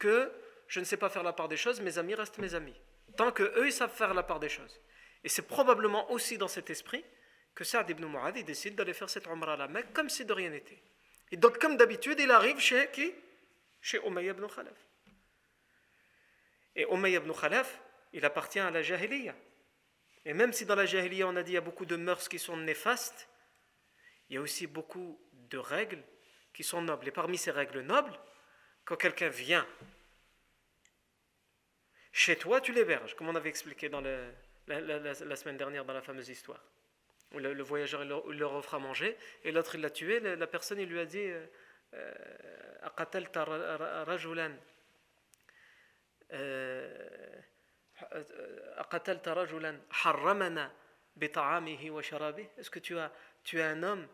que 0.00 0.32
je 0.66 0.80
ne 0.80 0.84
sais 0.84 0.96
pas 0.96 1.08
faire 1.08 1.22
la 1.22 1.32
part 1.32 1.48
des 1.48 1.56
choses, 1.56 1.80
mes 1.80 1.98
amis 1.98 2.16
restent 2.16 2.38
mes 2.38 2.56
amis. 2.56 2.74
Tant 3.16 3.30
que 3.30 3.42
eux, 3.42 3.66
ils 3.66 3.72
savent 3.72 3.94
faire 3.94 4.14
la 4.14 4.24
part 4.24 4.40
des 4.40 4.48
choses. 4.48 4.80
Et 5.22 5.28
c'est 5.28 5.46
probablement 5.46 6.10
aussi 6.10 6.38
dans 6.38 6.48
cet 6.48 6.70
esprit 6.70 7.04
que 7.54 7.64
Saad 7.64 7.88
ibn 7.90 8.06
Mu'adh 8.06 8.44
décide 8.44 8.74
d'aller 8.74 8.94
faire 8.94 9.10
cette 9.10 9.26
umrah 9.26 9.54
à 9.54 9.56
la 9.56 9.68
Mecque 9.68 9.92
comme 9.92 10.08
si 10.08 10.24
de 10.24 10.32
rien 10.32 10.50
n'était. 10.50 10.82
Et 11.30 11.36
donc, 11.36 11.58
comme 11.58 11.76
d'habitude, 11.76 12.18
il 12.18 12.30
arrive 12.30 12.58
chez 12.58 12.88
qui? 12.92 13.12
Chez 13.80 14.00
Umayy 14.04 14.28
ibn 14.28 14.46
Khalaf. 14.46 14.76
Et 16.74 16.86
Umayy 16.90 17.16
ibn 17.16 17.32
Khalaf, 17.32 17.80
il 18.12 18.24
appartient 18.24 18.60
à 18.60 18.70
la 18.70 18.82
Jahiliya. 18.82 19.34
Et 20.24 20.34
même 20.34 20.52
si 20.52 20.66
dans 20.66 20.74
la 20.74 20.86
Jahiliya, 20.86 21.26
on 21.28 21.36
a 21.36 21.42
dit 21.42 21.46
qu'il 21.46 21.54
y 21.54 21.58
a 21.58 21.62
beaucoup 21.62 21.86
de 21.86 21.96
mœurs 21.96 22.28
qui 22.28 22.38
sont 22.38 22.56
néfastes, 22.56 23.28
il 24.28 24.34
y 24.34 24.36
a 24.38 24.40
aussi 24.40 24.66
beaucoup 24.66 25.20
de 25.32 25.58
règles 25.58 26.02
qui 26.54 26.62
sont 26.62 26.82
nobles. 26.82 27.08
Et 27.08 27.10
parmi 27.10 27.36
ces 27.38 27.50
règles 27.50 27.80
nobles, 27.80 28.12
quand 28.84 28.96
quelqu'un 28.96 29.28
vient 29.28 29.66
chez 32.12 32.36
toi, 32.36 32.60
tu 32.60 32.72
l'héberges, 32.72 33.14
comme 33.14 33.28
on 33.28 33.36
avait 33.36 33.48
expliqué 33.48 33.88
dans 33.88 34.00
la, 34.00 35.36
semaine 35.36 35.56
dernière 35.56 35.84
dans 35.84 35.94
la 35.94 36.02
fameuse 36.02 36.28
histoire. 36.28 36.62
Le, 37.34 37.62
voyageur 37.62 38.04
leur, 38.04 38.52
offre 38.54 38.74
à 38.74 38.78
manger 38.80 39.16
et 39.44 39.52
l'autre 39.52 39.76
il 39.76 39.80
l'a 39.80 39.90
tué. 39.90 40.18
La, 40.18 40.46
personne 40.48 40.80
il 40.80 40.88
lui 40.88 40.98
a 40.98 41.06
dit 41.06 41.18
euh, 41.18 41.46
euh, 41.94 42.12
euh, 46.32 46.72
est-ce 52.58 52.70
que 52.70 52.78
tu 52.80 52.98
as, 52.98 53.12
tu 53.44 53.60
un 53.62 53.82
homme 53.82 54.06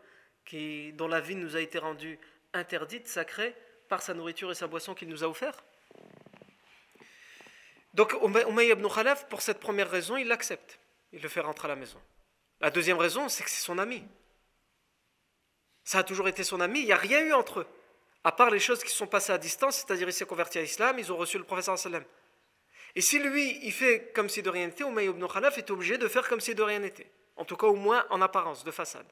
qui, 0.45 0.93
dont 0.93 1.07
la 1.07 1.19
vie 1.19 1.35
nous 1.35 1.55
a 1.55 1.61
été 1.61 1.79
rendue 1.79 2.19
interdite, 2.53 3.07
sacrée, 3.07 3.55
par 3.87 4.01
sa 4.01 4.13
nourriture 4.13 4.51
et 4.51 4.55
sa 4.55 4.67
boisson 4.67 4.93
qu'il 4.93 5.09
nous 5.09 5.23
a 5.23 5.27
offert 5.27 5.63
Donc 7.93 8.13
Umayy 8.21 8.71
ibn 8.71 8.87
Khalaf, 8.87 9.27
pour 9.27 9.41
cette 9.41 9.59
première 9.59 9.89
raison, 9.89 10.17
il 10.17 10.27
l'accepte. 10.27 10.79
Il 11.11 11.21
le 11.21 11.29
fait 11.29 11.39
rentrer 11.39 11.67
à 11.67 11.69
la 11.69 11.75
maison. 11.75 11.99
La 12.59 12.69
deuxième 12.69 12.97
raison, 12.97 13.29
c'est 13.29 13.43
que 13.43 13.49
c'est 13.49 13.63
son 13.63 13.77
ami. 13.77 14.03
Ça 15.83 15.99
a 15.99 16.03
toujours 16.03 16.27
été 16.27 16.43
son 16.43 16.59
ami, 16.59 16.81
il 16.81 16.85
n'y 16.85 16.91
a 16.91 16.97
rien 16.97 17.21
eu 17.21 17.33
entre 17.33 17.61
eux. 17.61 17.67
À 18.23 18.31
part 18.31 18.49
les 18.49 18.59
choses 18.59 18.83
qui 18.83 18.91
sont 18.91 19.07
passées 19.07 19.31
à 19.31 19.37
distance, 19.37 19.77
c'est-à-dire 19.77 20.09
il 20.09 20.13
s'est 20.13 20.25
converti 20.25 20.57
à 20.57 20.61
l'islam, 20.61 20.99
ils 20.99 21.11
ont 21.13 21.17
reçu 21.17 21.37
le 21.37 21.45
professeur 21.45 21.79
sallam. 21.79 22.03
Et 22.95 23.01
si 23.01 23.19
lui, 23.19 23.59
il 23.63 23.71
fait 23.71 24.11
comme 24.13 24.27
si 24.27 24.41
de 24.41 24.49
rien 24.49 24.67
n'était, 24.67 24.83
Umayy 24.83 25.07
ibn 25.07 25.25
Khalaf 25.27 25.57
est 25.57 25.71
obligé 25.71 25.97
de 25.97 26.07
faire 26.07 26.27
comme 26.27 26.41
si 26.41 26.55
de 26.55 26.63
rien 26.63 26.79
n'était. 26.79 27.09
En 27.35 27.45
tout 27.45 27.55
cas, 27.55 27.67
au 27.67 27.75
moins 27.75 28.05
en 28.09 28.21
apparence, 28.21 28.63
de 28.63 28.71
façade. 28.71 29.07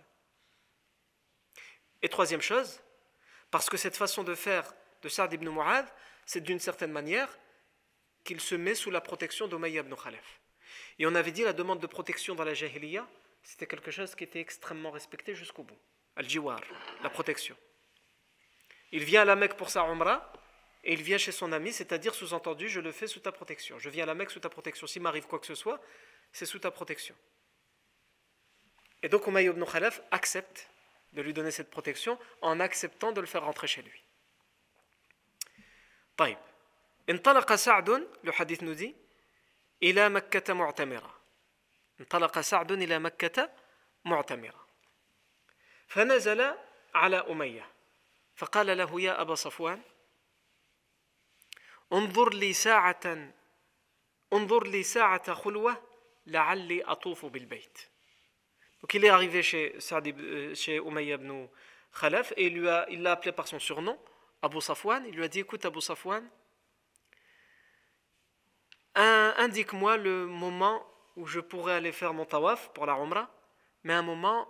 Et 2.02 2.10
troisième 2.10 2.42
chose, 2.42 2.82
parce 3.56 3.70
que 3.70 3.78
cette 3.78 3.96
façon 3.96 4.26
de 4.26 4.36
faire 4.36 4.66
de 5.02 5.08
Saad 5.08 5.32
ibn 5.32 5.48
Mu'adh, 5.48 5.88
c'est 6.26 6.42
d'une 6.42 6.60
certaine 6.60 6.92
manière 6.92 7.30
qu'il 8.26 8.42
se 8.42 8.54
met 8.54 8.76
sous 8.76 8.92
la 8.92 9.00
protection 9.00 9.48
d'Umayya 9.48 9.80
ibn 9.80 9.96
Khalaf. 9.96 10.42
Et 11.00 11.08
on 11.08 11.16
avait 11.16 11.32
dit 11.32 11.42
la 11.42 11.54
demande 11.54 11.80
de 11.80 11.88
protection 11.88 12.36
dans 12.36 12.44
la 12.44 12.54
Jahiliya, 12.54 13.08
c'était 13.44 13.66
quelque 13.66 13.92
chose 13.92 14.14
qui 14.14 14.26
était 14.26 14.42
extrêmement 14.42 14.92
respecté 14.92 15.36
jusqu'au 15.36 15.64
bout. 15.64 15.80
Al-Jiwar, 16.18 16.60
la 17.02 17.10
protection. 17.10 17.56
Il 18.92 19.06
vient 19.06 19.22
à 19.22 19.26
la 19.26 19.38
Mecque 19.38 19.56
pour 19.56 19.70
sa 19.70 19.84
Umrah, 19.84 20.34
et 20.84 20.92
il 20.92 21.02
vient 21.02 21.18
chez 21.18 21.32
son 21.32 21.54
ami, 21.54 21.72
c'est-à-dire 21.72 22.14
sous-entendu, 22.14 22.68
je 22.68 22.82
le 22.82 22.92
fais 22.92 23.08
sous 23.08 23.22
ta 23.22 23.32
protection. 23.32 23.80
Je 23.80 23.90
viens 23.90 24.04
à 24.04 24.08
la 24.08 24.16
Mecque 24.16 24.32
sous 24.32 24.42
ta 24.42 24.50
protection. 24.50 24.86
S'il 24.86 25.02
m'arrive 25.02 25.28
quoi 25.28 25.40
que 25.40 25.48
ce 25.48 25.56
soit, 25.56 25.80
c'est 26.34 26.46
sous 26.46 26.60
ta 26.60 26.72
protection. 26.72 27.16
Et 29.02 29.08
donc 29.08 29.26
Umayy 29.28 29.48
ibn 29.48 29.64
Khalaf 29.64 30.02
accepte 30.12 30.70
de 31.15 31.23
lui 31.23 31.33
donner 31.33 31.51
cette 31.51 31.71
protection 31.71 32.19
en 32.41 32.61
acceptant 32.61 33.13
de 33.13 33.21
le 33.21 33.27
faire 33.27 33.45
rentrer 33.45 33.67
chez 33.67 33.83
lui. 33.83 34.03
طيب 36.17 36.39
انطلق 37.09 37.55
سعد 37.55 38.07
le 38.25 38.31
hadith 38.31 38.63
nous 38.63 38.75
dit 38.75 38.95
إلى 39.83 40.09
مكة 40.09 40.55
معتمرة 40.55 41.21
انطلق 42.01 42.41
سعد 42.41 42.73
إلى 42.73 42.99
مكة 42.99 43.51
معتمرة 44.05 44.67
فنزل 45.89 46.55
على 46.95 47.17
أمية 47.17 47.67
فقال 48.37 48.79
له 48.79 49.01
يا 49.01 49.21
أبا 49.21 49.35
صفوان 49.35 49.83
انظر 51.93 52.35
لي 52.35 52.53
ساعة 52.53 53.33
انظر 54.33 54.67
لي 54.67 54.83
ساعة 54.83 55.35
خلوة 55.35 55.83
لعلي 56.27 56.85
أطوف 56.85 57.27
بالبيت 57.27 57.79
donc 58.86 58.94
il 58.94 59.04
est 59.04 59.10
arrivé 59.10 59.42
chez, 59.42 59.76
euh, 59.92 60.54
chez 60.54 60.76
ibn 60.76 61.48
Khalaf 62.00 62.34
et 62.38 62.46
il 62.46 62.62
l'a 62.62 63.12
appelé 63.14 63.32
par 63.32 63.48
son 63.48 63.58
surnom, 63.58 63.98
Abu 64.44 64.62
Safwan. 64.62 65.04
Il 65.08 65.16
lui 65.16 65.24
a 65.24 65.28
dit 65.28 65.40
Écoute, 65.40 65.66
Abu 65.66 65.82
Safwan, 65.82 66.24
indique-moi 68.94 69.98
le 69.98 70.28
moment 70.28 70.86
où 71.16 71.26
je 71.26 71.40
pourrais 71.40 71.74
aller 71.74 71.92
faire 71.92 72.14
mon 72.14 72.26
tawaf 72.26 72.72
pour 72.74 72.86
la 72.86 72.94
Umrah, 72.94 73.28
mais 73.84 73.94
un 73.94 74.04
moment 74.04 74.48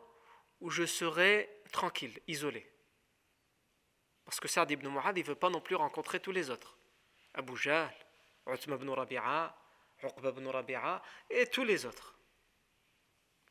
où 0.59 0.69
je 0.69 0.85
serai 0.85 1.49
tranquille, 1.71 2.19
isolé. 2.27 2.69
Parce 4.25 4.41
que 4.41 4.49
Saad 4.49 4.69
ibn 4.69 4.89
Mu'ad, 4.89 5.17
ne 5.17 5.23
veut 5.23 5.35
pas 5.35 5.49
non 5.49 5.61
plus 5.61 5.75
rencontrer 5.75 6.19
tous 6.19 6.33
les 6.33 6.49
autres. 6.49 6.77
Abu 7.35 7.55
Jahl, 7.55 7.89
Utma 8.47 8.75
ibn 8.75 8.89
Rabi'a, 8.89 9.55
Uqba 10.03 10.29
ibn 10.31 10.45
Rabi'a 10.47 11.01
et 11.29 11.47
tous 11.47 11.63
les 11.63 11.85
autres. 11.85 12.14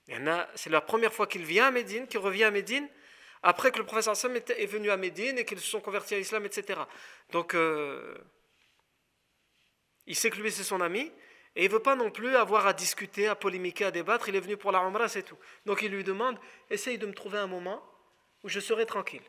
C'est 0.06 0.70
la 0.70 0.80
première 0.80 1.12
fois 1.12 1.26
qu'il 1.26 1.44
vient 1.44 1.66
à 1.66 1.70
Médine, 1.70 2.06
qu'il 2.06 2.20
revient 2.20 2.44
à 2.44 2.50
Médine, 2.50 2.88
après 3.42 3.70
que 3.70 3.78
le 3.78 3.84
professeur 3.84 4.16
Sam 4.16 4.36
est 4.36 4.66
venu 4.66 4.90
à 4.90 4.96
Médine 4.96 5.38
et 5.38 5.44
qu'ils 5.44 5.60
se 5.60 5.68
sont 5.68 5.80
convertis 5.80 6.14
à 6.14 6.18
l'islam, 6.18 6.44
etc. 6.46 6.80
Donc, 7.30 7.54
euh, 7.54 8.14
il 10.06 10.16
sait 10.16 10.30
que 10.30 10.36
lui, 10.36 10.50
c'est 10.50 10.64
son 10.64 10.80
ami, 10.80 11.12
et 11.56 11.64
il 11.64 11.68
ne 11.68 11.72
veut 11.72 11.82
pas 11.82 11.94
non 11.94 12.10
plus 12.10 12.36
avoir 12.36 12.66
à 12.66 12.72
discuter, 12.72 13.28
à 13.28 13.34
polémiquer, 13.34 13.86
à 13.86 13.90
débattre. 13.90 14.28
Il 14.28 14.36
est 14.36 14.40
venu 14.40 14.56
pour 14.56 14.72
la 14.72 14.80
Umrah, 14.80 15.08
c'est 15.08 15.22
tout. 15.22 15.38
Donc, 15.66 15.82
il 15.82 15.90
lui 15.90 16.04
demande 16.04 16.38
essaye 16.70 16.98
de 16.98 17.06
me 17.06 17.14
trouver 17.14 17.38
un 17.38 17.46
moment 17.46 17.82
où 18.42 18.48
je 18.48 18.60
serai 18.60 18.86
tranquille. 18.86 19.22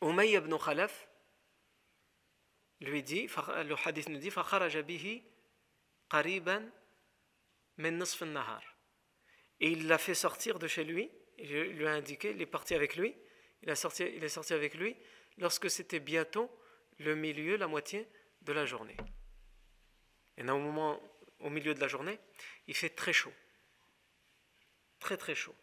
Umayy 0.00 0.34
ibn 0.34 0.56
Khalaf 0.56 1.08
lui 2.80 3.02
dit 3.04 3.28
le 3.64 3.76
hadith 3.84 4.08
nous 4.08 4.18
dit 4.18 4.32
Et 9.62 9.70
il 9.70 9.86
l'a 9.86 9.96
fait 9.96 10.14
sortir 10.14 10.58
de 10.58 10.66
chez 10.66 10.84
lui 10.84 11.10
il 11.38 11.50
lui 11.50 11.86
a 11.86 11.92
indiqué, 11.92 12.30
il 12.30 12.40
est 12.40 12.46
parti 12.46 12.74
avec 12.74 12.96
lui, 12.96 13.14
il, 13.62 13.76
sorti, 13.76 14.04
est 14.04 14.28
sorti 14.28 14.52
avec 14.54 14.74
lui 14.74 14.96
lorsque 15.38 15.70
c'était 15.70 16.00
bientôt 16.00 16.50
le 16.98 17.14
milieu, 17.14 17.56
la 17.56 17.66
moitié 17.66 18.08
de 18.42 18.52
la 18.52 18.64
journée. 18.64 18.96
Et 20.36 20.48
au 20.48 21.00
au 21.40 21.50
milieu 21.50 21.74
de 21.74 21.80
la 21.80 21.88
journée, 21.88 22.20
il 22.68 22.76
fait 22.76 22.90
très 22.90 23.12
chaud. 23.12 23.32
Très 25.00 25.16
très 25.16 25.34
chaud 25.34 25.54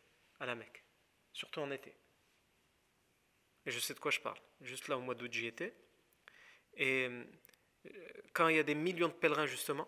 à 0.42 0.46
la 0.46 0.56
Mecque, 0.56 0.84
surtout 1.32 1.62
en 1.62 1.72
été. 1.72 1.96
Et 3.66 3.72
je 3.72 3.80
sais 3.80 3.94
de 3.94 4.00
quoi 4.00 4.12
je 4.12 4.20
parle. 4.20 4.40
Juste 4.60 4.90
là, 4.90 4.98
au 4.98 5.02
mois 5.02 5.16
d'août, 5.16 5.32
j'y 5.32 5.48
étais. 5.48 5.74
Et 6.74 7.08
euh, 7.08 7.24
quand 8.34 8.50
il 8.50 8.58
y 8.58 8.60
a 8.60 8.64
des 8.64 8.76
millions 8.76 9.08
de 9.08 9.14
pèlerins, 9.14 9.46
justement, 9.46 9.88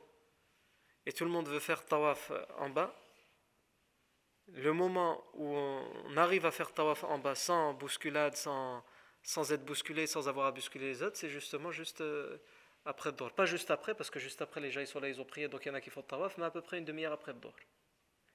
et 1.05 1.11
tout 1.11 1.25
le 1.25 1.31
monde 1.31 1.49
veut 1.49 1.59
faire 1.59 1.85
tawaf 1.85 2.31
en 2.57 2.69
bas, 2.69 3.00
le 4.53 4.73
moment 4.73 5.23
où 5.33 5.55
on 5.55 6.17
arrive 6.17 6.45
à 6.45 6.51
faire 6.51 6.73
tawaf 6.73 7.03
en 7.03 7.17
bas 7.19 7.35
sans 7.35 7.73
bousculade, 7.73 8.35
sans, 8.35 8.83
sans 9.23 9.51
être 9.51 9.63
bousculé, 9.65 10.07
sans 10.07 10.27
avoir 10.27 10.47
à 10.47 10.51
bousculer 10.51 10.87
les 10.87 11.03
autres, 11.03 11.17
c'est 11.17 11.29
justement 11.29 11.71
juste 11.71 12.01
euh, 12.01 12.37
après 12.85 13.11
le 13.11 13.29
Pas 13.29 13.45
juste 13.45 13.71
après, 13.71 13.93
parce 13.95 14.09
que 14.09 14.19
juste 14.19 14.41
après, 14.41 14.59
les 14.59 14.71
gens 14.71 14.81
ils 14.81 14.87
sont 14.87 14.99
là, 14.99 15.09
ils 15.09 15.21
ont 15.21 15.25
prié, 15.25 15.47
donc 15.47 15.65
il 15.65 15.69
y 15.69 15.71
en 15.71 15.75
a 15.75 15.81
qui 15.81 15.89
font 15.89 16.01
tawaf, 16.01 16.37
mais 16.37 16.45
à 16.45 16.51
peu 16.51 16.61
près 16.61 16.77
une 16.79 16.85
demi-heure 16.85 17.13
après 17.13 17.33
le 17.33 17.39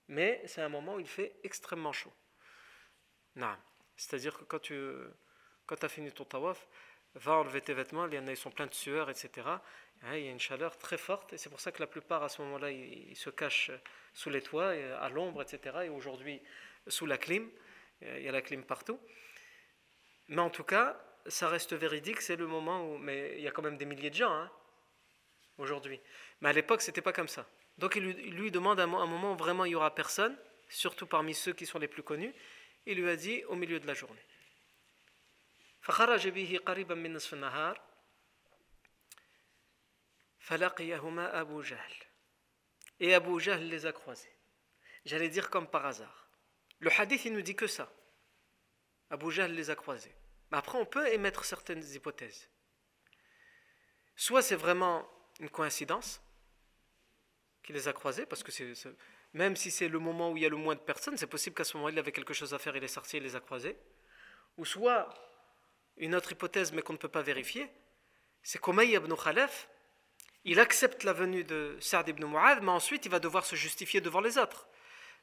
Mais 0.08 0.42
c'est 0.46 0.62
un 0.62 0.68
moment 0.68 0.94
où 0.96 1.00
il 1.00 1.08
fait 1.08 1.36
extrêmement 1.42 1.92
chaud. 1.92 2.12
C'est-à-dire 3.96 4.38
que 4.38 4.44
quand 4.44 4.60
tu 4.60 4.92
quand 5.66 5.82
as 5.82 5.88
fini 5.88 6.12
ton 6.12 6.24
tawaf, 6.24 6.66
va 7.14 7.32
enlever 7.32 7.60
tes 7.60 7.74
vêtements, 7.74 8.06
il 8.06 8.14
y 8.14 8.18
en 8.18 8.26
a, 8.26 8.30
ils 8.30 8.36
sont 8.36 8.50
pleins 8.50 8.66
de 8.66 8.74
sueur, 8.74 9.10
etc. 9.10 9.48
il 10.14 10.24
y 10.24 10.28
a 10.28 10.30
une 10.30 10.40
chaleur 10.40 10.78
très 10.78 10.98
forte, 10.98 11.32
et 11.32 11.38
c'est 11.38 11.50
pour 11.50 11.60
ça 11.60 11.72
que 11.72 11.80
la 11.80 11.86
plupart 11.86 12.22
à 12.22 12.28
ce 12.28 12.40
moment-là, 12.42 12.70
ils 12.70 13.16
se 13.16 13.30
cachent 13.30 13.72
sous 14.14 14.30
les 14.30 14.42
toits, 14.42 14.70
à 14.70 15.08
l'ombre, 15.08 15.42
etc. 15.42 15.78
Et 15.84 15.88
aujourd'hui, 15.88 16.40
sous 16.86 17.06
la 17.06 17.18
clim, 17.18 17.48
il 18.02 18.22
y 18.22 18.28
a 18.28 18.32
la 18.32 18.42
clim 18.42 18.62
partout. 18.62 19.00
Mais 20.28 20.40
en 20.40 20.50
tout 20.50 20.64
cas, 20.64 21.00
ça 21.26 21.48
reste 21.48 21.72
véridique, 21.74 22.20
c'est 22.20 22.36
le 22.36 22.46
moment 22.46 22.88
où. 22.88 22.98
Mais 22.98 23.34
il 23.36 23.42
y 23.42 23.48
a 23.48 23.50
quand 23.50 23.62
même 23.62 23.76
des 23.76 23.84
milliers 23.84 24.10
de 24.10 24.14
gens 24.14 24.32
hein, 24.32 24.50
aujourd'hui. 25.58 26.00
Mais 26.40 26.50
à 26.50 26.52
l'époque, 26.52 26.82
c'était 26.82 27.02
pas 27.02 27.12
comme 27.12 27.28
ça. 27.28 27.46
Donc 27.78 27.96
il 27.96 28.02
lui, 28.02 28.50
demande 28.50 28.80
un, 28.80 28.84
un 28.84 29.06
moment 29.06 29.32
où 29.32 29.36
vraiment 29.36 29.64
il 29.64 29.72
y 29.72 29.74
aura 29.74 29.94
personne, 29.94 30.36
surtout 30.68 31.06
parmi 31.06 31.34
ceux 31.34 31.52
qui 31.52 31.66
sont 31.66 31.78
les 31.78 31.88
plus 31.88 32.02
connus. 32.02 32.34
Il 32.86 33.00
lui 33.00 33.10
a 33.10 33.16
dit 33.16 33.44
au 33.46 33.54
milieu 33.54 33.80
de 33.80 33.86
la 33.86 33.94
journée. 33.94 34.22
Et 43.00 43.14
Abu 43.14 43.40
Jahl 43.40 43.62
les 43.62 43.86
a 43.86 43.92
croisés. 43.92 44.36
J'allais 45.04 45.28
dire 45.28 45.50
comme 45.50 45.68
par 45.68 45.86
hasard. 45.86 46.28
Le 46.78 46.90
hadith, 46.90 47.24
il 47.24 47.32
nous 47.32 47.42
dit 47.42 47.56
que 47.56 47.66
ça. 47.66 47.92
Abu 49.10 49.30
Jahl 49.30 49.52
les 49.52 49.70
a 49.70 49.76
croisés. 49.76 50.14
Mais 50.50 50.58
après, 50.58 50.78
on 50.78 50.86
peut 50.86 51.12
émettre 51.12 51.44
certaines 51.44 51.84
hypothèses. 51.84 52.48
Soit 54.14 54.42
c'est 54.42 54.56
vraiment 54.56 55.08
une 55.40 55.50
coïncidence 55.50 56.22
qu'il 57.62 57.74
les 57.74 57.88
a 57.88 57.92
croisés, 57.92 58.26
parce 58.26 58.42
que 58.42 58.52
même 59.32 59.56
si 59.56 59.70
c'est 59.70 59.88
le 59.88 59.98
moment 59.98 60.30
où 60.30 60.36
il 60.36 60.42
y 60.44 60.46
a 60.46 60.48
le 60.48 60.56
moins 60.56 60.76
de 60.76 60.80
personnes, 60.80 61.16
c'est 61.16 61.26
possible 61.26 61.56
qu'à 61.56 61.64
ce 61.64 61.76
moment-là, 61.76 61.94
il 61.94 61.98
avait 61.98 62.12
quelque 62.12 62.32
chose 62.32 62.54
à 62.54 62.58
faire, 62.58 62.76
il 62.76 62.84
est 62.84 62.88
sorti, 62.88 63.16
il 63.16 63.22
les 63.22 63.36
a 63.36 63.40
croisés. 63.40 63.76
Ou 64.56 64.64
soit, 64.64 65.12
une 65.96 66.14
autre 66.14 66.32
hypothèse, 66.32 66.72
mais 66.72 66.82
qu'on 66.82 66.92
ne 66.92 66.98
peut 66.98 67.08
pas 67.08 67.22
vérifier, 67.22 67.68
c'est 68.42 68.58
qu'Omaï 68.58 68.94
ibn 68.94 69.12
Khalaf, 69.14 69.68
il 70.46 70.60
accepte 70.60 71.02
la 71.02 71.12
venue 71.12 71.42
de 71.42 71.76
Sa'd 71.80 72.08
ibn 72.08 72.24
Mu'adh, 72.24 72.62
mais 72.62 72.70
ensuite 72.70 73.04
il 73.04 73.10
va 73.10 73.18
devoir 73.18 73.44
se 73.44 73.56
justifier 73.56 74.00
devant 74.00 74.20
les 74.20 74.38
autres. 74.38 74.68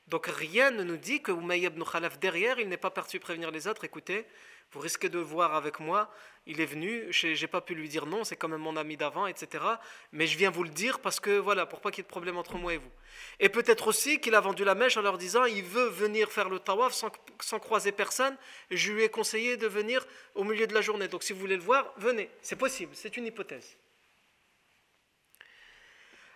Donc 0.10 0.28
rien 0.28 0.70
ne 0.70 0.84
nous 0.84 0.98
dit 0.98 1.22
que 1.22 1.32
Umayy 1.32 1.64
ibn 1.64 1.82
Khalaf 1.82 2.20
derrière, 2.20 2.60
il 2.60 2.68
n'est 2.68 2.76
pas 2.76 2.90
parti 2.90 3.20
prévenir 3.20 3.50
les 3.50 3.70
autres. 3.70 3.86
Écoutez, 3.86 4.26
vous 4.74 4.82
risquez 4.82 5.08
de 5.08 5.20
voir 5.20 5.56
avec 5.56 5.80
moi, 5.80 6.12
il 6.46 6.60
est 6.60 6.66
venu, 6.66 7.06
j'ai 7.10 7.48
pas 7.48 7.62
pu 7.62 7.74
lui 7.74 7.88
dire 7.88 8.06
non, 8.06 8.26
c'est 8.26 8.36
quand 8.36 8.50
même 8.50 8.60
mon 8.60 8.76
ami 8.76 8.98
d'avant, 8.98 9.26
etc. 9.26 9.64
Mais 10.12 10.28
je 10.28 10.38
viens 10.38 10.50
vous 10.50 10.64
le 10.64 10.70
dire 10.70 11.00
parce 11.00 11.22
que 11.22 11.38
voilà, 11.38 11.66
pour 11.66 11.80
pas 11.80 11.90
qu'il 11.90 12.00
y 12.00 12.02
ait 12.02 12.04
de 12.04 12.10
problème 12.10 12.38
entre 12.38 12.58
moi 12.58 12.74
et 12.74 12.78
vous. 12.78 12.92
Et 13.40 13.48
peut-être 13.48 13.88
aussi 13.88 14.20
qu'il 14.20 14.36
a 14.36 14.42
vendu 14.42 14.66
la 14.66 14.76
mèche 14.76 14.98
en 14.98 15.02
leur 15.02 15.18
disant, 15.18 15.46
il 15.46 15.64
veut 15.64 15.88
venir 15.88 16.34
faire 16.34 16.50
le 16.50 16.60
tawaf 16.60 16.92
sans, 16.92 17.12
sans 17.40 17.60
croiser 17.60 17.94
personne. 17.94 18.36
Je 18.72 18.92
lui 18.92 19.04
ai 19.04 19.10
conseillé 19.10 19.56
de 19.56 19.68
venir 19.68 20.06
au 20.36 20.44
milieu 20.44 20.68
de 20.68 20.74
la 20.74 20.82
journée. 20.82 21.08
Donc 21.08 21.24
si 21.24 21.32
vous 21.32 21.40
voulez 21.40 21.56
le 21.56 21.64
voir, 21.64 21.94
venez. 21.96 22.30
C'est 22.42 22.58
possible, 22.58 22.92
c'est 22.94 23.16
une 23.16 23.26
hypothèse. 23.26 23.78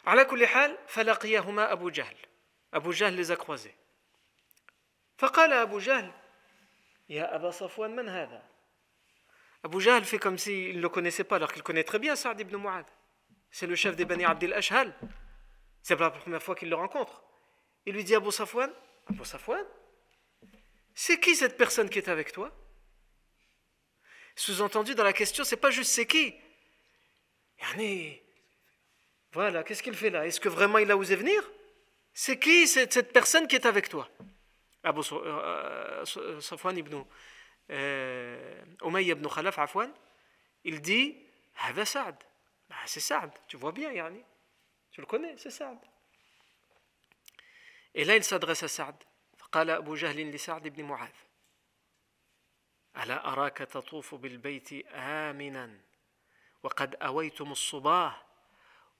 على 0.06 0.24
كل 0.24 0.46
حال 0.46 0.78
فلقيهما 0.86 1.72
أبو 1.72 1.90
جهل 1.90 2.16
أبو 2.74 2.90
جهل 2.90 3.16
les 3.16 3.30
a 3.30 3.36
croisés 3.36 3.74
فقال 5.18 5.52
أبو 5.52 5.78
جهل 5.78 6.12
يا 7.08 7.36
أبا 7.36 7.50
صفوان 7.50 7.96
من 7.96 8.08
هذا 8.08 8.52
Abu 9.64 9.80
Jahl 9.80 10.04
fait 10.04 10.18
comme 10.18 10.38
s'il 10.38 10.76
ne 10.76 10.82
le 10.82 10.88
connaissait 10.88 11.24
pas, 11.24 11.36
alors 11.36 11.52
qu'il 11.52 11.62
connaît 11.62 11.84
très 11.84 12.00
bien 12.00 12.16
Saad 12.16 12.40
ibn 12.40 12.56
Mu'ad. 12.56 12.84
C'est 13.50 13.66
le 13.66 13.76
chef 13.76 13.94
des 13.94 14.04
Bani 14.04 14.24
Abdel 14.24 14.52
Ashhal. 14.54 14.92
C'est 15.82 15.96
pas 15.96 16.04
la 16.04 16.10
première 16.10 16.42
fois 16.42 16.54
qu'il 16.56 16.68
le 16.68 16.74
rencontre. 16.74 17.22
Il 17.86 17.94
lui 17.94 18.02
dit 18.02 18.14
Abu 18.14 18.32
Safwan 18.32 18.72
Abu 19.08 19.24
Safwan 19.24 19.64
C'est 20.94 21.20
qui 21.20 21.36
cette 21.36 21.56
personne 21.56 21.88
qui 21.88 21.98
est 21.98 22.08
avec 22.08 22.32
toi 22.32 22.50
Sous-entendu 24.34 24.94
dans 24.94 25.04
la 25.04 25.12
question, 25.12 25.44
c'est 25.44 25.56
pas 25.56 25.70
juste 25.70 25.92
c'est 25.92 26.06
qui. 26.06 26.34
Yani, 27.60 28.20
voilà, 29.36 29.62
qu'est-ce 29.64 29.82
qu'il 29.82 29.94
fait 29.94 30.10
là 30.10 30.26
Est-ce 30.26 30.40
que 30.40 30.48
vraiment 30.48 30.78
il 30.78 30.90
a 30.90 30.96
osé 30.96 31.16
venir 31.16 31.42
C'est 32.12 32.38
qui 32.38 32.66
cette, 32.66 32.92
cette, 32.92 33.12
personne 33.12 33.46
qui 33.46 33.56
est 33.56 33.66
avec 33.66 33.88
toi 33.88 34.08
Abu 34.82 35.00
euh, 35.12 36.04
euh, 36.16 36.40
Safwan 36.40 36.76
ibn 36.76 37.02
euh, 37.70 38.62
Umayy 38.84 39.10
ibn 39.10 39.26
Khalaf, 39.28 39.58
Afwan, 39.58 39.90
il 40.64 40.80
dit 40.82 41.16
Hada 41.60 41.84
Saad. 41.84 42.16
Bah, 42.68 42.76
c'est 42.86 43.00
Saad, 43.00 43.30
tu 43.46 43.56
vois 43.56 43.72
bien, 43.72 43.92
yani. 43.92 44.22
Tu 44.90 45.00
le 45.00 45.06
connais, 45.06 45.34
c'est 45.38 45.50
Saad. 45.50 45.78
Et 47.94 48.04
là, 48.04 48.16
il 48.16 48.24
s'adresse 48.24 48.64
à 48.64 48.68
Saad. 48.68 48.96
فقال 49.52 49.70
أبو 49.70 49.94
جهل 49.94 50.30
لسعد 50.30 50.68
بن 50.68 50.84
معاذ 50.84 51.14
ألا 52.96 53.32
أراك 53.32 53.58
تطوف 53.58 54.14
بالبيت 54.14 54.72
آمنا 54.94 55.80
وقد 56.62 56.94
أويتم 56.94 57.52
الصباه 57.52 58.14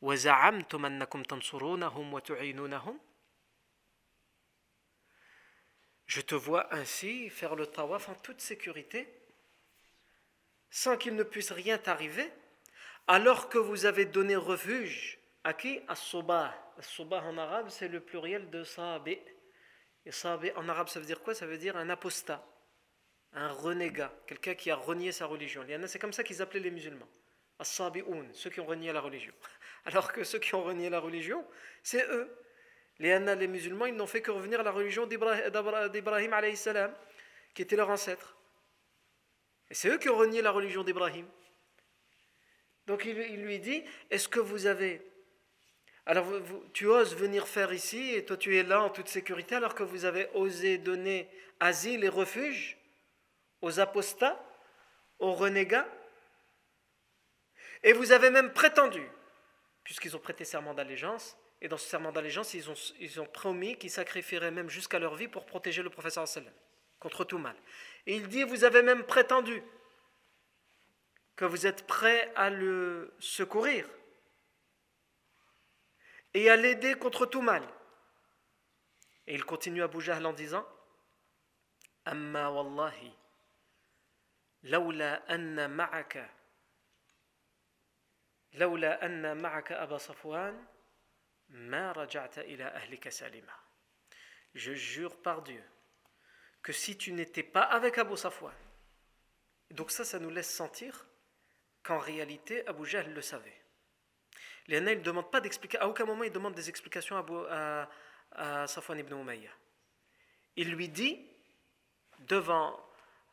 وزعمتم 0.02 0.86
أنكم 0.86 1.22
تنصرونهم 1.22 2.14
وتعينونهم 2.14 2.98
Je 6.06 6.20
te 6.20 6.34
vois 6.34 6.66
ainsi 6.74 7.30
faire 7.30 7.56
le 7.56 7.66
tawaf 7.66 8.10
en 8.10 8.14
toute 8.14 8.42
sécurité, 8.42 9.08
sans 10.68 10.98
qu'il 10.98 11.14
ne 11.14 11.22
puisse 11.22 11.52
rien 11.52 11.78
t'arriver, 11.78 12.30
alors 13.06 13.48
que 13.48 13.56
vous 13.56 13.86
avez 13.86 14.04
donné 14.04 14.36
refuge 14.36 15.18
à 15.44 15.54
qui 15.54 15.80
À 15.88 15.94
Soba. 15.94 16.54
Soba 16.80 17.22
en 17.22 17.38
arabe, 17.38 17.68
c'est 17.70 17.88
le 17.88 18.00
pluriel 18.00 18.50
de 18.50 18.62
Sabi. 18.62 19.18
Et 20.04 20.12
Sabi 20.12 20.50
en 20.56 20.68
arabe, 20.68 20.88
ça 20.88 21.00
veut 21.00 21.06
dire 21.06 21.22
quoi 21.22 21.34
Ça 21.34 21.46
veut 21.46 21.58
dire 21.58 21.76
un 21.78 21.88
apostat, 21.88 22.44
un 23.32 23.48
renégat, 23.48 24.12
quelqu'un 24.26 24.54
qui 24.54 24.70
a 24.70 24.76
renié 24.76 25.12
sa 25.12 25.26
religion. 25.26 25.64
C'est 25.86 25.98
comme 25.98 26.12
ça 26.12 26.24
qu'ils 26.24 26.42
appelaient 26.42 26.60
les 26.60 26.70
musulmans. 26.70 27.08
As-Sabi'un, 27.58 28.26
ceux 28.32 28.50
qui 28.50 28.60
ont 28.60 28.66
renié 28.66 28.92
la 28.92 29.00
religion. 29.00 29.32
Alors 29.87 30.11
que 30.11 30.25
ceux 30.25 30.39
qui 30.39 30.53
ont 30.53 30.63
renié 30.63 30.89
la 30.89 30.99
religion, 30.99 31.45
c'est 31.81 32.05
eux. 32.09 32.29
Les 32.99 33.17
les 33.19 33.47
musulmans, 33.47 33.85
ils 33.85 33.95
n'ont 33.95 34.05
fait 34.05 34.21
que 34.21 34.31
revenir 34.31 34.59
à 34.59 34.63
la 34.63 34.71
religion 34.71 35.07
d'Ibrahim, 35.07 36.35
qui 37.53 37.61
était 37.61 37.77
leur 37.77 37.89
ancêtre. 37.89 38.35
Et 39.69 39.73
c'est 39.73 39.87
eux 39.87 39.97
qui 39.97 40.09
ont 40.09 40.17
renié 40.17 40.41
la 40.41 40.51
religion 40.51 40.83
d'Ibrahim. 40.83 41.25
Donc 42.85 43.05
il, 43.05 43.41
lui 43.41 43.59
dit, 43.59 43.83
est-ce 44.09 44.27
que 44.27 44.41
vous 44.41 44.65
avez... 44.65 45.01
Alors 46.05 46.25
tu 46.73 46.87
oses 46.87 47.15
venir 47.15 47.47
faire 47.47 47.71
ici, 47.71 48.13
et 48.13 48.25
toi 48.25 48.35
tu 48.35 48.57
es 48.57 48.63
là 48.63 48.81
en 48.81 48.89
toute 48.89 49.07
sécurité, 49.07 49.55
alors 49.55 49.73
que 49.73 49.83
vous 49.83 50.03
avez 50.03 50.27
osé 50.33 50.77
donner 50.77 51.29
asile 51.61 52.03
et 52.03 52.09
refuge 52.09 52.77
aux 53.61 53.79
apostats 53.79 54.43
aux 55.19 55.33
renégats, 55.33 55.87
et 57.83 57.93
vous 57.93 58.11
avez 58.11 58.29
même 58.29 58.51
prétendu, 58.51 59.01
puisqu'ils 59.87 60.17
ont 60.17 60.19
prêté 60.19 60.43
serment 60.43 60.73
d'allégeance, 60.73 61.37
et 61.61 61.69
dans 61.69 61.77
ce 61.77 61.87
serment 61.87 62.11
d'allégeance, 62.11 62.53
ils 62.53 62.69
ont, 63.21 63.25
promis 63.25 63.77
qu'ils 63.77 63.89
sacrifieraient 63.89 64.51
même 64.51 64.69
jusqu'à 64.69 64.99
leur 64.99 65.15
vie 65.15 65.29
pour 65.29 65.45
protéger 65.45 65.81
le 65.81 65.89
professeur 65.89 66.27
sallam 66.27 66.51
contre 66.99 67.23
tout 67.23 67.37
mal. 67.37 67.55
Et 68.05 68.17
il 68.17 68.27
dit, 68.27 68.43
vous 68.43 68.65
avez 68.65 68.81
même 68.81 69.05
prétendu 69.05 69.63
que 71.37 71.45
vous 71.45 71.65
êtes 71.65 71.87
prêt 71.87 72.33
à 72.35 72.49
le 72.49 73.15
secourir 73.19 73.87
et 76.33 76.49
à 76.49 76.57
l'aider 76.57 76.95
contre 76.95 77.25
tout 77.25 77.41
mal. 77.41 77.63
Et 79.25 79.35
il 79.35 79.45
continue 79.45 79.83
à 79.83 79.87
bouger 79.87 80.11
en 80.11 80.33
disant 80.33 80.67
Amma 82.03 82.51
wallahi, 82.51 83.13
anna 85.29 85.69
ma'aka, 85.69 86.27
laula 88.57 88.93
anna 89.01 89.35
ma'aka 89.35 89.79
Aba 89.79 89.99
Safwan, 89.99 90.55
ma 91.49 91.93
raja'ta 91.93 92.43
ila 92.45 92.75
ahlika 92.75 93.11
salima. 93.11 93.53
Je 94.53 94.73
jure 94.73 95.15
par 95.21 95.41
Dieu 95.41 95.63
que 96.61 96.73
si 96.73 96.97
tu 96.97 97.13
n'étais 97.13 97.43
pas 97.43 97.61
avec 97.61 97.97
Abu 97.97 98.17
Safwan, 98.17 98.53
donc 99.71 99.91
ça, 99.91 100.03
ça 100.03 100.19
nous 100.19 100.29
laisse 100.29 100.53
sentir 100.53 101.07
qu'en 101.83 101.99
réalité, 101.99 102.65
Abu 102.67 102.85
Jahl 102.85 103.13
le 103.13 103.21
savait. 103.21 103.61
Les 104.67 104.81
ne 104.81 104.95
demandent 104.95 105.31
pas 105.31 105.39
d'explication, 105.39 105.85
à 105.85 105.89
aucun 105.89 106.05
moment 106.05 106.23
il 106.23 106.31
demande 106.31 106.53
des 106.53 106.67
explications 106.67 107.15
à, 107.49 107.89
à, 108.31 108.67
Safwan 108.67 108.99
ibn 108.99 109.13
Umayya. 109.13 109.51
Il 110.57 110.71
lui 110.71 110.89
dit, 110.89 111.25
devant 112.19 112.77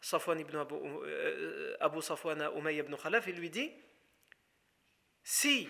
Safwan 0.01 0.39
ibn 0.39 0.57
Abu, 0.57 0.75
euh, 0.77 1.77
Abu 1.81 2.03
Safwan 2.03 2.51
Umayya 2.57 2.85
ibn 2.85 2.95
Khalaf, 2.95 3.27
il 3.27 3.37
lui 3.37 3.51
dit, 3.51 3.72
si 5.25 5.68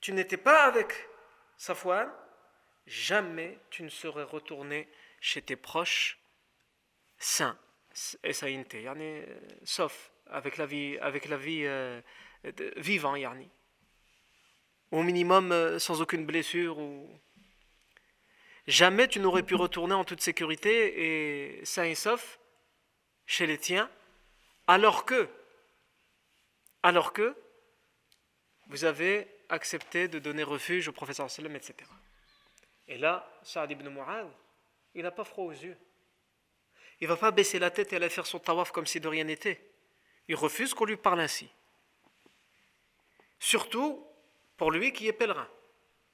tu 0.00 0.12
n'étais 0.12 0.36
pas 0.36 0.64
avec 0.64 0.92
Safwan, 1.56 2.12
jamais 2.86 3.58
tu 3.70 3.84
ne 3.84 3.88
serais 3.88 4.24
retourné 4.24 4.88
chez 5.20 5.40
tes 5.40 5.56
proches 5.56 6.18
sains, 7.16 7.58
sauf 9.64 10.10
avec 10.26 10.56
la 10.56 10.66
vie, 10.66 10.98
avec 10.98 11.28
la 11.28 11.36
vie 11.36 11.64
euh, 11.64 12.00
vivant, 12.76 13.14
yani. 13.14 13.48
au 14.90 15.02
minimum 15.02 15.52
euh, 15.52 15.78
sans 15.78 16.02
aucune 16.02 16.26
blessure. 16.26 16.78
Ou... 16.78 17.08
Jamais 18.66 19.06
tu 19.08 19.20
n'aurais 19.20 19.44
pu 19.44 19.54
retourner 19.54 19.94
en 19.94 20.04
toute 20.04 20.20
sécurité 20.20 21.58
et 21.60 21.64
sain 21.64 21.84
et 21.84 21.94
sauf 21.94 22.40
chez 23.26 23.46
les 23.46 23.58
tiens, 23.58 23.90
alors 24.66 25.04
que, 25.06 25.28
alors 26.82 27.12
que 27.12 27.34
vous 28.68 28.84
avez 28.84 29.28
accepté 29.48 30.08
de 30.08 30.18
donner 30.18 30.42
refuge 30.42 30.88
au 30.88 30.92
professeur 30.92 31.30
sallam, 31.30 31.54
etc. 31.56 31.74
Et 32.88 32.98
là, 32.98 33.28
Saad 33.42 33.70
ibn 33.70 33.88
Mu'ad, 33.88 34.28
il 34.94 35.02
n'a 35.02 35.10
pas 35.10 35.24
froid 35.24 35.44
aux 35.44 35.52
yeux. 35.52 35.76
Il 37.00 37.08
ne 37.08 37.12
va 37.12 37.16
pas 37.16 37.30
baisser 37.30 37.58
la 37.58 37.70
tête 37.70 37.92
et 37.92 37.96
aller 37.96 38.08
faire 38.08 38.26
son 38.26 38.38
tawaf 38.38 38.70
comme 38.70 38.86
si 38.86 39.00
de 39.00 39.08
rien 39.08 39.24
n'était. 39.24 39.60
Il 40.28 40.36
refuse 40.36 40.74
qu'on 40.74 40.84
lui 40.84 40.96
parle 40.96 41.20
ainsi. 41.20 41.48
Surtout 43.38 44.06
pour 44.56 44.70
lui 44.70 44.92
qui 44.92 45.08
est 45.08 45.12
pèlerin. 45.12 45.48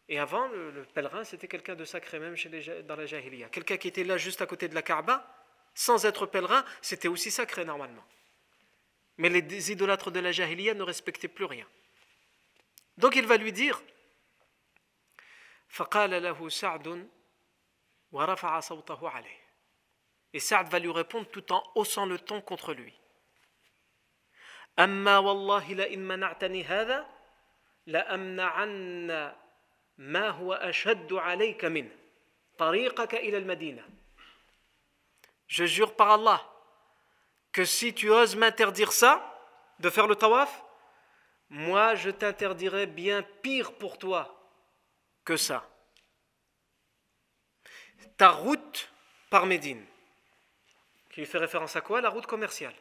Et 0.08 0.18
avant, 0.18 0.48
le, 0.48 0.84
pèlerin, 0.92 1.22
c'était 1.22 1.46
quelqu'un 1.46 1.76
de 1.76 1.84
sacré 1.84 2.18
même 2.18 2.34
chez 2.34 2.48
les, 2.48 2.82
dans 2.82 2.96
la 2.96 3.06
Jahiliya. 3.06 3.48
Quelqu'un 3.48 3.76
qui 3.76 3.86
était 3.86 4.02
là 4.02 4.16
juste 4.16 4.42
à 4.42 4.46
côté 4.46 4.66
de 4.66 4.74
la 4.74 4.82
Kaaba, 4.82 5.24
sans 5.74 6.04
être 6.04 6.26
pèlerin, 6.26 6.64
c'était 6.82 7.06
aussi 7.06 7.30
sacré 7.30 7.64
normalement. 7.64 8.04
Mais 9.18 9.28
les 9.28 9.70
idolâtres 9.70 10.10
de 10.10 10.18
la 10.18 10.32
Jahiliya 10.32 10.74
ne 10.74 10.82
respectaient 10.82 11.28
plus 11.28 11.44
rien. 11.44 11.66
Donc 13.00 13.16
il 13.16 13.26
va 13.26 13.36
lui 13.36 13.52
dire 13.52 13.80
Et 20.32 20.40
Saad 20.40 20.68
va 20.68 20.78
lui 20.78 20.92
répondre 20.92 21.26
tout 21.28 21.52
en 21.52 21.62
haussant 21.74 22.06
le 22.06 22.18
ton 22.18 22.40
contre 22.40 22.74
lui. 22.74 22.94
Je 35.46 35.64
jure 35.64 35.96
par 35.96 36.10
Allah 36.12 36.46
que 37.52 37.64
si 37.64 37.92
tu 37.94 38.10
oses 38.10 38.36
m'interdire 38.36 38.92
ça, 38.92 39.26
de 39.80 39.90
faire 39.90 40.06
le 40.06 40.14
tawaf, 40.14 40.62
moi 41.50 41.96
je 41.96 42.10
t'interdirai 42.10 42.86
bien 42.86 43.22
pire 43.42 43.72
pour 43.74 43.98
toi 43.98 44.40
que 45.24 45.36
ça. 45.36 45.68
Ta 48.16 48.30
route 48.30 48.90
par 49.28 49.46
Médine, 49.46 49.84
qui 51.10 51.26
fait 51.26 51.38
référence 51.38 51.76
à 51.76 51.80
quoi 51.80 52.00
La 52.00 52.08
route 52.08 52.26
commerciale? 52.26 52.74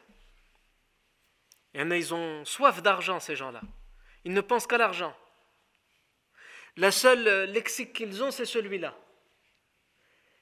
Il 1.74 1.80
y 1.80 1.84
en 1.84 1.90
ils 1.90 2.14
ont 2.14 2.44
soif 2.44 2.82
d'argent, 2.82 3.20
ces 3.20 3.36
gens-là. 3.36 3.60
Ils 4.24 4.32
ne 4.32 4.40
pensent 4.40 4.66
qu'à 4.66 4.78
l'argent. 4.78 5.16
La 6.76 6.90
seule 6.90 7.26
euh, 7.26 7.46
lexique 7.46 7.92
qu'ils 7.92 8.22
ont, 8.22 8.30
c'est 8.30 8.44
celui-là. 8.44 8.96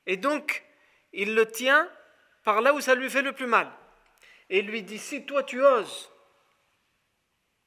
Et 0.07 0.17
donc, 0.17 0.65
il 1.13 1.35
le 1.35 1.51
tient 1.51 1.91
par 2.45 2.61
là 2.61 2.73
où 2.73 2.81
ça 2.81 2.95
lui 2.95 3.11
fait 3.11 3.23
le 3.23 3.33
plus 3.33 3.47
mal. 3.47 3.71
Et 4.49 4.63
lui 4.63 4.83
dit, 4.83 4.99
si 4.99 5.27
toi 5.27 5.43
tu 5.43 5.63
oses 5.63 6.11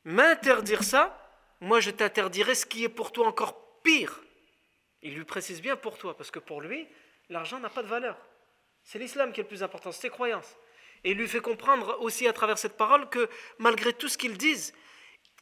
m'interdire 0.03 0.83
ça, 0.83 1.17
moi 1.59 1.79
je 1.79 1.91
t'interdirai 1.91 2.55
ce 2.55 2.65
qui 2.65 2.83
est 2.83 2.89
pour 2.89 3.11
toi 3.11 3.27
encore 3.27 3.81
pire. 3.83 4.21
Il 5.01 5.15
lui 5.15 5.25
précise 5.25 5.61
bien 5.61 5.75
pour 5.75 5.97
toi, 5.97 6.15
parce 6.15 6.31
que 6.31 6.39
pour 6.39 6.61
lui, 6.61 6.87
l'argent 7.29 7.59
n'a 7.59 7.69
pas 7.69 7.83
de 7.83 7.87
valeur. 7.87 8.17
C'est 8.83 8.99
l'islam 8.99 9.31
qui 9.31 9.39
est 9.39 9.43
le 9.43 9.49
plus 9.49 9.63
important, 9.63 9.91
c'est 9.91 10.01
ses 10.01 10.09
croyances. 10.09 10.57
Et 11.03 11.11
il 11.11 11.17
lui 11.17 11.27
fait 11.27 11.41
comprendre 11.41 11.97
aussi 12.01 12.27
à 12.27 12.33
travers 12.33 12.57
cette 12.57 12.77
parole 12.77 13.09
que 13.09 13.27
malgré 13.57 13.93
tout 13.93 14.07
ce 14.07 14.17
qu'ils 14.17 14.37
disent, 14.37 14.73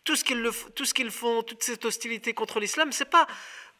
tout 0.06 0.16
ce 0.16 0.24
qu'ils, 0.24 1.12
font, 1.12 1.44
toute 1.44 1.62
cette 1.62 1.84
hostilité 1.84 2.34
contre 2.34 2.60
l'islam, 2.60 2.92
c'est 2.92 3.10
pas 3.10 3.28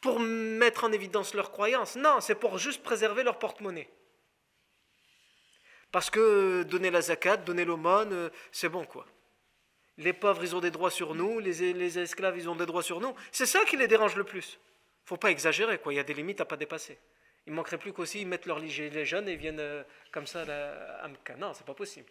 pour 0.02 0.20
mettre 0.20 0.84
en 0.84 0.92
évidence 0.92 1.34
leurs 1.34 1.52
croyances, 1.52 1.96
non, 1.96 2.20
c'est 2.22 2.36
pour 2.36 2.58
juste 2.58 2.84
préserver 2.84 3.24
leur 3.24 3.40
porte-monnaie. 3.40 3.90
Parce 5.92 6.10
que 6.10 6.64
donner 6.64 6.92
la 6.92 7.02
zakat, 7.02 7.38
donner 7.38 7.66
l'aumône, 7.66 8.14
euh, 8.14 8.30
c'est 8.52 8.70
bon 8.70 8.86
quoi. 8.86 9.06
Les 10.00 10.14
pauvres, 10.14 10.42
ils 10.44 10.56
ont 10.56 10.62
des 10.62 10.72
droits 10.72 10.92
sur 10.92 11.14
nous, 11.14 11.40
les, 11.40 12.00
esclaves, 12.00 12.38
ils 12.38 12.50
ont 12.50 12.56
des 12.56 12.66
droits 12.66 12.82
sur 12.82 13.02
nous. 13.02 13.14
C'est 13.32 13.46
ça 13.46 13.66
qui 13.66 13.76
les 13.76 13.88
dérange 13.88 14.16
le 14.16 14.24
plus. 14.24 14.58
Faut 15.06 15.18
pas 15.18 15.30
exagérer, 15.30 15.78
quoi. 15.78 15.94
Il 15.94 15.98
y 15.98 16.00
a 16.00 16.04
des 16.04 16.14
limites 16.14 16.40
à 16.40 16.46
pas 16.46 16.56
dépasser. 16.56 16.98
Il 17.46 17.54
manquerait 17.54 17.78
plus 17.78 17.92
qu'aussi 17.92 18.22
ils 18.22 18.28
mettent 18.28 18.46
leur 18.46 18.60
les 18.60 19.06
jeunes 19.06 19.28
et 19.28 19.36
viennent 19.36 19.60
euh, 19.60 19.84
comme 20.12 20.26
ça 20.26 20.42
à 21.02 21.08
Mecca. 21.08 21.36
Non, 21.36 21.54
c'est 21.54 21.66
pas 21.66 21.74
possible. 21.74 22.10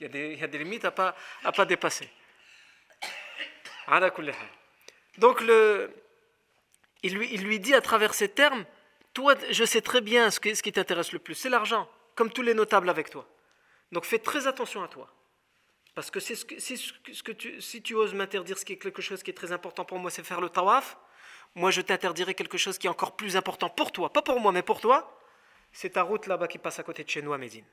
Il 0.00 0.04
y, 0.04 0.42
a 0.42 0.46
des, 0.46 0.58
limites 0.58 0.84
à 0.84 0.90
pas, 0.90 1.14
pas 1.54 1.64
dépasser. 1.64 2.08
Donc 5.18 5.40
le, 5.40 5.90
il, 7.02 7.14
lui, 7.14 7.60
dit 7.60 7.74
à 7.74 7.80
travers 7.80 8.14
ces 8.14 8.28
termes, 8.28 8.64
toi, 9.14 9.34
je 9.50 9.64
sais 9.64 9.80
très 9.80 10.00
bien 10.00 10.30
ce 10.30 10.40
qui 10.40 10.72
t'intéresse 10.72 11.12
le 11.12 11.18
plus, 11.18 11.34
c'est 11.34 11.48
l'argent, 11.48 11.88
comme 12.14 12.30
tous 12.30 12.42
les 12.42 12.54
notables 12.54 12.88
avec 12.88 13.10
toi. 13.10 13.26
Donc 13.92 14.04
fais 14.04 14.18
très 14.18 14.46
attention 14.46 14.82
à 14.82 14.88
toi. 14.88 15.08
Parce 15.96 16.10
que, 16.10 16.20
ce 16.20 16.44
que, 16.44 16.60
ce 16.60 17.22
que 17.22 17.60
si 17.60 17.80
tu 17.80 17.94
oses 17.94 18.12
m'interdire 18.12 18.58
ce 18.58 18.66
qui 18.66 18.74
est 18.74 18.76
quelque 18.76 19.00
chose 19.00 19.22
qui 19.22 19.30
est 19.30 19.34
très 19.34 19.50
important 19.50 19.82
pour 19.86 19.98
moi, 19.98 20.10
c'est 20.10 20.22
faire 20.22 20.42
le 20.42 20.50
tawaf, 20.50 20.98
moi 21.54 21.70
je 21.70 21.80
t'interdirai 21.80 22.34
quelque 22.34 22.58
chose 22.58 22.76
qui 22.76 22.86
est 22.86 22.90
encore 22.90 23.16
plus 23.16 23.34
important 23.34 23.70
pour 23.70 23.90
toi, 23.92 24.12
pas 24.12 24.20
pour 24.20 24.38
moi, 24.38 24.52
mais 24.52 24.60
pour 24.60 24.82
toi, 24.82 25.18
c'est 25.72 25.88
ta 25.88 26.02
route 26.02 26.26
là-bas 26.26 26.48
qui 26.48 26.58
passe 26.58 26.78
à 26.78 26.82
côté 26.82 27.02
de 27.02 27.08
chez 27.08 27.22
nous 27.22 27.32
à 27.32 27.38
Médine. 27.38 27.64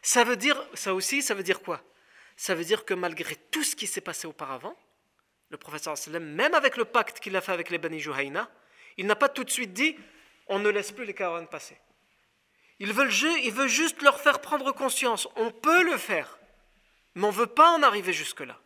Ça 0.00 0.24
veut 0.24 0.36
dire, 0.36 0.56
ça 0.72 0.94
aussi, 0.94 1.20
ça 1.20 1.34
veut 1.34 1.42
dire 1.42 1.60
quoi? 1.60 1.82
Ça 2.38 2.54
veut 2.54 2.64
dire 2.64 2.86
que 2.86 2.94
malgré 2.94 3.36
tout 3.36 3.62
ce 3.62 3.76
qui 3.76 3.86
s'est 3.86 4.00
passé 4.00 4.26
auparavant, 4.26 4.74
le 5.50 5.58
professeur 5.58 5.94
même 6.22 6.54
avec 6.54 6.78
le 6.78 6.86
pacte 6.86 7.20
qu'il 7.20 7.36
a 7.36 7.42
fait 7.42 7.52
avec 7.52 7.68
les 7.68 7.76
Bani 7.76 8.00
Juhayna, 8.00 8.50
il 8.96 9.04
n'a 9.04 9.14
pas 9.14 9.28
tout 9.28 9.44
de 9.44 9.50
suite 9.50 9.74
dit 9.74 9.94
on 10.46 10.58
ne 10.58 10.70
laisse 10.70 10.90
plus 10.90 11.04
les 11.04 11.12
caravanes 11.12 11.48
passer. 11.48 11.76
Il 12.78 12.94
veut 12.94 13.68
juste 13.68 14.00
leur 14.00 14.18
faire 14.18 14.40
prendre 14.40 14.72
conscience. 14.72 15.28
On 15.36 15.50
peut 15.50 15.84
le 15.84 15.98
faire, 15.98 16.38
mais 17.14 17.24
on 17.24 17.32
ne 17.32 17.36
veut 17.36 17.46
pas 17.46 17.70
en 17.72 17.82
arriver 17.82 18.12
jusque-là. 18.12 18.58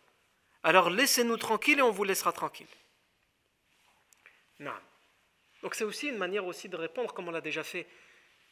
Alors 0.62 0.90
laissez-nous 0.90 1.36
tranquilles 1.36 1.78
et 1.78 1.82
on 1.82 1.90
vous 1.90 2.05
laissera 2.05 2.32
tranquille. 2.32 2.66
Non. 4.59 4.74
Donc 5.62 5.74
c'est 5.74 5.84
aussi 5.84 6.09
une 6.09 6.18
manière 6.18 6.47
aussi 6.47 6.68
de 6.68 6.76
répondre, 6.76 7.12
comme 7.12 7.28
on 7.28 7.30
l'a 7.30 7.40
déjà 7.40 7.62
fait 7.62 7.86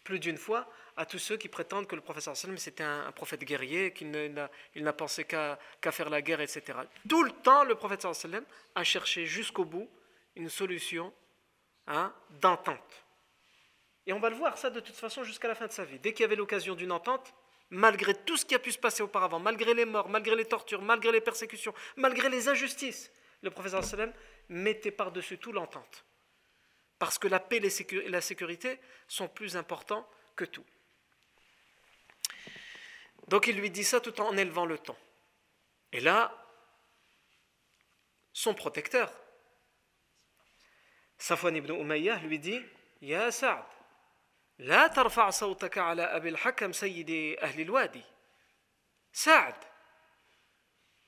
plus 0.05 0.19
d'une 0.19 0.37
fois, 0.37 0.71
à 0.97 1.07
tous 1.07 1.19
ceux 1.19 1.37
qui 1.37 1.49
prétendent 1.49 1.87
que 1.87 1.97
le 1.97 2.03
professeur 2.03 2.37
sallam 2.37 2.59
c'était 2.59 2.85
un, 2.85 3.11
prophète 3.13 3.43
guerrier, 3.43 3.93
qu'il 3.93 4.11
n'a 4.11 4.93
pensé 4.93 5.25
qu'à 5.25 5.59
faire 5.91 6.11
la 6.11 6.23
guerre, 6.23 6.41
etc. 6.41 6.79
Tout 7.09 7.23
le 7.23 7.31
temps, 7.31 7.65
le 7.65 7.75
prophète 7.75 8.03
sallam 8.13 8.45
a 8.75 8.85
cherché 8.85 9.27
jusqu'au 9.27 9.65
bout 9.65 9.89
une 10.37 10.51
solution 10.51 11.13
hein, 11.87 12.13
d'entente. 12.41 13.05
Et 14.07 14.13
on 14.13 14.21
va 14.21 14.29
le 14.29 14.37
voir 14.37 14.59
ça 14.59 14.71
de 14.71 14.81
toute 14.81 14.97
façon 14.97 15.25
jusqu'à 15.25 15.49
la 15.49 15.55
fin 15.55 15.67
de 15.67 15.73
sa 15.73 15.85
vie. 15.85 15.99
Dès 15.99 16.13
qu'il 16.13 16.23
y 16.23 16.25
avait 16.25 16.37
l'occasion 16.37 16.75
d'une 16.75 16.93
entente, 16.93 17.35
malgré 17.75 18.15
tout 18.15 18.37
ce 18.37 18.45
qui 18.45 18.55
a 18.55 18.59
pu 18.59 18.73
se 18.73 18.79
passer 18.79 19.03
auparavant, 19.03 19.41
malgré 19.41 19.75
les 19.75 19.85
morts, 19.85 20.09
malgré 20.09 20.37
les 20.37 20.45
tortures, 20.45 20.81
malgré 20.81 21.11
les 21.13 21.21
persécutions, 21.21 21.75
malgré 21.97 22.29
les 22.29 22.49
injustices, 22.49 23.11
le 23.43 23.51
professeur 23.51 23.85
sallam 23.85 24.13
mettait 24.49 24.93
par-dessus 24.93 25.39
tout 25.39 25.53
l'entente. 25.53 26.05
Parce 26.99 27.19
que 27.19 27.29
la 27.29 27.41
paix 27.41 27.61
et 27.61 28.09
la 28.09 28.21
sécurité 28.21 28.79
sont 29.09 29.29
plus 29.29 29.57
importants 29.57 30.09
que 30.37 30.45
tout. 30.45 30.65
Donc 33.29 33.49
il 33.49 33.57
lui 33.57 33.71
dit 33.71 33.85
ça 33.85 34.01
tout 34.01 34.19
en 34.21 34.37
élevant 34.37 34.67
le 34.67 34.79
ton. 34.79 34.97
Et 35.93 36.01
là, 36.01 36.33
son 38.33 38.55
protecteur, 38.55 39.13
Safwan 41.19 41.57
ibn 41.57 41.73
Umayyah, 41.73 42.19
lui 42.19 42.39
dit 42.39 42.61
Ya 43.01 43.33
Sa'd, 43.33 43.65
tarfa' 44.59 45.33
sawtaka 45.33 45.89
ala 45.91 46.13
Abil 46.13 46.37
Hakam 46.37 46.73
sayyidi 46.73 47.37
ahli 47.41 47.63
al-wadi. 47.63 48.05
Sa'd, 49.13 49.55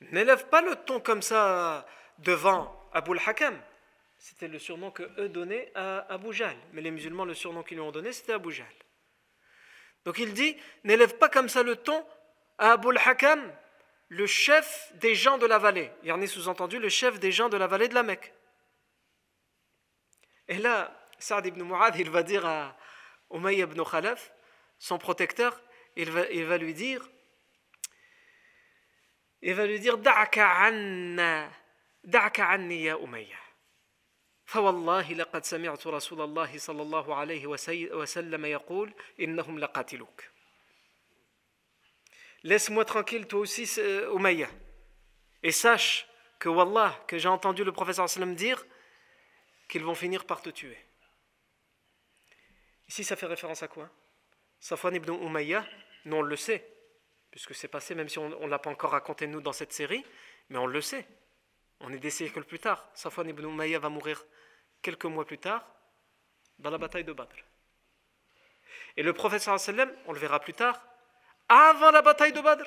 n'élève 0.01 0.49
pas 0.49 0.63
le 0.63 0.77
ton 0.77 1.01
comme 1.01 1.23
ça 1.23 1.87
devant 2.19 2.89
Abu 2.93 3.13
al-Hakam. 3.13 3.61
C'était 4.19 4.49
le 4.49 4.59
surnom 4.59 4.91
que 4.91 5.03
eux 5.21 5.29
donnaient 5.29 5.71
à 5.75 6.13
Abu 6.13 6.33
Jahl. 6.33 6.57
Mais 6.73 6.81
les 6.81 6.91
musulmans, 6.91 7.25
le 7.25 7.35
surnom 7.35 7.63
qu'ils 7.63 7.77
lui 7.77 7.85
ont 7.85 7.93
donné, 7.93 8.13
c'était 8.13 8.33
Abu 8.33 8.53
Jahl. 8.53 8.67
Donc 10.05 10.19
il 10.19 10.33
dit 10.33 10.57
N'élève 10.85 11.19
pas 11.19 11.29
comme 11.29 11.49
ça 11.49 11.63
le 11.63 11.77
ton 11.77 12.07
à 12.59 12.73
Abu 12.73 12.89
al-Hakam, 12.89 13.53
le 14.09 14.27
chef 14.27 14.93
des 14.95 15.15
gens 15.15 15.37
de 15.39 15.47
la 15.47 15.59
vallée. 15.59 15.91
Il 16.03 16.09
y 16.09 16.13
en 16.13 16.23
a 16.23 16.27
sous-entendu 16.27 16.79
le 16.79 16.89
chef 16.89 17.19
des 17.19 17.33
gens 17.33 17.49
de 17.49 17.57
la 17.57 17.67
vallée 17.67 17.89
de 17.89 17.95
la 17.95 18.03
Mecque. 18.03 18.33
Et 20.49 20.59
là, 20.59 20.97
Saad 21.19 21.47
ibn 21.47 21.63
Mu'adh, 21.63 21.97
il 21.97 22.11
va 22.11 22.23
dire 22.23 22.47
à 22.47 22.77
Umayy 23.36 23.62
ibn 23.62 23.82
Khalaf, 23.84 24.32
son 24.80 24.98
protecteur, 24.98 25.60
il 25.96 26.12
va, 26.12 26.30
il 26.30 26.46
va 26.46 26.58
lui 26.58 26.74
dire 26.74 27.08
il 29.44 29.56
va 29.56 29.66
lui 29.66 29.80
dire 29.80 29.98
Da'aka 29.98 30.52
anna, 30.52 31.50
da'aka 32.04 32.48
anni 32.48 32.84
ya 32.84 32.98
Umayya. 32.98 33.38
فوالله 34.52 35.14
لقد 35.14 35.46
سمعت 35.46 35.88
رسول 35.88 36.22
الله 36.22 36.58
صلى 36.58 36.82
الله 36.82 37.16
عليه 37.16 37.48
وسلم 37.48 38.46
يقول 38.46 38.94
إنهم 39.20 39.60
لقاتلوك 39.60 40.24
Laisse-moi 42.44 42.86
tranquille, 42.86 43.28
toi 43.28 43.42
aussi, 43.42 43.70
Umayya. 44.12 44.50
Et 45.44 45.52
sache 45.52 46.08
que, 46.40 46.50
Wallah, 46.50 47.00
que 47.08 47.20
j'ai 47.20 47.28
entendu 47.28 47.64
le 47.64 47.72
professeur 47.72 48.10
sallam 48.10 48.34
dire 48.34 48.66
qu'ils 49.70 49.84
vont 49.84 49.94
finir 49.94 50.26
par 50.26 50.42
te 50.42 50.50
tuer. 50.50 50.78
Ici, 52.89 53.05
ça 53.05 53.17
fait 53.17 53.27
référence 53.27 53.63
à 53.63 53.69
quoi? 53.69 53.91
Safwan 54.61 54.95
ibn 54.95 55.13
Umayya, 55.13 55.67
nous 56.05 56.17
on 56.17 56.23
le 56.23 56.37
sait, 56.37 56.67
puisque 57.31 57.55
c'est 57.55 57.69
passé, 57.69 57.95
même 57.95 58.09
si 58.09 58.19
on 58.19 58.29
ne 58.29 58.49
l'a 58.49 58.59
pas 58.59 58.71
encore 58.71 58.93
raconté 58.93 59.27
nous 59.27 59.41
dans 59.41 59.53
cette 59.53 59.73
série, 59.73 60.05
mais 60.49 60.59
on 60.59 60.67
le 60.67 60.81
sait. 60.81 61.07
On 61.81 61.93
est 61.93 61.99
des 61.99 62.11
siècles 62.11 62.45
plus 62.45 62.59
tard. 62.59 62.89
Safwan 62.95 63.29
ibn 63.29 63.45
Umayya 63.45 63.79
va 63.79 63.89
mourir 63.89 64.25
quelques 64.83 65.05
mois 65.05 65.27
plus 65.27 65.39
tard 65.39 65.67
dans 66.59 66.71
la 66.71 66.79
bataille 66.79 67.05
de 67.05 67.13
Badr. 67.13 67.37
Et 68.97 69.03
le 69.03 69.13
professeur 69.13 69.61
sallam, 69.61 69.93
on 70.07 70.13
le 70.13 70.19
verra 70.19 70.41
plus 70.41 70.55
tard, 70.55 70.83
avant 71.49 71.91
la 71.91 72.03
bataille 72.03 72.33
de 72.33 72.41
Badr. 72.41 72.65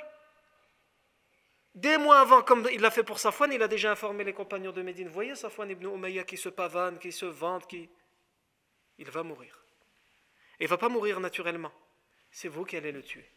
Des 1.75 1.97
mois 1.97 2.19
avant, 2.19 2.41
comme 2.41 2.67
il 2.71 2.81
l'a 2.81 2.91
fait 2.91 3.03
pour 3.03 3.19
Safwan, 3.19 3.51
il 3.51 3.61
a 3.63 3.67
déjà 3.67 3.91
informé 3.91 4.23
les 4.23 4.33
compagnons 4.33 4.71
de 4.71 4.81
Médine. 4.81 5.07
Voyez 5.07 5.35
Safwan 5.35 5.69
ibn 5.69 5.85
Umayya 5.85 6.23
qui 6.23 6.37
se 6.37 6.49
pavane, 6.49 6.99
qui 6.99 7.11
se 7.11 7.25
vante, 7.25 7.67
qui. 7.67 7.89
Il 8.97 9.09
va 9.09 9.23
mourir. 9.23 9.58
Et 10.59 10.67
va 10.67 10.77
pas 10.77 10.89
mourir 10.89 11.19
naturellement. 11.19 11.71
C'est 12.31 12.47
vous 12.47 12.65
qui 12.65 12.75
allez 12.77 12.91
le 12.91 13.01
tuer. 13.01 13.27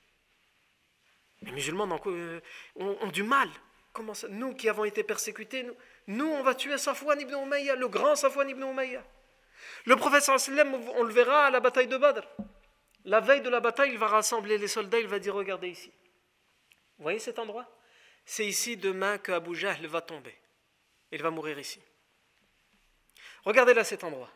Les 1.42 1.52
musulmans 1.52 1.88
euh, 2.06 2.40
ont, 2.76 3.08
du 3.08 3.22
mal. 3.22 3.48
Comment 3.92 4.14
ça 4.14 4.28
Nous 4.28 4.54
qui 4.54 4.68
avons 4.68 4.84
été 4.84 5.02
persécutés, 5.02 5.66
nous, 6.06 6.26
on 6.26 6.42
va 6.42 6.54
tuer 6.54 6.78
Safwan 6.78 7.20
ibn 7.20 7.34
Umayya, 7.34 7.76
le 7.76 7.88
grand 7.88 8.16
Safwan 8.16 8.48
ibn 8.48 8.62
Umayya. 8.62 9.04
Le 9.86 9.96
prophète 9.96 10.28
on 10.28 11.02
le 11.02 11.12
verra 11.12 11.46
à 11.46 11.50
la 11.50 11.60
bataille 11.60 11.88
de 11.88 11.96
Badr. 11.96 12.26
La 13.04 13.20
veille 13.20 13.40
de 13.40 13.48
la 13.48 13.60
bataille, 13.60 13.90
il 13.92 13.98
va 13.98 14.06
rassembler 14.06 14.58
les 14.58 14.68
soldats, 14.68 15.00
il 15.00 15.08
va 15.08 15.18
dire 15.18 15.34
Regardez 15.34 15.68
ici. 15.68 15.92
Vous 16.98 17.02
voyez 17.02 17.18
cet 17.18 17.38
endroit? 17.38 17.68
C'est 18.24 18.46
ici 18.46 18.76
demain 18.76 19.18
que 19.18 19.32
Abu 19.32 19.56
Jahl 19.56 19.84
va 19.86 20.00
tomber. 20.00 20.34
Il 21.10 21.22
va 21.22 21.30
mourir 21.30 21.58
ici. 21.58 21.80
Regardez 23.44 23.74
là 23.74 23.82
cet 23.82 24.04
endroit. 24.04 24.30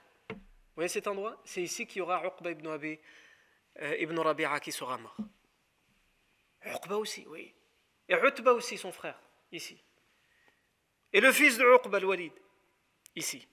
Vous 0.76 0.80
voyez 0.80 0.88
cet 0.90 1.06
endroit? 1.06 1.40
C'est 1.46 1.62
ici 1.62 1.86
qu'il 1.86 2.00
y 2.00 2.02
aura 2.02 2.22
Uqba 2.22 2.50
ibn 2.50 2.66
Abi 2.68 3.00
euh, 3.80 3.96
ibn 3.96 4.18
Rabi'a 4.18 4.60
qui 4.60 4.72
sera 4.72 4.98
mort. 4.98 5.16
Uqba 6.66 6.96
aussi, 6.96 7.24
oui. 7.28 7.54
Et 8.10 8.14
Utba 8.14 8.52
aussi, 8.52 8.76
son 8.76 8.92
frère, 8.92 9.18
ici. 9.50 9.82
Et 11.14 11.22
le 11.22 11.32
fils 11.32 11.56
de 11.56 11.64
Uqba 11.64 11.96
al-Walid, 11.96 12.32
ici. 13.14 13.48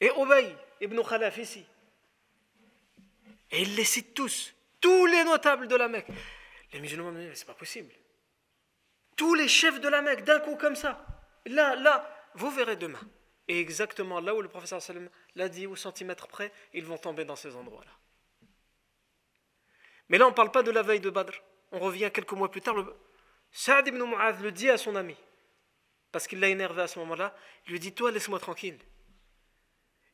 Et 0.00 0.10
Ubay 0.16 0.54
ibn 0.80 1.02
Khalaf, 1.02 1.36
ici. 1.38 1.66
Et 3.50 3.62
il 3.62 3.74
les 3.74 3.84
cite 3.84 4.14
tous, 4.14 4.54
tous 4.80 5.06
les 5.06 5.24
notables 5.24 5.66
de 5.66 5.74
la 5.74 5.88
Mecque. 5.88 6.12
Les 6.72 6.78
musulmans 6.78 7.10
me 7.10 7.26
disent, 7.26 7.40
c'est 7.40 7.44
pas 7.44 7.54
possible. 7.54 7.92
Tous 9.16 9.34
les 9.34 9.48
chefs 9.48 9.80
de 9.80 9.88
la 9.88 10.00
Mecque, 10.00 10.22
d'un 10.22 10.38
coup 10.38 10.54
comme 10.54 10.76
ça. 10.76 11.04
Là, 11.46 11.74
là, 11.74 12.30
vous 12.34 12.52
verrez 12.52 12.76
demain. 12.76 13.00
Et 13.48 13.60
exactement 13.60 14.20
là 14.20 14.34
où 14.34 14.42
le 14.42 14.48
professeur 14.48 14.82
sallam 14.82 15.08
l'a 15.34 15.48
dit, 15.48 15.66
au 15.66 15.76
centimètre 15.76 16.26
près, 16.26 16.52
ils 16.72 16.84
vont 16.84 16.98
tomber 16.98 17.24
dans 17.24 17.36
ces 17.36 17.54
endroits-là. 17.54 17.92
Mais 20.08 20.18
là, 20.18 20.26
on 20.26 20.30
ne 20.30 20.34
parle 20.34 20.50
pas 20.50 20.62
de 20.62 20.70
la 20.70 20.82
veille 20.82 21.00
de 21.00 21.10
Badr. 21.10 21.34
On 21.72 21.78
revient 21.78 22.10
quelques 22.12 22.32
mois 22.32 22.50
plus 22.50 22.60
tard. 22.60 22.76
Saad 23.52 23.86
ibn 23.88 24.02
Mu'adh 24.02 24.40
le 24.40 24.52
dit 24.52 24.70
à 24.70 24.78
son 24.78 24.96
ami, 24.96 25.16
parce 26.12 26.26
qu'il 26.26 26.40
l'a 26.40 26.48
énervé 26.48 26.82
à 26.82 26.86
ce 26.86 26.98
moment-là. 27.00 27.36
Il 27.66 27.72
lui 27.72 27.80
dit 27.80 27.92
Toi, 27.92 28.10
laisse-moi 28.10 28.38
tranquille. 28.38 28.78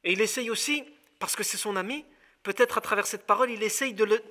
Et 0.05 0.13
il 0.13 0.21
essaye 0.21 0.51
aussi, 0.51 0.85
parce 1.19 1.37
que 1.37 1.43
c'est 1.43 1.57
son 1.57 1.77
ami, 1.77 2.05
peut-être 2.43 2.79
à 2.79 2.81
travers 2.81 3.07
cette 3.07 3.27
parole, 3.27 3.51
il 3.51 3.63
essaye 3.63 3.95
de, 3.95 4.23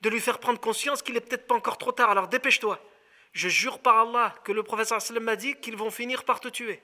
de 0.00 0.08
lui 0.08 0.20
faire 0.20 0.38
prendre 0.38 0.60
conscience 0.60 1.02
qu'il 1.02 1.14
n'est 1.14 1.20
peut-être 1.20 1.46
pas 1.46 1.54
encore 1.54 1.78
trop 1.78 1.92
tard. 1.92 2.10
Alors 2.10 2.28
dépêche-toi. 2.28 2.80
Je 3.32 3.48
jure 3.48 3.80
par 3.80 3.98
Allah 3.98 4.34
que 4.44 4.52
le 4.52 4.62
professeur 4.62 5.02
sallam 5.02 5.24
m'a 5.24 5.36
dit 5.36 5.56
qu'ils 5.56 5.76
vont 5.76 5.90
finir 5.90 6.24
par 6.24 6.40
te 6.40 6.48
tuer. 6.48 6.80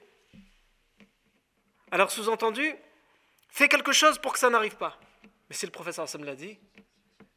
Alors 1.91 2.11
sous-entendu, 2.11 2.75
fais 3.49 3.69
quelque 3.69 3.93
chose 3.93 4.19
pour 4.19 4.33
que 4.33 4.39
ça 4.39 4.51
n'arrive 4.51 4.77
pas. 4.77 4.99
Mais 5.49 5.57
si 5.57 5.67
le 5.67 5.73
professeur 5.73 6.09
sallam 6.09 6.27
l'a 6.27 6.37
dit, 6.37 6.59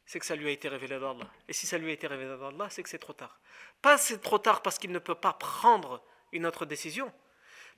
c'est 0.06 0.20
que 0.20 0.26
ça 0.26 0.36
lui 0.36 0.46
a 0.48 0.50
été 0.50 0.68
révélé 0.68 0.98
d'Allah. 1.00 1.26
Et 1.48 1.52
si 1.52 1.66
ça 1.66 1.78
lui 1.78 1.90
a 1.90 1.92
été 1.92 2.06
révélé 2.06 2.36
d'Allah, 2.38 2.68
c'est 2.70 2.82
que 2.82 2.88
c'est 2.88 2.98
trop 2.98 3.12
tard. 3.12 3.38
Pas 3.82 3.98
c'est 3.98 4.20
trop 4.20 4.38
tard 4.38 4.62
parce 4.62 4.78
qu'il 4.78 4.92
ne 4.92 4.98
peut 4.98 5.14
pas 5.14 5.32
prendre 5.32 6.02
une 6.32 6.46
autre 6.46 6.66
décision, 6.66 7.12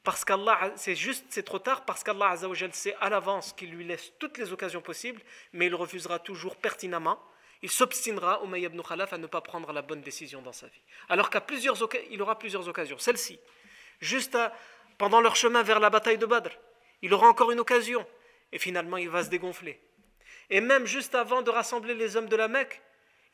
parce 0.02 0.24
qu'Allah, 0.24 0.72
c'est 0.76 0.94
juste, 0.94 1.26
c'est 1.30 1.42
trop 1.42 1.58
tard, 1.58 1.84
parce 1.84 2.02
qu'Allah 2.04 2.30
Azzawajal 2.30 2.72
sait 2.72 2.94
à 3.00 3.10
l'avance 3.10 3.52
qu'il 3.52 3.70
lui 3.70 3.84
laisse 3.84 4.12
toutes 4.18 4.38
les 4.38 4.52
occasions 4.52 4.80
possibles, 4.80 5.20
mais 5.52 5.66
il 5.66 5.74
refusera 5.74 6.18
toujours 6.18 6.56
pertinemment, 6.56 7.20
il 7.62 7.70
s'obstinera, 7.70 8.42
au 8.42 8.54
ibn 8.54 8.80
Khalaf, 8.82 9.12
à 9.12 9.18
ne 9.18 9.26
pas 9.26 9.40
prendre 9.40 9.72
la 9.72 9.82
bonne 9.82 10.02
décision 10.02 10.42
dans 10.42 10.52
sa 10.52 10.68
vie. 10.68 10.82
Alors 11.08 11.30
qu'à 11.30 11.40
plusieurs 11.40 11.76
il 12.10 12.22
aura 12.22 12.38
plusieurs 12.38 12.68
occasions. 12.68 12.98
Celle-ci, 12.98 13.40
juste 14.00 14.38
pendant 14.98 15.20
leur 15.20 15.36
chemin 15.36 15.62
vers 15.62 15.80
la 15.80 15.90
bataille 15.90 16.18
de 16.18 16.26
Badr, 16.26 16.50
il 17.02 17.12
aura 17.14 17.28
encore 17.28 17.50
une 17.50 17.60
occasion, 17.60 18.06
et 18.52 18.58
finalement 18.58 18.96
il 18.96 19.08
va 19.08 19.24
se 19.24 19.28
dégonfler. 19.30 19.80
Et 20.50 20.60
même 20.60 20.86
juste 20.86 21.14
avant 21.14 21.42
de 21.42 21.50
rassembler 21.50 21.94
les 21.94 22.16
hommes 22.16 22.28
de 22.28 22.36
la 22.36 22.48
Mecque, 22.48 22.80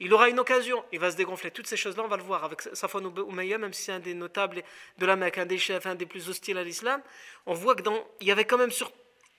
il 0.00 0.12
aura 0.12 0.28
une 0.28 0.40
occasion, 0.40 0.84
il 0.90 0.98
va 0.98 1.10
se 1.10 1.16
dégonfler. 1.16 1.50
Toutes 1.50 1.66
ces 1.66 1.76
choses-là, 1.76 2.02
on 2.02 2.08
va 2.08 2.16
le 2.16 2.22
voir 2.22 2.42
avec 2.42 2.62
Safwan 2.62 3.12
Umayya, 3.28 3.58
même 3.58 3.72
si 3.72 3.82
c'est 3.82 3.92
un 3.92 4.00
des 4.00 4.14
notables 4.14 4.62
de 4.98 5.06
la 5.06 5.14
Mecque, 5.14 5.38
un 5.38 5.46
des 5.46 5.58
chefs, 5.58 5.86
un 5.86 5.94
des 5.94 6.06
plus 6.06 6.28
hostiles 6.28 6.58
à 6.58 6.64
l'islam. 6.64 7.00
On 7.46 7.54
voit 7.54 7.76
qu'il 7.76 7.92
y 8.22 8.32
avait 8.32 8.44
quand 8.44 8.58
même 8.58 8.72
sur 8.72 8.90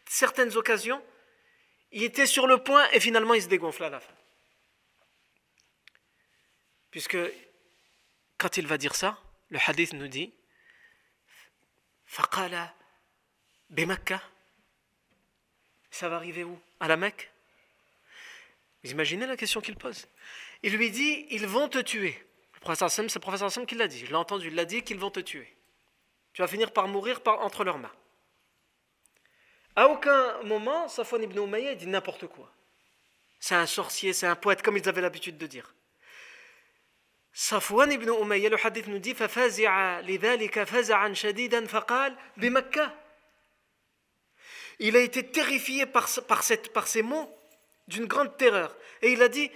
certaines 0.08 0.56
occasions, 0.56 1.04
il 1.92 2.04
était 2.04 2.26
sur 2.26 2.48
le 2.48 2.58
point 2.58 2.88
et 2.92 3.00
finalement 3.00 3.34
il 3.34 3.42
se 3.42 3.48
dégonfle 3.48 3.84
à 3.84 3.90
la 3.90 4.00
fin. 4.00 4.14
Puisque 6.92 7.18
quand 8.38 8.58
il 8.58 8.68
va 8.68 8.78
dire 8.78 8.96
ça, 8.96 9.18
le 9.50 9.60
hadith 9.66 9.94
nous 9.94 10.08
dit 10.08 10.34
Mecca. 13.70 14.22
Ça 15.92 16.10
va 16.10 16.16
arriver 16.18 16.44
où? 16.44 16.60
À 16.80 16.88
la 16.88 16.98
Mecque? 16.98 17.32
Vous 18.84 18.92
imaginez 18.92 19.26
la 19.26 19.38
question 19.38 19.62
qu'il 19.62 19.76
pose? 19.76 20.08
Il 20.62 20.76
lui 20.76 20.92
dit 20.92 21.26
Ils 21.30 21.48
vont 21.48 21.68
te 21.68 21.80
tuer. 21.80 22.22
Le 22.56 22.60
professeur 22.60 22.92
c'est 22.92 23.14
le 23.14 23.20
professeur 23.20 23.52
Sam 23.52 23.66
qui 23.66 23.76
l'a 23.76 23.88
dit. 23.88 24.00
Je 24.00 24.08
l'ai 24.08 24.16
entendu. 24.16 24.48
Il 24.48 24.56
l'a 24.56 24.66
dit 24.66 24.84
qu'ils 24.84 25.00
vont 25.00 25.12
te 25.12 25.20
tuer. 25.20 25.54
Tu 26.34 26.42
vas 26.42 26.48
finir 26.48 26.72
par 26.72 26.88
mourir 26.88 27.22
entre 27.26 27.64
leurs 27.64 27.78
mains. 27.78 27.92
À 29.76 29.88
aucun 29.88 30.42
moment, 30.44 30.88
Safwan 30.88 31.24
ibn 31.24 31.40
Umayya 31.40 31.76
dit 31.76 31.88
n'importe 31.88 32.28
quoi. 32.28 32.52
C'est 33.40 33.56
un 33.56 33.66
sorcier, 33.66 34.14
c'est 34.14 34.28
un 34.28 34.36
poète, 34.36 34.62
comme 34.62 34.78
ils 34.78 34.88
avaient 34.88 35.02
l'habitude 35.02 35.38
de 35.38 35.48
dire. 35.48 35.74
Safwan 37.34 37.92
ibn 37.92 38.10
Umayya, 38.10 38.50
le 38.50 38.58
hadith 38.64 38.88
nous 38.88 39.00
dit 39.00 39.16
Il 44.84 44.98
a 44.98 45.00
été 45.00 45.24
terrifié 45.24 45.86
par, 45.86 46.10
ces 46.10 47.02
mots 47.04 47.34
d'une 47.88 48.06
grande 48.06 48.36
terreur. 48.36 48.76
Et 49.02 49.14
il 49.14 49.24
a 49.24 49.30
dit 49.30 49.50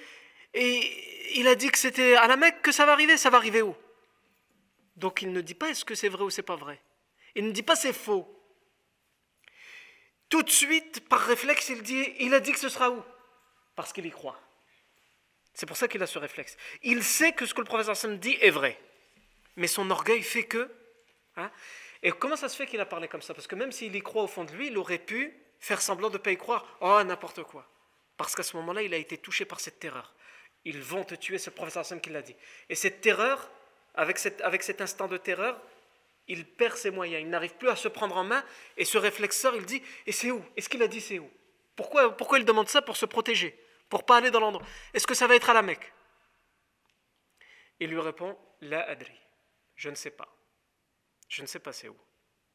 Et 0.54 1.70
que 1.70 1.78
c'était 1.78 2.16
à 2.16 2.28
la 2.28 2.38
Mecque 2.38 2.62
que 2.62 2.72
ça 2.72 2.86
va 2.86 2.94
arriver, 2.94 3.18
ça 3.18 3.30
va 3.30 3.36
arriver 3.36 3.62
où? 3.62 3.76
Donc 4.96 5.22
il 5.22 5.34
ne 5.34 5.42
dit 5.42 5.54
pas 5.54 5.70
est-ce 5.70 5.84
que 5.84 5.96
c'est 5.96 6.08
vrai 6.08 6.24
ou 6.24 6.30
c'est 6.30 6.44
pas 6.44 6.56
vrai. 6.56 6.82
Il 7.36 7.46
ne 7.46 7.52
dit 7.52 7.62
pas 7.62 7.76
c'est 7.76 7.92
faux. 7.92 8.26
Tout 10.30 10.44
de 10.44 10.50
suite, 10.50 11.08
par 11.10 11.20
réflexe, 11.20 11.68
il, 11.70 11.82
dit, 11.84 12.06
il 12.20 12.34
a 12.34 12.40
dit 12.40 12.54
que 12.54 12.60
ce 12.60 12.70
sera 12.70 12.90
où? 12.90 13.04
Parce 13.76 13.92
qu'il 13.92 14.06
y 14.06 14.12
croit. 14.12 14.40
C'est 15.54 15.66
pour 15.66 15.76
ça 15.76 15.90
qu'il 15.90 16.02
a 16.02 16.08
ce 16.08 16.20
réflexe. 16.20 16.56
Il 16.84 17.04
sait 17.04 17.34
que 17.34 17.46
ce 17.46 17.54
que 17.54 17.60
le 17.60 17.66
professeur 17.68 17.98
Sam 17.98 18.18
dit 18.18 18.38
est 18.40 18.50
vrai. 18.50 18.80
Mais 19.58 19.68
son 19.68 19.92
orgueil 19.92 20.24
fait 20.24 20.46
que. 20.46 20.72
Hein, 21.36 21.52
et 22.04 22.12
comment 22.12 22.36
ça 22.36 22.50
se 22.50 22.56
fait 22.56 22.68
qu'il 22.68 22.80
a 22.80 22.86
parlé 22.86 23.08
comme 23.08 23.22
ça? 23.22 23.34
Parce 23.34 23.48
que 23.48 23.56
même 23.56 23.72
s'il 23.72 23.96
y 23.96 24.02
croit 24.02 24.24
au 24.24 24.28
fond 24.28 24.44
de 24.44 24.52
lui, 24.52 24.68
il 24.68 24.78
aurait 24.78 25.00
pu 25.00 25.36
faire 25.60 25.82
semblant 25.82 26.10
de 26.10 26.14
ne 26.14 26.18
pas 26.20 26.32
y 26.32 26.38
croire. 26.38 26.66
Oh, 26.82 27.02
n'importe 27.04 27.44
quoi. 27.44 27.68
Parce 28.18 28.36
qu'à 28.36 28.44
ce 28.44 28.56
moment-là, 28.58 28.82
il 28.84 28.94
a 28.94 28.98
été 28.98 29.18
touché 29.18 29.46
par 29.46 29.60
cette 29.60 29.80
terreur. 29.80 30.14
Ils 30.66 30.82
vont 30.82 31.04
te 31.04 31.16
tuer, 31.16 31.38
le 31.44 31.52
professeur 31.52 31.82
Hassan 31.82 32.02
qui 32.02 32.10
l'a 32.10 32.22
dit. 32.22 32.36
Et 32.70 32.76
cette 32.76 33.02
terreur, 33.02 33.50
avec, 33.96 34.20
avec 34.44 34.64
cet 34.64 34.82
instant 34.82 35.08
de 35.08 35.18
terreur, 35.18 35.60
il 36.28 36.46
perd 36.46 36.76
ses 36.76 36.92
moyens, 36.92 37.22
il 37.22 37.30
n'arrive 37.30 37.56
plus 37.56 37.70
à 37.70 37.76
se 37.76 37.88
prendre 37.88 38.18
en 38.18 38.24
main, 38.24 38.44
et 38.76 38.84
ce 38.84 38.98
réflexeur, 38.98 39.56
il 39.56 39.66
dit, 39.66 39.82
et 40.06 40.12
c'est 40.12 40.30
où? 40.30 40.44
Est-ce 40.58 40.68
qu'il 40.68 40.84
a 40.84 40.88
dit 40.88 41.00
c'est 41.00 41.20
où? 41.20 41.32
Pourquoi, 41.76 42.16
pourquoi 42.18 42.38
il 42.40 42.46
demande 42.46 42.68
ça? 42.68 42.82
Pour 42.82 42.98
se 42.98 43.06
protéger, 43.06 43.58
pour 43.88 44.06
pas 44.06 44.18
aller 44.18 44.32
dans 44.32 44.42
l'endroit. 44.42 44.66
Est-ce 44.94 45.08
que 45.08 45.14
ça 45.14 45.26
va 45.26 45.36
être 45.36 45.50
à 45.50 45.54
la 45.54 45.62
Mecque? 45.62 45.94
Il 47.80 47.90
lui 47.90 48.00
répond, 48.00 48.38
la 48.60 48.82
adri, 48.90 49.14
je 49.76 49.90
ne 49.90 49.96
sais 49.96 50.12
pas. 50.12 50.28
Je 51.28 51.42
ne 51.42 51.48
sais 51.48 51.60
pas 51.60 51.74
c'est 51.74 51.90
où. 51.90 51.98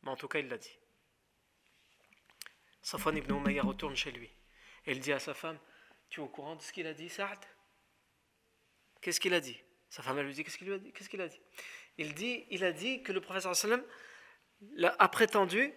Mais 0.03 0.11
en 0.11 0.17
tout 0.17 0.29
cas, 0.29 0.39
il 0.39 0.49
l'a 0.49 0.59
dit. 0.59 0.79
Safwan 2.83 3.17
ibn 3.17 3.35
Umayya 3.35 3.63
retourne 3.63 3.95
chez 3.95 4.11
lui. 4.11 4.31
Et 4.87 4.93
il 4.93 5.01
dit 5.01 5.13
à 5.13 5.19
sa 5.19 5.35
femme 5.35 5.59
Tu 6.11 6.21
es 6.21 6.23
au 6.23 6.29
courant 6.29 6.57
de 6.57 6.63
ce 6.63 6.73
qu'il 6.73 6.87
a 6.87 6.95
dit, 6.95 7.09
Saad? 7.09 7.39
Qu'est-ce 9.01 9.21
qu'il 9.21 9.35
a 9.35 9.41
dit? 9.41 9.61
Sa 9.89 10.03
femme 10.03 10.21
lui 10.21 10.33
dit 10.33 10.43
Qu'est-ce 10.43 10.59
qu'il 10.59 10.73
a 10.73 10.79
dit? 10.79 10.93
Qu'il 10.93 11.21
a 11.21 11.29
dit? 11.29 11.41
Il, 11.99 12.15
dit 12.15 12.47
il 12.51 12.65
a 12.65 12.73
dit 12.73 13.03
que 13.03 13.13
le 13.13 13.21
professeur 13.21 13.53
a 14.99 15.09
prétendu 15.09 15.73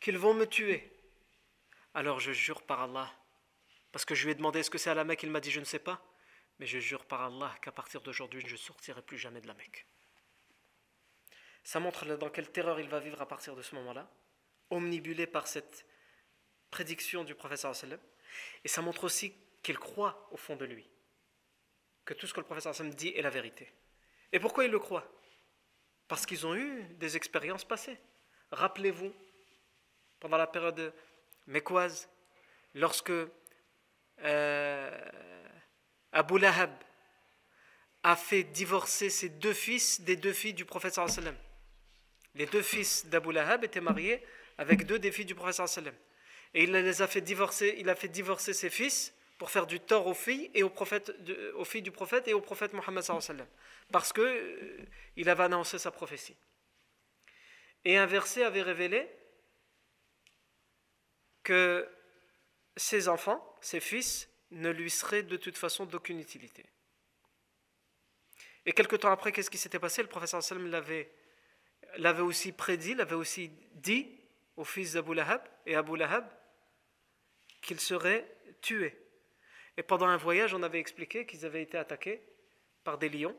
qu'ils 0.00 0.18
vont 0.18 0.34
me 0.34 0.44
tuer. 0.44 0.92
Alors 1.94 2.20
je 2.20 2.32
jure 2.32 2.62
par 2.62 2.82
Allah, 2.82 3.12
parce 3.92 4.04
que 4.04 4.14
je 4.14 4.24
lui 4.24 4.32
ai 4.32 4.34
demandé 4.34 4.60
Est-ce 4.60 4.70
que 4.70 4.78
c'est 4.78 4.90
à 4.90 4.94
la 4.94 5.04
Mecque? 5.04 5.22
Il 5.22 5.30
m'a 5.30 5.40
dit 5.40 5.50
Je 5.50 5.60
ne 5.60 5.64
sais 5.64 5.78
pas. 5.78 6.04
Mais 6.58 6.66
je 6.66 6.78
jure 6.78 7.06
par 7.06 7.22
Allah 7.22 7.56
qu'à 7.62 7.72
partir 7.72 8.02
d'aujourd'hui, 8.02 8.42
je 8.46 8.52
ne 8.52 8.58
sortirai 8.58 9.00
plus 9.02 9.16
jamais 9.16 9.40
de 9.40 9.46
la 9.46 9.54
Mecque. 9.54 9.86
Ça 11.64 11.80
montre 11.80 12.04
dans 12.16 12.30
quelle 12.30 12.50
terreur 12.50 12.80
il 12.80 12.88
va 12.88 12.98
vivre 13.00 13.20
à 13.20 13.26
partir 13.26 13.54
de 13.54 13.62
ce 13.62 13.74
moment-là, 13.76 14.08
omnibulé 14.70 15.26
par 15.26 15.46
cette 15.46 15.86
prédiction 16.70 17.24
du 17.24 17.34
professeur 17.34 17.74
sallam. 17.74 18.00
Et 18.64 18.68
ça 18.68 18.82
montre 18.82 19.04
aussi 19.04 19.34
qu'il 19.62 19.78
croit 19.78 20.28
au 20.30 20.36
fond 20.36 20.56
de 20.56 20.64
lui 20.64 20.88
que 22.04 22.14
tout 22.14 22.26
ce 22.26 22.34
que 22.34 22.40
le 22.40 22.46
professeur 22.46 22.74
sallam 22.74 22.94
dit 22.94 23.12
est 23.14 23.22
la 23.22 23.30
vérité. 23.30 23.72
Et 24.32 24.40
pourquoi 24.40 24.64
il 24.64 24.70
le 24.70 24.78
croit? 24.78 25.06
Parce 26.08 26.26
qu'ils 26.26 26.46
ont 26.46 26.54
eu 26.54 26.82
des 26.98 27.16
expériences 27.16 27.64
passées. 27.64 27.98
Rappelez-vous, 28.50 29.12
pendant 30.18 30.36
la 30.36 30.46
période 30.46 30.92
mécoise, 31.46 32.08
lorsque 32.74 33.12
euh, 34.22 35.10
Abu 36.12 36.38
Lahab 36.38 36.72
a 38.02 38.16
fait 38.16 38.44
divorcer 38.44 39.10
ses 39.10 39.28
deux 39.28 39.54
fils 39.54 40.00
des 40.00 40.16
deux 40.16 40.32
filles 40.32 40.54
du 40.54 40.64
professeur 40.64 41.08
sallam. 41.08 41.36
Les 42.34 42.46
deux 42.46 42.62
fils 42.62 43.06
d'Abu 43.06 43.32
Lahab 43.32 43.64
étaient 43.64 43.80
mariés 43.80 44.22
avec 44.58 44.86
deux 44.86 44.98
des 44.98 45.12
filles 45.12 45.24
du 45.24 45.34
professeur 45.34 45.68
sallam. 45.68 45.94
Et 46.54 46.64
il 46.64 46.72
les 46.72 47.02
a 47.02 47.06
fait 47.06 47.20
divorcer, 47.20 47.76
il 47.78 47.88
a 47.88 47.94
fait 47.94 48.08
divorcer 48.08 48.52
ses 48.52 48.70
fils 48.70 49.14
pour 49.38 49.50
faire 49.50 49.66
du 49.66 49.80
tort 49.80 50.06
aux 50.06 50.14
filles 50.14 50.50
et 50.54 50.62
aux, 50.62 50.72
aux 51.54 51.64
filles 51.64 51.82
du 51.82 51.90
prophète 51.90 52.28
et 52.28 52.34
au 52.34 52.40
prophète 52.40 52.72
Mohammed 52.74 53.04
parce 53.90 54.12
que 54.12 54.20
euh, 54.20 54.86
il 55.16 55.28
avait 55.28 55.44
annoncé 55.44 55.78
sa 55.78 55.90
prophétie. 55.90 56.36
Et 57.84 57.96
un 57.96 58.06
verset 58.06 58.44
avait 58.44 58.62
révélé 58.62 59.08
que 61.42 61.88
ses 62.76 63.08
enfants, 63.08 63.56
ses 63.62 63.80
fils, 63.80 64.28
ne 64.50 64.70
lui 64.70 64.90
seraient 64.90 65.22
de 65.22 65.36
toute 65.36 65.56
façon 65.56 65.86
d'aucune 65.86 66.20
utilité. 66.20 66.66
Et 68.66 68.72
quelque 68.72 68.96
temps 68.96 69.10
après, 69.10 69.32
qu'est-ce 69.32 69.50
qui 69.50 69.58
s'était 69.58 69.78
passé? 69.78 70.02
Le 70.02 70.08
professeur 70.08 70.42
sallam 70.42 70.70
l'avait, 70.70 71.10
l'avait 71.98 72.22
aussi 72.22 72.52
prédit, 72.52 72.94
l'avait 72.94 73.14
aussi 73.14 73.50
dit 73.74 74.08
au 74.56 74.64
fils 74.64 74.92
d'Abu 74.92 75.14
Lahab 75.14 75.42
et 75.66 75.74
Abu 75.74 75.96
Lahab 75.96 76.28
qu'ils 77.62 77.80
seraient 77.80 78.26
tués. 78.60 78.96
Et 79.76 79.82
pendant 79.82 80.06
un 80.06 80.16
voyage, 80.16 80.54
on 80.54 80.62
avait 80.62 80.80
expliqué 80.80 81.26
qu'ils 81.26 81.44
avaient 81.46 81.62
été 81.62 81.78
attaqués 81.78 82.22
par 82.84 82.98
des 82.98 83.08
lions 83.08 83.36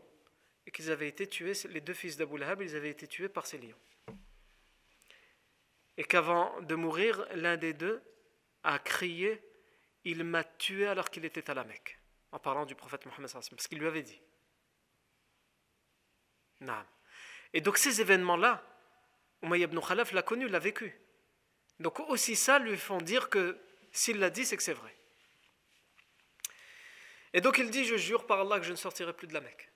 et 0.66 0.72
qu'ils 0.72 0.92
avaient 0.92 1.08
été 1.08 1.28
tués, 1.28 1.54
les 1.70 1.82
deux 1.82 1.94
fils 1.94 2.18
d'Abu 2.18 2.38
Lahab, 2.38 2.62
ils 2.62 2.76
avaient 2.76 2.90
été 2.90 3.08
tués 3.08 3.30
par 3.30 3.46
ces 3.46 3.58
lions. 3.58 3.78
Et 5.98 6.04
qu'avant 6.04 6.60
de 6.62 6.76
mourir, 6.76 7.26
l'un 7.36 7.58
des 7.58 7.74
deux 7.74 8.02
a 8.64 8.80
crié 8.80 9.42
Il 10.04 10.24
m'a 10.24 10.44
tué 10.44 10.88
alors 10.88 11.10
qu'il 11.10 11.26
était 11.26 11.50
à 11.50 11.54
la 11.54 11.64
Mecque, 11.64 12.00
en 12.32 12.40
parlant 12.40 12.66
du 12.66 12.76
prophète 12.76 13.06
Mohammed, 13.06 13.30
parce 13.32 13.68
qu'il 13.68 13.80
lui 13.80 13.88
avait 13.88 14.04
dit. 14.04 14.22
Et 17.54 17.62
donc 17.62 17.78
ces 17.78 18.02
événements-là, 18.02 18.64
Umayy 19.44 19.64
ibn 19.64 19.80
Khalaf 19.80 20.12
l'a 20.12 20.22
connu, 20.22 20.48
l'a 20.48 20.60
vécu. 20.60 21.00
Donc 21.80 22.00
aussi 22.00 22.36
ça 22.36 22.60
lui 22.60 22.78
font 22.78 23.00
dire 23.00 23.30
que 23.30 23.58
s'il 23.92 24.20
l'a 24.20 24.30
dit, 24.30 24.46
c'est 24.46 24.58
que 24.58 24.64
c'est 24.64 24.74
vrai. 24.74 24.96
Et 27.34 27.42
donc 27.42 27.58
il 27.58 27.70
dit, 27.70 27.86
je 27.86 27.96
jure 27.96 28.26
par 28.26 28.42
Allah 28.42 28.60
que 28.60 28.66
je 28.66 28.72
ne 28.72 28.78
sortirai 28.78 29.14
plus 29.14 29.28
de 29.28 29.34
la 29.34 29.42
Mecque. 29.42 29.72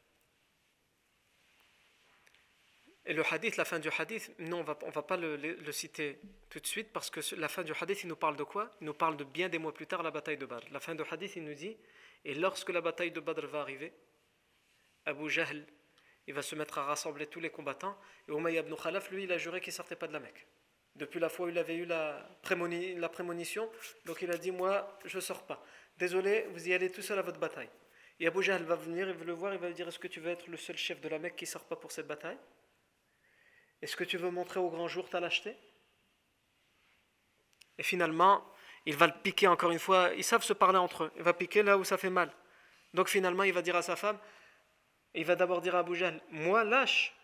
Et 3.07 3.13
le 3.13 3.23
hadith, 3.31 3.55
la 3.57 3.65
fin 3.65 3.77
du 3.77 3.89
hadith, 3.95 4.31
non, 4.39 4.61
on 4.61 4.63
va, 4.63 4.77
ne 4.83 4.91
va 4.91 5.03
pas 5.03 5.15
le, 5.15 5.71
citer 5.71 6.19
tout 6.49 6.59
de 6.59 6.65
suite 6.65 6.91
parce 6.91 7.11
que 7.11 7.19
la 7.35 7.47
fin 7.47 7.63
du 7.63 7.71
hadith, 7.79 8.03
il 8.03 8.07
nous 8.07 8.15
parle 8.15 8.35
de 8.35 8.43
quoi? 8.43 8.71
Il 8.81 8.85
nous 8.85 8.95
parle 8.95 9.15
de 9.15 9.23
bien 9.23 9.47
des 9.47 9.59
mois 9.59 9.73
plus 9.73 9.85
tard, 9.85 10.01
la 10.01 10.09
bataille 10.09 10.37
de 10.37 10.45
Badr. 10.45 10.65
La 10.71 10.79
fin 10.79 10.95
du 10.95 11.03
hadith, 11.09 11.35
il 11.35 11.43
nous 11.43 11.53
dit, 11.53 11.77
et 12.23 12.33
lorsque 12.33 12.69
la 12.69 12.81
bataille 12.81 13.11
de 13.11 13.19
Badr 13.19 13.45
va 13.45 13.61
arriver, 13.61 13.93
Abu 15.05 15.29
Jahl, 15.29 15.67
il 16.27 16.33
va 16.33 16.41
se 16.41 16.55
mettre 16.55 16.77
à 16.77 16.85
rassembler 16.85 17.27
tous 17.27 17.39
les 17.39 17.49
combattants, 17.49 17.97
et 18.27 18.31
Umayy 18.31 18.57
ibn 18.57 18.75
Khalaf, 18.75 19.11
lui, 19.11 19.23
il 19.23 19.31
a 19.31 19.37
juré 19.37 19.61
qu'il 19.61 19.71
ne 19.71 19.75
sortait 19.75 19.95
pas 19.95 20.07
de 20.07 20.13
la 20.13 20.19
Mecque 20.19 20.47
depuis 20.95 21.19
la 21.19 21.29
fois 21.29 21.47
où 21.47 21.49
il 21.49 21.57
avait 21.57 21.75
eu 21.75 21.85
la, 21.85 22.27
prémonition. 22.41 23.69
Donc 24.05 24.21
il 24.21 24.31
a 24.31 24.37
dit 24.37 24.51
Moi, 24.51 24.97
je 25.05 25.17
ne 25.17 25.21
sors 25.21 25.45
pas. 25.45 25.63
Désolé, 25.97 26.47
vous 26.51 26.67
y 26.67 26.73
allez 26.73 26.91
tout 26.91 27.01
seul 27.01 27.19
à 27.19 27.21
votre 27.21 27.39
bataille. 27.39 27.69
Et 28.19 28.27
Abu 28.27 28.41
Jahl 28.41 28.63
va 28.63 28.75
venir, 28.75 29.09
il 29.09 29.15
va 29.15 29.25
le 29.25 29.33
voir, 29.33 29.53
il 29.53 29.59
va 29.59 29.67
lui 29.67 29.73
dire 29.73 29.87
Est-ce 29.87 29.99
que 29.99 30.07
tu 30.07 30.19
veux 30.19 30.31
être 30.31 30.47
le 30.47 30.57
seul 30.57 30.77
chef 30.77 31.01
de 31.01 31.09
la 31.09 31.19
Mecque 31.19 31.35
qui 31.35 31.45
ne 31.45 31.49
sort 31.49 31.65
pas 31.65 31.75
pour 31.75 31.91
cette 31.91 32.07
bataille? 32.07 32.37
Est-ce 33.81 33.95
que 33.95 34.03
tu 34.03 34.17
veux 34.17 34.31
montrer 34.31 34.59
au 34.59 34.69
grand 34.69 34.87
jour 34.87 35.09
ta 35.09 35.19
lâcheté? 35.19 35.55
Et 37.77 37.83
finalement, 37.83 38.43
il 38.85 38.95
va 38.95 39.07
le 39.07 39.13
piquer 39.21 39.47
encore 39.47 39.71
une 39.71 39.79
fois. 39.79 40.11
Ils 40.15 40.23
savent 40.23 40.43
se 40.43 40.53
parler 40.53 40.77
entre 40.77 41.05
eux. 41.05 41.11
Il 41.17 41.23
va 41.23 41.33
piquer 41.33 41.61
là 41.61 41.77
où 41.77 41.83
ça 41.83 41.97
fait 41.97 42.09
mal. 42.09 42.31
Donc 42.93 43.09
finalement, 43.09 43.43
il 43.43 43.51
va 43.51 43.61
dire 43.61 43.75
à 43.75 43.81
sa 43.81 43.97
femme 43.97 44.17
Il 45.15 45.25
va 45.25 45.35
d'abord 45.35 45.61
dire 45.61 45.75
à 45.75 45.79
Abu 45.79 45.97
Moi, 46.29 46.63
lâche, 46.63 47.15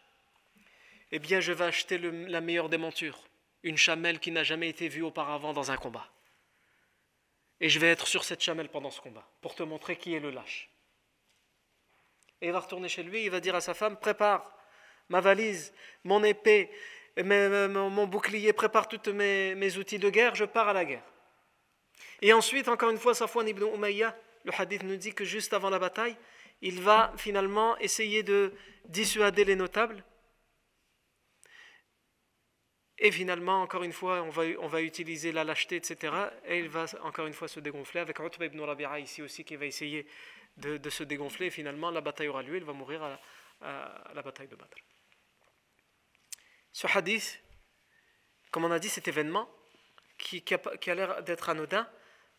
eh 1.12 1.20
bien, 1.20 1.40
je 1.40 1.52
vais 1.52 1.66
acheter 1.66 1.98
la 1.98 2.42
meilleure 2.42 2.70
des 2.70 2.78
montures 2.78 3.22
une 3.64 3.78
chamelle 3.78 4.20
qui 4.20 4.32
n'a 4.32 4.44
jamais 4.44 4.70
été 4.70 4.88
vue 4.88 5.04
auparavant 5.04 5.54
dans 5.54 5.72
un 5.72 5.78
combat. 5.78 6.08
Et 7.60 7.70
je 7.70 7.80
vais 7.80 7.92
être 7.92 8.08
sur 8.08 8.24
cette 8.24 8.42
chamelle 8.42 8.70
pendant 8.70 8.90
ce 8.90 9.02
combat, 9.02 9.28
pour 9.42 9.54
te 9.54 9.64
montrer 9.64 9.96
qui 9.96 10.16
est 10.16 10.20
le 10.20 10.32
lâche. 10.32 10.70
Et 12.42 12.48
il 12.48 12.52
va 12.52 12.60
retourner 12.60 12.90
chez 12.90 13.04
lui, 13.04 13.24
il 13.24 13.30
va 13.30 13.40
dire 13.40 13.56
à 13.56 13.62
sa 13.62 13.74
femme, 13.74 13.98
prépare 13.98 14.58
ma 15.10 15.22
valise, 15.22 15.74
mon 16.04 16.24
épée, 16.24 16.72
mon 17.18 18.08
bouclier, 18.08 18.52
prépare 18.54 18.88
tous 18.88 19.12
mes, 19.14 19.54
mes, 19.54 19.78
outils 19.78 20.00
de 20.00 20.10
guerre, 20.10 20.34
je 20.34 20.46
pars 20.46 20.70
à 20.70 20.74
la 20.74 20.86
guerre. 20.86 21.04
Et 22.22 22.34
ensuite, 22.34 22.68
encore 22.68 22.90
une 22.90 22.98
fois, 22.98 23.14
Safwan 23.14 23.48
ibn 23.48 23.64
Umayya, 23.64 24.18
le 24.44 24.52
hadith 24.58 24.82
nous 24.82 24.96
dit 24.96 25.14
que 25.14 25.24
juste 25.24 25.54
avant 25.54 25.70
la 25.70 25.78
bataille, 25.78 26.16
il 26.62 26.82
va 26.82 27.14
finalement 27.18 27.78
essayer 27.78 28.24
de 28.24 28.54
dissuader 28.86 29.46
les 29.46 29.56
notables 29.56 30.04
et 33.04 33.12
finalement, 33.12 33.64
encore 33.64 33.82
une 33.82 33.94
fois, 33.94 34.22
on 34.22 34.30
va, 34.30 34.44
on 34.60 34.68
va 34.68 34.84
utiliser 34.84 35.32
la 35.32 35.44
lâcheté, 35.44 35.76
etc. 35.76 36.14
Et 36.46 36.60
il 36.60 36.70
va 36.70 36.86
encore 37.02 37.26
une 37.26 37.34
fois 37.34 37.48
se 37.48 37.60
dégonfler, 37.60 38.00
avec 38.00 38.20
Utba 38.20 38.46
ibn 38.46 38.62
Rabi'a 38.62 39.00
ici 39.00 39.24
aussi 39.24 39.44
qui 39.44 39.56
va 39.56 39.66
essayer 39.66 40.06
de, 40.58 40.88
se 40.88 41.04
dégonfler. 41.04 41.48
Et 41.48 41.50
finalement, 41.50 41.90
la 41.90 42.02
bataille 42.02 42.28
aura 42.28 42.44
lieu, 42.44 42.58
il 42.58 42.64
va 42.64 42.74
mourir 42.74 43.02
à, 43.02 44.14
la 44.14 44.22
bataille 44.22 44.48
de 44.48 44.56
Badr. 44.56 44.78
Ce 46.72 46.86
hadith, 46.96 47.42
comme 48.52 48.66
on 48.66 48.72
a 48.72 48.78
dit, 48.78 48.90
cet 48.90 49.08
événement, 49.08 49.50
qui, 50.20 50.44
qui 50.44 50.54
a, 50.54 50.94
l'air 50.96 51.24
d'être 51.24 51.50
anodin, 51.50 51.90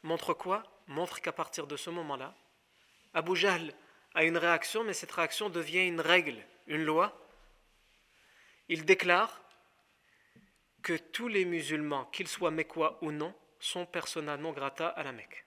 montre 0.04 0.32
quoi? 0.32 0.62
Montre 0.86 1.20
qu'à 1.20 1.32
partir 1.32 1.66
de 1.66 1.76
ce 1.76 1.90
moment-là, 1.90 2.36
Abu 3.14 3.34
Jahl 3.34 3.74
a 4.14 4.24
une 4.24 4.36
réaction, 4.36 4.84
mais 4.84 4.92
cette 4.92 5.12
réaction 5.12 5.50
devient 5.50 5.86
une 5.86 6.00
règle, 6.00 6.44
une 6.66 6.84
loi. 6.84 7.18
Il 8.68 8.84
déclare 8.84 9.40
que 10.82 10.96
tous 10.96 11.28
les 11.28 11.44
musulmans, 11.44 12.06
qu'ils 12.06 12.28
soient 12.28 12.50
mécois 12.50 12.98
ou 13.02 13.12
non, 13.12 13.34
sont 13.60 13.86
persona 13.86 14.36
non 14.36 14.52
grata 14.52 14.88
à 14.88 15.02
la 15.02 15.12
Mecque. 15.12 15.44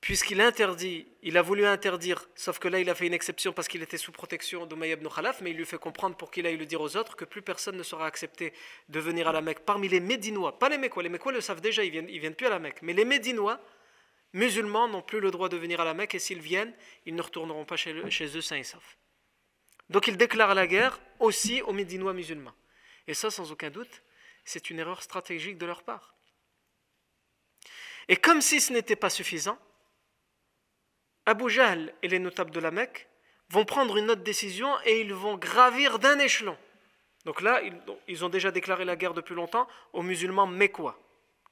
puisqu'il 0.00 0.40
interdit, 0.40 1.06
il 1.22 1.36
a 1.36 1.42
voulu 1.42 1.66
interdire, 1.66 2.28
sauf 2.34 2.58
que 2.58 2.68
là 2.68 2.78
il 2.78 2.88
a 2.88 2.94
fait 2.94 3.06
une 3.06 3.14
exception 3.14 3.52
parce 3.52 3.68
qu'il 3.68 3.82
était 3.82 3.98
sous 3.98 4.12
protection 4.12 4.64
d'Umayy 4.66 4.92
ibn 4.92 5.08
Khalaf, 5.08 5.40
mais 5.40 5.50
il 5.50 5.56
lui 5.56 5.66
fait 5.66 5.78
comprendre 5.78 6.16
pour 6.16 6.30
qu'il 6.30 6.46
aille 6.46 6.56
le 6.56 6.66
dire 6.66 6.80
aux 6.80 6.96
autres 6.96 7.16
que 7.16 7.24
plus 7.24 7.42
personne 7.42 7.76
ne 7.76 7.82
sera 7.82 8.06
accepté 8.06 8.52
de 8.88 9.00
venir 9.00 9.28
à 9.28 9.32
la 9.32 9.40
Mecque 9.40 9.60
parmi 9.60 9.88
les 9.88 10.00
Médinois, 10.00 10.58
pas 10.58 10.68
les 10.68 10.78
Mécois, 10.78 11.02
les 11.02 11.08
Mécois 11.08 11.32
le 11.32 11.40
savent 11.40 11.60
déjà, 11.60 11.82
ils 11.84 11.90
viennent, 11.90 12.06
viennent 12.06 12.34
plus 12.34 12.46
à 12.46 12.50
la 12.50 12.58
Mecque, 12.58 12.78
mais 12.82 12.92
les 12.92 13.04
Médinois, 13.04 13.60
musulmans, 14.32 14.88
n'ont 14.88 15.02
plus 15.02 15.20
le 15.20 15.30
droit 15.30 15.48
de 15.48 15.56
venir 15.56 15.80
à 15.80 15.84
la 15.84 15.94
Mecque 15.94 16.14
et 16.14 16.18
s'ils 16.18 16.40
viennent, 16.40 16.74
ils 17.06 17.14
ne 17.14 17.22
retourneront 17.22 17.64
pas 17.64 17.76
chez, 17.76 17.92
eux 17.92 18.40
sains 18.40 18.56
et 18.56 18.64
saufs. 18.64 18.98
Donc 19.88 20.06
il 20.06 20.16
déclare 20.16 20.54
la 20.54 20.66
guerre 20.66 21.00
aussi 21.18 21.62
aux 21.62 21.72
Médinois 21.72 22.12
musulmans. 22.12 22.54
Et 23.06 23.14
ça, 23.14 23.30
sans 23.30 23.50
aucun 23.52 23.70
doute, 23.70 24.02
c'est 24.44 24.70
une 24.70 24.78
erreur 24.78 25.02
stratégique 25.02 25.58
de 25.58 25.66
leur 25.66 25.82
part. 25.82 26.14
Et 28.08 28.16
comme 28.16 28.40
si 28.40 28.60
ce 28.60 28.72
n'était 28.72 28.96
pas 28.96 29.10
suffisant, 29.10 29.58
Abu 31.26 31.50
Jahl 31.50 31.94
et 32.02 32.08
les 32.08 32.18
notables 32.18 32.50
de 32.50 32.60
la 32.60 32.70
Mecque 32.70 33.08
vont 33.50 33.64
prendre 33.64 33.96
une 33.96 34.10
autre 34.10 34.22
décision 34.22 34.70
et 34.84 35.00
ils 35.00 35.12
vont 35.12 35.36
gravir 35.36 35.98
d'un 35.98 36.18
échelon. 36.18 36.56
Donc 37.24 37.40
là, 37.42 37.60
ils 38.06 38.24
ont 38.24 38.28
déjà 38.28 38.50
déclaré 38.50 38.84
la 38.84 38.96
guerre 38.96 39.14
depuis 39.14 39.34
longtemps 39.34 39.68
aux 39.92 40.02
musulmans 40.02 40.46
mécois, 40.46 40.98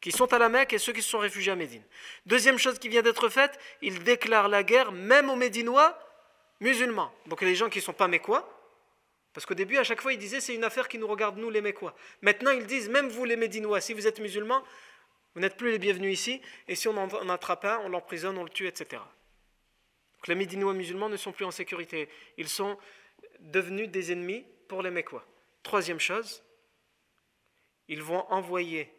qui 0.01 0.13
sont 0.13 0.33
à 0.33 0.39
la 0.39 0.49
Mecque 0.49 0.73
et 0.73 0.79
ceux 0.79 0.93
qui 0.93 1.03
se 1.03 1.11
sont 1.11 1.19
réfugiés 1.19 1.53
à 1.53 1.57
Médine. 1.57 1.83
Deuxième 2.27 2.59
chose 2.59 2.79
qui 2.79 2.89
vient 2.89 3.03
d'être 3.03 3.29
faite, 3.29 3.59
ils 3.83 4.03
déclarent 4.03 4.49
la 4.49 4.63
guerre 4.63 4.93
même 4.93 5.31
aux 5.31 5.37
Médinois 5.37 5.99
musulmans. 6.61 7.13
Donc 7.27 7.43
les 7.43 7.55
gens 7.55 7.69
qui 7.69 7.79
ne 7.79 7.85
sont 7.85 7.93
pas 7.93 8.09
mécois, 8.09 8.53
parce 9.33 9.45
qu'au 9.45 9.55
début, 9.55 9.77
à 9.77 9.85
chaque 9.85 10.01
fois, 10.01 10.13
ils 10.13 10.19
disaient 10.19 10.41
c'est 10.41 10.55
une 10.55 10.65
affaire 10.65 10.89
qui 10.89 10.99
nous 10.99 11.07
regarde, 11.07 11.37
nous 11.37 11.51
les 11.51 11.61
mécois. 11.61 11.95
Maintenant, 12.23 12.53
ils 12.53 12.67
disent 12.67 12.89
même 12.89 13.09
vous 13.09 13.25
les 13.25 13.37
Médinois, 13.37 13.81
si 13.81 13.93
vous 13.93 14.07
êtes 14.07 14.21
musulmans, 14.21 14.63
vous 15.35 15.41
n'êtes 15.41 15.57
plus 15.57 15.71
les 15.71 15.79
bienvenus 15.79 16.19
ici, 16.19 16.41
et 16.69 16.75
si 16.75 16.89
on 16.89 16.97
en 16.97 17.29
attrape 17.29 17.67
un, 17.67 17.79
on 17.85 17.91
l'emprisonne, 17.91 18.39
on 18.39 18.45
le 18.45 18.51
tue, 18.51 18.67
etc 18.67 19.01
les 20.29 20.35
Médinois 20.35 20.75
musulmans 20.75 21.09
ne 21.09 21.17
sont 21.17 21.33
plus 21.33 21.45
en 21.45 21.51
sécurité. 21.51 22.09
Ils 22.37 22.49
sont 22.49 22.79
devenus 23.41 23.89
des 23.89 24.13
ennemis 24.13 24.45
pour 24.69 24.83
les 24.83 24.91
Mécois. 24.91 25.25
Troisième 25.63 26.01
chose, 26.01 26.43
ils 27.89 28.03
vont 28.03 28.25
envoyer 28.31 28.93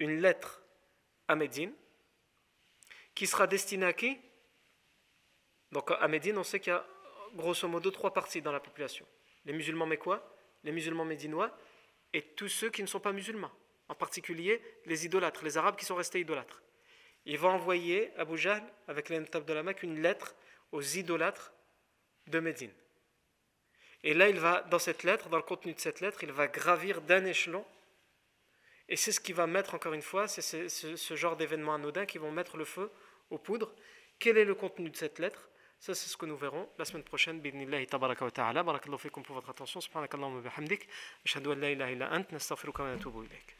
une 0.00 0.20
lettre 0.20 0.60
à 1.28 1.36
Médine 1.36 1.72
qui 3.14 3.28
sera 3.28 3.46
destinée 3.46 3.86
à 3.86 3.92
qui? 3.92 4.18
Donc 5.70 5.90
à 5.92 6.08
Médine, 6.08 6.36
on 6.36 6.42
sait 6.42 6.58
qu'il 6.58 6.72
y 6.72 6.76
a 6.76 6.84
grosso 7.34 7.68
modo 7.68 7.92
trois 7.92 8.12
parties 8.12 8.42
dans 8.42 8.50
la 8.50 8.58
population. 8.58 9.06
Les 9.44 9.52
musulmans 9.52 9.86
mécois, 9.86 10.36
les 10.64 10.72
musulmans 10.72 11.04
médinois 11.04 11.56
et 12.12 12.22
tous 12.22 12.48
ceux 12.48 12.70
qui 12.70 12.82
ne 12.82 12.88
sont 12.88 12.98
pas 12.98 13.12
musulmans. 13.12 13.52
En 13.88 13.94
particulier 13.94 14.60
les 14.86 15.06
idolâtres, 15.06 15.44
les 15.44 15.56
arabes 15.56 15.76
qui 15.76 15.84
sont 15.84 15.94
restés 15.94 16.18
idolâtres. 16.18 16.62
Il 17.26 17.38
va 17.38 17.48
envoyer 17.48 18.12
Abu 18.16 18.38
Jahl, 18.38 18.62
avec 18.88 19.08
les 19.10 19.20
notables 19.20 19.44
de 19.44 19.52
la 19.52 19.62
Mecque, 19.62 19.82
une 19.82 20.00
lettre 20.00 20.34
aux 20.72 20.80
idolâtres 20.80 21.52
de 22.26 22.40
Médine. 22.40 22.72
Et 24.02 24.14
là, 24.14 24.28
il 24.28 24.40
va, 24.40 24.62
dans 24.62 24.78
cette 24.78 25.02
lettre, 25.02 25.28
dans 25.28 25.36
le 25.36 25.42
contenu 25.42 25.74
de 25.74 25.80
cette 25.80 26.00
lettre, 26.00 26.24
il 26.24 26.32
va 26.32 26.48
gravir 26.48 27.02
d'un 27.02 27.24
échelon. 27.26 27.64
Et 28.90 28.96
c'est 28.96 29.12
ce 29.12 29.20
qui 29.20 29.32
va 29.32 29.46
mettre, 29.46 29.74
encore 29.74 29.92
une 29.94 30.02
fois, 30.02 30.26
c'est 30.26 30.68
ce, 30.68 31.16
genre 31.16 31.36
d'événements 31.36 31.74
anodins 31.74 32.06
qui 32.06 32.18
vont 32.18 32.32
mettre 32.32 32.56
le 32.56 32.64
feu 32.64 32.90
aux 33.30 33.38
poudres. 33.38 33.72
Quel 34.18 34.36
est 34.36 34.44
le 34.44 34.56
contenu 34.56 34.90
de 34.90 34.96
cette 34.96 35.20
lettre? 35.20 35.48
Ça, 35.78 35.94
c'est 35.94 36.08
ce 36.10 36.16
que 36.16 36.26
nous 36.26 36.36
verrons 36.36 36.68
la 36.76 36.84
semaine 36.84 37.04
prochaine. 37.04 37.40
Bidnillahi 37.40 37.86
tabaraka 37.86 38.24
wa 38.24 38.30
ta'ala. 38.32 38.62
Barakallahu 38.64 38.98
fikum 38.98 39.22
pour 39.22 39.36
votre 39.36 39.48
attention. 39.48 39.80
Subhanakallahu 39.80 40.34
wa 40.34 40.40
bihamdik. 40.40 40.88
Ashhadu 41.24 41.52
an 41.52 41.54
la 41.54 41.70
ilaha 41.70 41.92
illa 41.92 42.12
ant. 42.12 42.30
Nastaghfiruka 42.32 42.82
wa 42.82 42.90
natubu 42.90 43.22
ilayk. 43.24 43.56